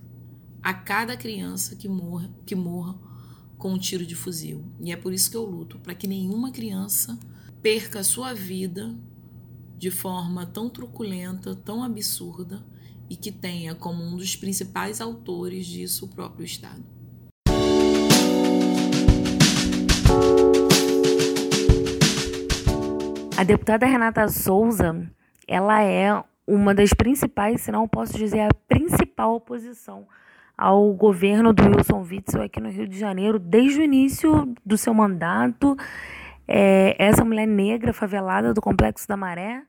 a 0.61 0.73
cada 0.73 1.15
criança 1.15 1.75
que 1.75 1.87
morra, 1.87 2.29
que 2.45 2.55
morra 2.55 2.95
com 3.57 3.73
um 3.73 3.77
tiro 3.77 4.05
de 4.05 4.15
fuzil. 4.15 4.63
E 4.79 4.91
é 4.91 4.95
por 4.95 5.13
isso 5.13 5.31
que 5.31 5.37
eu 5.37 5.43
luto, 5.43 5.79
para 5.79 5.95
que 5.95 6.07
nenhuma 6.07 6.51
criança 6.51 7.17
perca 7.61 7.99
a 7.99 8.03
sua 8.03 8.33
vida 8.33 8.95
de 9.77 9.91
forma 9.91 10.45
tão 10.45 10.69
truculenta, 10.69 11.55
tão 11.55 11.83
absurda 11.83 12.63
e 13.09 13.15
que 13.15 13.31
tenha 13.31 13.73
como 13.75 14.03
um 14.03 14.17
dos 14.17 14.35
principais 14.35 14.99
autores 14.99 15.65
disso 15.65 16.05
o 16.05 16.09
próprio 16.09 16.45
Estado. 16.45 16.83
A 23.37 23.43
deputada 23.43 23.85
Renata 23.85 24.27
Souza, 24.29 25.09
ela 25.47 25.83
é 25.83 26.23
uma 26.47 26.73
das 26.73 26.91
principais, 26.91 27.61
se 27.61 27.71
não 27.71 27.87
posso 27.87 28.17
dizer 28.17 28.39
a 28.39 28.53
principal 28.67 29.35
oposição 29.35 30.07
ao 30.57 30.91
governo 30.93 31.53
do 31.53 31.63
Wilson 31.63 32.01
Witzel 32.01 32.41
aqui 32.41 32.59
no 32.59 32.69
Rio 32.69 32.87
de 32.87 32.97
Janeiro 32.97 33.37
desde 33.37 33.79
o 33.79 33.83
início 33.83 34.51
do 34.65 34.77
seu 34.77 34.93
mandato. 34.93 35.77
É, 36.47 36.95
essa 36.97 37.23
mulher 37.23 37.45
negra 37.45 37.93
favelada 37.93 38.53
do 38.53 38.61
Complexo 38.61 39.07
da 39.07 39.15
Maré, 39.15 39.63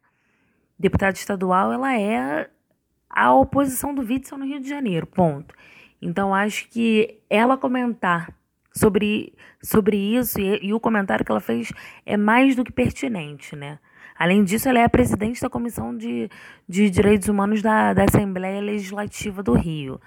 deputada 0.78 1.12
estadual, 1.12 1.72
ela 1.72 1.98
é 1.98 2.48
a 3.10 3.34
oposição 3.34 3.94
do 3.94 4.02
Witzel 4.02 4.38
no 4.38 4.46
Rio 4.46 4.60
de 4.60 4.68
Janeiro, 4.68 5.06
ponto. 5.06 5.54
Então, 6.00 6.34
acho 6.34 6.68
que 6.68 7.18
ela 7.28 7.58
comentar 7.58 8.32
sobre, 8.72 9.34
sobre 9.60 9.96
isso 9.96 10.40
e, 10.40 10.66
e, 10.66 10.72
o 10.72 10.78
comentário 10.78 11.24
que 11.24 11.32
ela 11.32 11.40
fez 11.40 11.72
é 12.06 12.16
mais 12.16 12.54
do 12.54 12.64
que 12.64 12.72
pertinente, 12.72 13.56
né? 13.56 13.78
Além 14.16 14.44
disso, 14.44 14.68
ela 14.68 14.78
é 14.78 14.84
a 14.84 14.88
presidente 14.88 15.40
da 15.40 15.50
Comissão 15.50 15.96
de, 15.96 16.30
de 16.68 16.90
Direitos 16.90 17.28
Humanos 17.28 17.62
da, 17.62 17.92
da 17.92 18.04
Assembleia 18.04 18.60
Legislativa 18.60 19.42
do 19.42 19.52
Rio. 19.52 20.00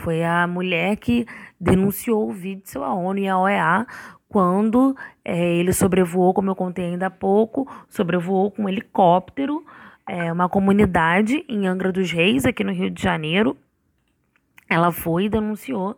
Foi 0.00 0.24
a 0.24 0.46
mulher 0.46 0.96
que 0.96 1.26
denunciou 1.60 2.26
o 2.26 2.32
Witzel 2.32 2.82
à 2.82 2.94
ONU 2.94 3.18
e 3.18 3.28
à 3.28 3.38
OEA 3.38 3.86
quando 4.30 4.96
é, 5.22 5.56
ele 5.56 5.72
sobrevoou, 5.72 6.32
como 6.32 6.50
eu 6.50 6.56
contei 6.56 6.86
ainda 6.86 7.08
há 7.08 7.10
pouco, 7.10 7.70
sobrevoou 7.88 8.50
com 8.50 8.62
um 8.62 8.68
helicóptero 8.68 9.62
é, 10.06 10.32
uma 10.32 10.48
comunidade 10.48 11.44
em 11.48 11.66
Angra 11.66 11.92
dos 11.92 12.10
Reis, 12.10 12.46
aqui 12.46 12.64
no 12.64 12.72
Rio 12.72 12.90
de 12.90 13.02
Janeiro. 13.02 13.56
Ela 14.68 14.90
foi 14.90 15.24
e 15.24 15.28
denunciou 15.28 15.96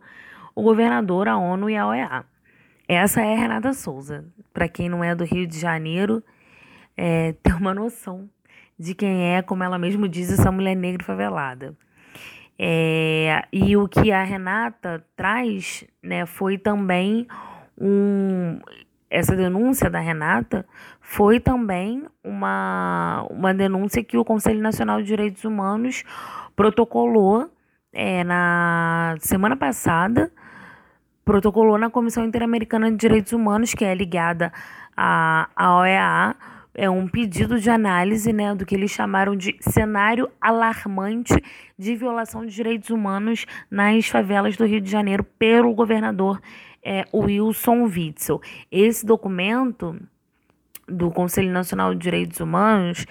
o 0.53 0.61
governador, 0.61 1.29
a 1.29 1.37
ONU 1.37 1.69
e 1.69 1.77
a 1.77 1.87
OEA. 1.87 2.25
Essa 2.87 3.21
é 3.21 3.33
a 3.33 3.37
Renata 3.37 3.71
Souza. 3.73 4.25
Para 4.53 4.67
quem 4.67 4.89
não 4.89 5.01
é 5.01 5.15
do 5.15 5.23
Rio 5.23 5.47
de 5.47 5.57
Janeiro, 5.57 6.21
é, 6.97 7.33
ter 7.41 7.55
uma 7.55 7.73
noção 7.73 8.29
de 8.77 8.93
quem 8.93 9.33
é, 9.33 9.41
como 9.41 9.63
ela 9.63 9.77
mesma 9.77 10.09
diz, 10.09 10.29
essa 10.29 10.51
mulher 10.51 10.75
negra 10.75 11.03
favelada. 11.03 11.73
É, 12.57 13.43
e 13.51 13.75
o 13.75 13.87
que 13.87 14.11
a 14.11 14.23
Renata 14.23 15.03
traz 15.15 15.85
né, 16.01 16.25
foi 16.25 16.57
também 16.57 17.27
um. 17.77 18.59
Essa 19.09 19.35
denúncia 19.35 19.89
da 19.89 19.99
Renata 19.99 20.65
foi 20.99 21.39
também 21.39 22.03
uma, 22.23 23.27
uma 23.29 23.53
denúncia 23.53 24.03
que 24.03 24.17
o 24.17 24.25
Conselho 24.25 24.59
Nacional 24.59 25.01
de 25.01 25.07
Direitos 25.07 25.45
Humanos 25.45 26.03
protocolou 26.55 27.47
é, 27.93 28.23
na 28.23 29.15
semana 29.19 29.55
passada, 29.55 30.31
protocolou 31.23 31.77
na 31.77 31.91
Comissão 31.91 32.25
Interamericana 32.25 32.89
de 32.89 32.97
Direitos 32.97 33.33
Humanos, 33.33 33.75
que 33.75 33.85
é 33.85 33.93
ligada 33.93 34.51
à, 34.97 35.47
à 35.55 35.77
OEA, 35.77 36.35
é 36.73 36.89
um 36.89 37.07
pedido 37.07 37.59
de 37.59 37.69
análise 37.69 38.33
né, 38.33 38.55
do 38.55 38.65
que 38.65 38.75
eles 38.75 38.91
chamaram 38.91 39.35
de 39.35 39.55
cenário 39.61 40.29
alarmante 40.41 41.35
de 41.77 41.95
violação 41.95 42.45
de 42.45 42.53
direitos 42.53 42.89
humanos 42.89 43.45
nas 43.69 44.07
favelas 44.07 44.57
do 44.57 44.65
Rio 44.65 44.81
de 44.81 44.89
Janeiro 44.89 45.23
pelo 45.23 45.73
governador 45.73 46.41
é, 46.83 47.05
Wilson 47.13 47.83
Witzel. 47.83 48.41
Esse 48.71 49.05
documento 49.05 49.99
do 50.87 51.11
Conselho 51.11 51.51
Nacional 51.51 51.93
de 51.93 52.01
Direitos 52.01 52.39
Humanos 52.39 53.05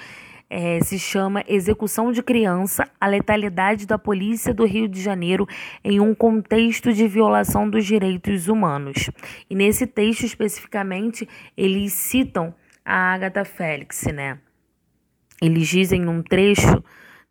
é, 0.50 0.80
se 0.80 0.98
chama 0.98 1.42
Execução 1.48 2.12
de 2.12 2.22
Criança, 2.22 2.86
a 3.00 3.06
letalidade 3.06 3.86
da 3.86 3.96
Polícia 3.96 4.52
do 4.52 4.66
Rio 4.66 4.86
de 4.86 5.00
Janeiro 5.00 5.48
em 5.82 5.98
um 5.98 6.14
contexto 6.14 6.92
de 6.92 7.08
violação 7.08 7.70
dos 7.70 7.86
direitos 7.86 8.48
humanos. 8.48 9.08
E 9.48 9.54
nesse 9.54 9.86
texto 9.86 10.24
especificamente, 10.24 11.26
eles 11.56 11.94
citam 11.94 12.54
a 12.84 13.14
Agatha 13.14 13.44
Félix, 13.44 14.04
né? 14.12 14.38
Eles 15.40 15.68
dizem 15.68 16.00
num 16.00 16.22
trecho 16.22 16.82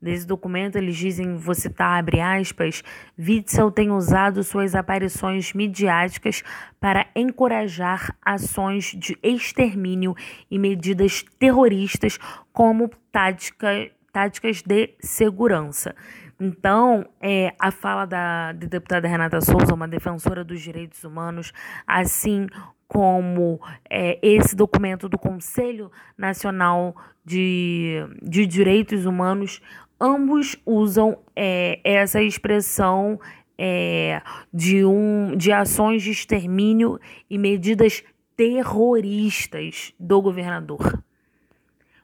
desse 0.01 0.25
documento, 0.25 0.77
eles 0.77 0.97
dizem, 0.97 1.37
vou 1.37 1.53
citar, 1.53 1.99
abre 1.99 2.19
aspas, 2.19 2.83
Witzel 3.17 3.69
tem 3.71 3.91
usado 3.91 4.43
suas 4.43 4.73
aparições 4.73 5.53
midiáticas 5.53 6.43
para 6.79 7.05
encorajar 7.15 8.15
ações 8.25 8.95
de 8.97 9.17
extermínio 9.21 10.15
e 10.49 10.57
medidas 10.57 11.23
terroristas 11.37 12.17
como 12.51 12.89
tática, 13.11 13.91
táticas 14.11 14.63
de 14.63 14.95
segurança. 14.99 15.95
Então, 16.39 17.05
é, 17.21 17.53
a 17.59 17.69
fala 17.69 18.05
da, 18.05 18.51
da 18.53 18.67
deputada 18.67 19.07
Renata 19.07 19.39
Souza, 19.41 19.75
uma 19.75 19.87
defensora 19.87 20.43
dos 20.43 20.59
direitos 20.59 21.03
humanos, 21.03 21.53
assim 21.85 22.47
como 22.91 23.57
é, 23.89 24.19
esse 24.21 24.53
documento 24.53 25.07
do 25.07 25.17
Conselho 25.17 25.89
Nacional 26.17 26.93
de, 27.23 28.05
de 28.21 28.45
Direitos 28.45 29.05
Humanos, 29.05 29.61
ambos 29.97 30.57
usam 30.65 31.17
é, 31.33 31.79
essa 31.85 32.21
expressão 32.21 33.17
é, 33.57 34.21
de, 34.53 34.83
um, 34.83 35.37
de 35.37 35.53
ações 35.53 36.03
de 36.03 36.11
extermínio 36.11 36.99
e 37.29 37.37
medidas 37.37 38.03
terroristas 38.35 39.93
do 39.97 40.21
governador. 40.21 41.01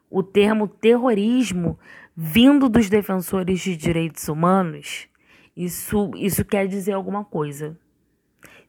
O 0.09 0.23
termo 0.23 0.69
terrorismo, 0.69 1.77
vindo 2.15 2.69
dos 2.69 2.89
defensores 2.89 3.59
de 3.59 3.75
direitos 3.75 4.25
humanos, 4.29 5.09
isso, 5.53 6.11
isso 6.15 6.45
quer 6.45 6.65
dizer 6.65 6.93
alguma 6.93 7.25
coisa. 7.25 7.77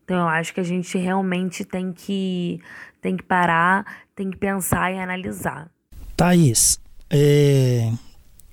Então 0.08 0.20
eu 0.20 0.28
acho 0.28 0.54
que 0.54 0.60
a 0.60 0.64
gente 0.64 0.96
realmente 0.96 1.66
tem 1.66 1.92
que, 1.92 2.58
tem 3.02 3.14
que 3.14 3.22
parar, 3.22 3.84
tem 4.16 4.30
que 4.30 4.38
pensar 4.38 4.90
e 4.90 4.98
analisar. 4.98 5.70
Thaís, 6.16 6.80
é, 7.10 7.92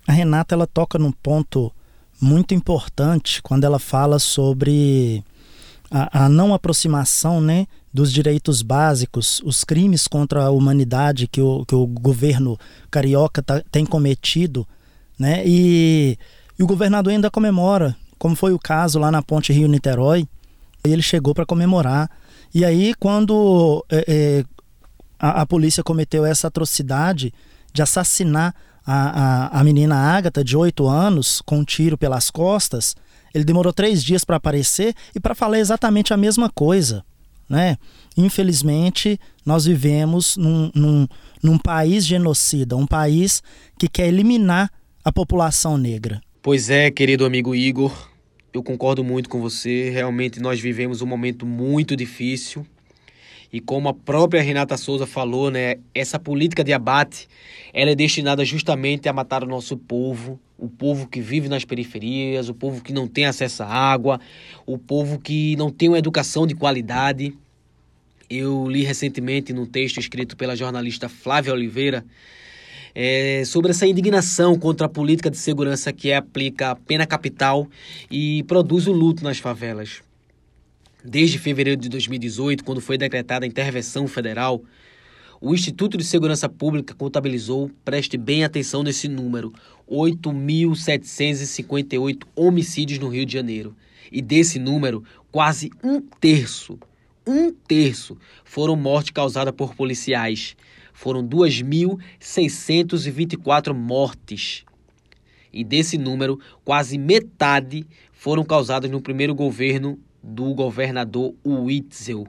a 0.06 0.12
Renata 0.12 0.53
ela 0.53 0.68
toca 0.68 0.99
num 0.99 1.14
ponto 1.14 1.72
muito 2.20 2.53
importante 2.53 3.41
quando 3.41 3.64
ela 3.64 3.80
fala 3.80 4.20
sobre 4.20 5.24
a, 5.89 6.26
a, 6.26 6.30
não 6.30 6.53
aproximação 6.53 7.39
né, 7.39 7.68
dos 7.93 8.12
direitos 8.12 8.62
básicos, 8.62 9.41
os 9.45 9.64
crimes 9.64 10.10
contra 10.10 10.43
a 10.43 10.51
humanidade 10.51 11.26
que 11.26 11.39
o, 11.39 11.66
que 11.66 11.74
o 11.74 11.88
governo 11.88 12.60
carioca 12.91 13.41
tá, 13.41 13.64
tem 13.72 13.86
cometido, 13.86 14.68
né, 15.18 15.41
e, 15.45 16.18
e 16.60 16.64
o 16.64 16.68
governador 16.68 17.14
ainda 17.14 17.32
comemora, 17.32 17.95
como 18.20 18.36
foi 18.36 18.51
o 18.51 18.60
caso 18.60 18.99
lá 18.99 19.10
na 19.10 19.22
Ponte 19.22 19.53
Rio-Niterói, 19.53 20.28
e 20.86 20.92
ele 20.92 21.02
chegou 21.02 21.34
para 21.34 21.46
comemorar. 21.46 22.10
E 22.54 22.64
aí, 22.64 22.94
quando 22.96 23.86
é, 23.90 24.06
é, 24.08 24.46
a, 25.20 25.42
a, 25.42 25.46
polícia 25.46 25.84
cometeu 25.84 26.26
essa 26.26 26.48
atrocidade 26.48 27.34
de 27.74 27.82
assassinar 27.82 28.54
a, 28.86 29.50
a, 29.56 29.60
a 29.60 29.64
menina 29.64 29.96
Ágata, 29.96 30.44
de 30.44 30.56
8 30.56 30.88
anos, 30.88 31.42
com 31.42 31.60
um 31.60 31.64
tiro 31.64 31.98
pelas 31.98 32.30
costas, 32.30 32.96
ele 33.34 33.44
demorou 33.44 33.74
três 33.74 34.04
dias 34.04 34.24
para 34.24 34.38
aparecer 34.38 34.94
e 35.14 35.20
para 35.20 35.36
falar 35.36 35.60
exatamente 35.60 36.14
a 36.14 36.18
mesma 36.18 36.50
coisa. 36.50 37.04
Né? 37.50 37.78
Infelizmente, 38.16 39.20
nós 39.46 39.66
vivemos 39.66 40.38
num, 40.38 40.72
num, 40.74 41.08
num 41.44 41.58
país 41.58 42.06
genocida, 42.06 42.78
um 42.78 42.88
país 42.88 43.44
que 43.78 43.88
quer 43.88 44.08
eliminar 44.08 44.72
a 45.04 45.12
população 45.12 45.78
negra. 45.78 46.22
Pois 46.42 46.70
é, 46.70 46.90
querido 46.90 47.26
amigo 47.26 47.54
Igor, 47.54 47.92
eu 48.56 48.64
concordo 48.64 49.03
muito 49.03 49.30
com 49.30 49.41
você. 49.41 49.89
Realmente 49.89 50.39
nós 50.39 50.62
vivemos 50.62 51.01
um 51.01 51.06
momento 51.06 51.45
muito 51.45 51.93
difícil. 51.93 52.66
E 53.51 53.60
como 53.60 53.89
a 53.89 53.93
própria 53.93 54.41
Renata 54.41 54.78
Souza 54.78 55.06
falou, 55.06 55.51
né, 55.51 55.76
essa 55.93 56.18
política 56.18 56.64
de 56.64 56.72
abate, 56.72 57.28
ela 57.74 57.91
é 57.91 57.95
destinada 57.95 58.45
justamente 58.45 59.10
a 59.10 59.14
matar 59.14 59.43
o 59.43 59.47
nosso 59.47 59.76
povo, 59.78 60.39
o 60.58 60.70
povo 60.70 61.08
que 61.08 61.20
vive 61.20 61.49
nas 61.49 61.66
periferias, 61.66 62.47
o 62.47 62.53
povo 62.53 62.82
que 62.82 62.93
não 62.93 63.08
tem 63.08 63.26
acesso 63.26 63.64
à 63.64 63.68
água, 63.68 64.20
o 64.66 64.78
povo 64.78 65.20
que 65.20 65.56
não 65.58 65.70
tem 65.70 65.89
uma 65.89 65.99
educação 65.99 66.47
de 66.47 66.56
qualidade. 66.56 67.34
Eu 68.30 68.70
li 68.70 68.84
recentemente 68.84 69.51
num 69.51 69.66
texto 69.66 69.99
escrito 69.99 70.38
pela 70.38 70.56
jornalista 70.56 71.10
Flávia 71.10 71.53
Oliveira 71.53 72.06
é, 72.96 73.43
sobre 73.46 73.70
essa 73.72 73.86
indignação 73.86 74.58
contra 74.58 74.88
a 74.88 74.89
política 74.89 75.30
de 75.30 75.38
segurança 75.38 75.91
que 75.91 76.14
aplica 76.14 76.72
a 76.72 76.76
pena 76.76 77.06
capital 77.06 77.68
e 78.10 78.41
produz 78.43 78.88
o 78.88 78.93
luto 78.93 79.22
nas 79.22 79.38
favelas. 79.38 80.02
Desde 81.04 81.38
fevereiro 81.38 81.82
de 81.82 81.89
2018, 81.89 82.64
quando 82.64 82.80
foi 82.80 82.98
decretada 82.98 83.46
a 83.46 83.48
intervenção 83.48 84.08
federal, 84.08 84.64
o 85.41 85.54
Instituto 85.54 85.98
de 85.98 86.06
Segurança 86.06 86.48
Pública 86.48 86.93
contabilizou, 86.96 87.70
preste 87.84 88.16
bem 88.18 88.46
atenção 88.46 88.82
nesse 88.82 89.10
número, 89.10 89.54
8.758 89.91 92.24
homicídios 92.34 92.98
no 92.98 93.10
Rio 93.10 93.26
de 93.26 93.34
Janeiro. 93.34 93.76
E 94.12 94.22
desse 94.22 94.58
número, 94.58 95.04
quase 95.32 95.72
um 95.84 96.00
terço, 96.00 96.80
um 97.28 97.52
terço, 97.52 98.18
foram 98.43 98.76
mortes 98.76 99.12
causadas 99.12 99.54
por 99.54 99.76
policiais 99.76 100.56
foram 100.96 101.28
2.624 101.28 103.74
mortes. 103.74 104.64
E 105.52 105.62
desse 105.62 105.98
número, 105.98 106.39
quase 106.64 106.98
metade 106.98 107.86
foram 108.14 108.46
causadas 108.46 108.89
no 108.89 109.02
primeiro 109.02 109.36
governo 109.36 110.00
do 110.24 110.54
governador 110.54 111.36
Witzel. 111.46 112.26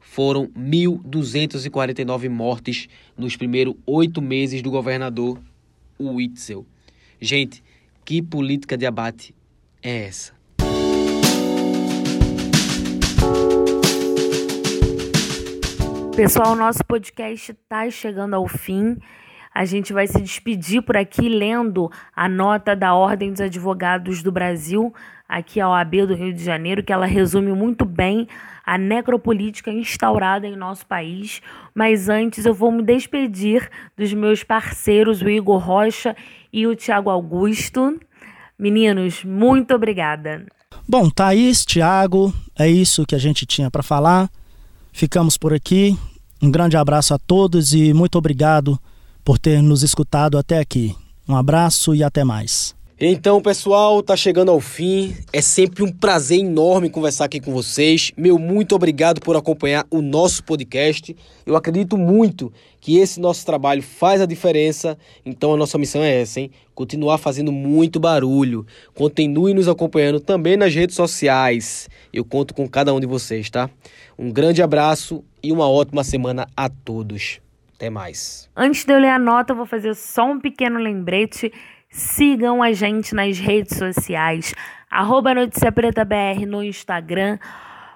Foram 0.00 0.48
1.249 0.48 2.28
mortes 2.28 2.88
nos 3.16 3.36
primeiros 3.36 3.76
oito 3.86 4.20
meses 4.20 4.62
do 4.62 4.72
governador 4.72 5.40
Witzel. 5.98 6.66
Gente, 7.20 7.62
que 8.04 8.20
política 8.20 8.76
de 8.76 8.84
abate 8.84 9.32
é 9.80 10.06
essa? 10.06 10.41
Pessoal, 16.14 16.54
nosso 16.54 16.84
podcast 16.86 17.52
está 17.52 17.90
chegando 17.90 18.34
ao 18.34 18.46
fim. 18.46 18.98
A 19.54 19.64
gente 19.64 19.94
vai 19.94 20.06
se 20.06 20.20
despedir 20.20 20.82
por 20.82 20.94
aqui 20.94 21.26
lendo 21.26 21.90
a 22.14 22.28
nota 22.28 22.76
da 22.76 22.94
Ordem 22.94 23.30
dos 23.32 23.40
Advogados 23.40 24.22
do 24.22 24.30
Brasil, 24.30 24.92
aqui 25.26 25.58
a 25.58 25.70
OAB 25.70 26.06
do 26.06 26.14
Rio 26.14 26.34
de 26.34 26.44
Janeiro, 26.44 26.82
que 26.82 26.92
ela 26.92 27.06
resume 27.06 27.52
muito 27.52 27.86
bem 27.86 28.28
a 28.64 28.76
necropolítica 28.76 29.70
instaurada 29.70 30.46
em 30.46 30.54
nosso 30.54 30.86
país. 30.86 31.40
Mas 31.74 32.10
antes 32.10 32.44
eu 32.44 32.52
vou 32.52 32.70
me 32.70 32.82
despedir 32.82 33.70
dos 33.96 34.12
meus 34.12 34.44
parceiros, 34.44 35.22
o 35.22 35.30
Igor 35.30 35.58
Rocha 35.58 36.14
e 36.52 36.66
o 36.66 36.76
Tiago 36.76 37.08
Augusto. 37.08 37.98
Meninos, 38.58 39.24
muito 39.24 39.74
obrigada. 39.74 40.44
Bom, 40.86 41.08
Thaís, 41.08 41.64
Tiago, 41.64 42.34
é 42.58 42.68
isso 42.68 43.06
que 43.06 43.14
a 43.14 43.18
gente 43.18 43.46
tinha 43.46 43.70
para 43.70 43.82
falar. 43.82 44.28
Ficamos 44.92 45.36
por 45.36 45.52
aqui. 45.54 45.96
Um 46.40 46.50
grande 46.50 46.76
abraço 46.76 47.14
a 47.14 47.18
todos 47.18 47.72
e 47.72 47.92
muito 47.92 48.18
obrigado 48.18 48.78
por 49.24 49.38
ter 49.38 49.62
nos 49.62 49.82
escutado 49.82 50.36
até 50.36 50.58
aqui. 50.58 50.94
Um 51.28 51.36
abraço 51.36 51.94
e 51.94 52.02
até 52.02 52.24
mais. 52.24 52.74
Então, 53.04 53.42
pessoal, 53.42 54.00
tá 54.00 54.14
chegando 54.14 54.52
ao 54.52 54.60
fim. 54.60 55.16
É 55.32 55.40
sempre 55.40 55.82
um 55.82 55.90
prazer 55.90 56.38
enorme 56.38 56.88
conversar 56.88 57.24
aqui 57.24 57.40
com 57.40 57.52
vocês. 57.52 58.12
Meu 58.16 58.38
muito 58.38 58.76
obrigado 58.76 59.20
por 59.20 59.34
acompanhar 59.34 59.84
o 59.90 60.00
nosso 60.00 60.44
podcast. 60.44 61.16
Eu 61.44 61.56
acredito 61.56 61.98
muito 61.98 62.52
que 62.80 62.98
esse 62.98 63.18
nosso 63.18 63.44
trabalho 63.44 63.82
faz 63.82 64.20
a 64.20 64.24
diferença. 64.24 64.96
Então, 65.26 65.52
a 65.52 65.56
nossa 65.56 65.76
missão 65.78 66.00
é 66.00 66.20
essa, 66.20 66.38
hein? 66.38 66.52
Continuar 66.76 67.18
fazendo 67.18 67.50
muito 67.50 67.98
barulho. 67.98 68.64
Continue 68.94 69.52
nos 69.52 69.66
acompanhando 69.66 70.20
também 70.20 70.56
nas 70.56 70.72
redes 70.72 70.94
sociais. 70.94 71.90
Eu 72.12 72.24
conto 72.24 72.54
com 72.54 72.68
cada 72.68 72.94
um 72.94 73.00
de 73.00 73.06
vocês, 73.08 73.50
tá? 73.50 73.68
Um 74.16 74.30
grande 74.30 74.62
abraço 74.62 75.24
e 75.42 75.50
uma 75.50 75.68
ótima 75.68 76.04
semana 76.04 76.46
a 76.56 76.68
todos. 76.68 77.40
Até 77.74 77.90
mais. 77.90 78.48
Antes 78.54 78.84
de 78.84 78.92
eu 78.92 79.00
ler 79.00 79.08
a 79.10 79.18
nota, 79.18 79.54
eu 79.54 79.56
vou 79.56 79.66
fazer 79.66 79.92
só 79.96 80.24
um 80.24 80.38
pequeno 80.38 80.78
lembrete 80.78 81.52
Sigam 81.92 82.62
a 82.62 82.72
gente 82.72 83.14
nas 83.14 83.38
redes 83.38 83.76
sociais, 83.76 84.54
arroba 84.90 85.34
Notícia 85.34 85.70
Preta 85.70 86.04
BR 86.04 86.46
no 86.46 86.64
Instagram, 86.64 87.38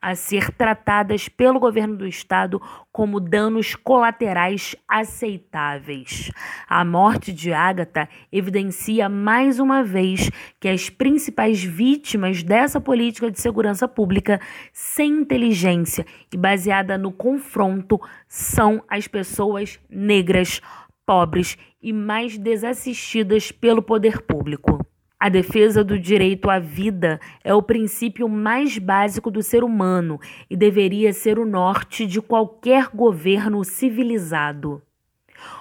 a 0.00 0.14
ser 0.14 0.50
tratadas 0.50 1.28
pelo 1.28 1.60
governo 1.60 1.96
do 1.96 2.06
estado 2.06 2.60
como 2.90 3.20
danos 3.20 3.74
colaterais 3.74 4.74
aceitáveis. 4.88 6.30
A 6.68 6.84
morte 6.84 7.32
de 7.32 7.52
Ágata 7.52 8.08
evidencia 8.32 9.08
mais 9.08 9.60
uma 9.60 9.84
vez 9.84 10.30
que 10.58 10.68
as 10.68 10.90
principais 10.90 11.62
vítimas 11.62 12.42
dessa 12.42 12.80
política 12.80 13.30
de 13.30 13.40
segurança 13.40 13.86
pública 13.86 14.40
sem 14.72 15.20
inteligência 15.20 16.06
e 16.32 16.36
baseada 16.36 16.98
no 16.98 17.12
confronto 17.12 18.00
são 18.26 18.82
as 18.88 19.06
pessoas 19.06 19.78
negras, 19.88 20.60
pobres 21.04 21.56
e 21.80 21.92
mais 21.92 22.36
desassistidas 22.36 23.52
pelo 23.52 23.82
poder 23.82 24.22
público. 24.22 24.84
A 25.18 25.30
defesa 25.30 25.82
do 25.82 25.98
direito 25.98 26.50
à 26.50 26.58
vida 26.58 27.18
é 27.42 27.54
o 27.54 27.62
princípio 27.62 28.28
mais 28.28 28.76
básico 28.76 29.30
do 29.30 29.42
ser 29.42 29.64
humano 29.64 30.20
e 30.50 30.54
deveria 30.54 31.10
ser 31.10 31.38
o 31.38 31.46
norte 31.46 32.06
de 32.06 32.20
qualquer 32.20 32.90
governo 32.94 33.64
civilizado. 33.64 34.82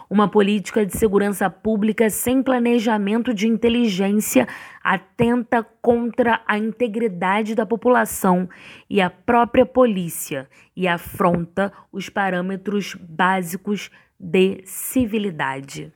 Uma 0.10 0.28
política 0.28 0.86
de 0.86 0.98
segurança 0.98 1.50
pública 1.50 2.10
sem 2.10 2.44
planejamento 2.44 3.34
de 3.34 3.48
inteligência 3.48 4.46
atenta 4.84 5.66
contra 5.82 6.42
a 6.46 6.58
integridade 6.58 7.56
da 7.56 7.66
população 7.66 8.50
e 8.90 9.00
a 9.00 9.10
própria 9.10 9.66
polícia 9.66 10.50
e 10.76 10.86
afronta 10.86 11.72
os 11.94 12.10
parâmetros 12.10 12.94
básicos 12.96 13.90
de 14.20 14.62
civilidade. 14.66 15.94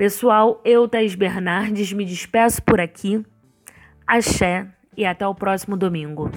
Pessoal, 0.00 0.62
eu, 0.64 0.88
Thais 0.88 1.14
Bernardes, 1.14 1.92
me 1.92 2.06
despeço 2.06 2.62
por 2.62 2.80
aqui. 2.80 3.22
Axé 4.06 4.66
e 4.96 5.04
até 5.04 5.26
o 5.26 5.34
próximo 5.34 5.76
domingo. 5.76 6.30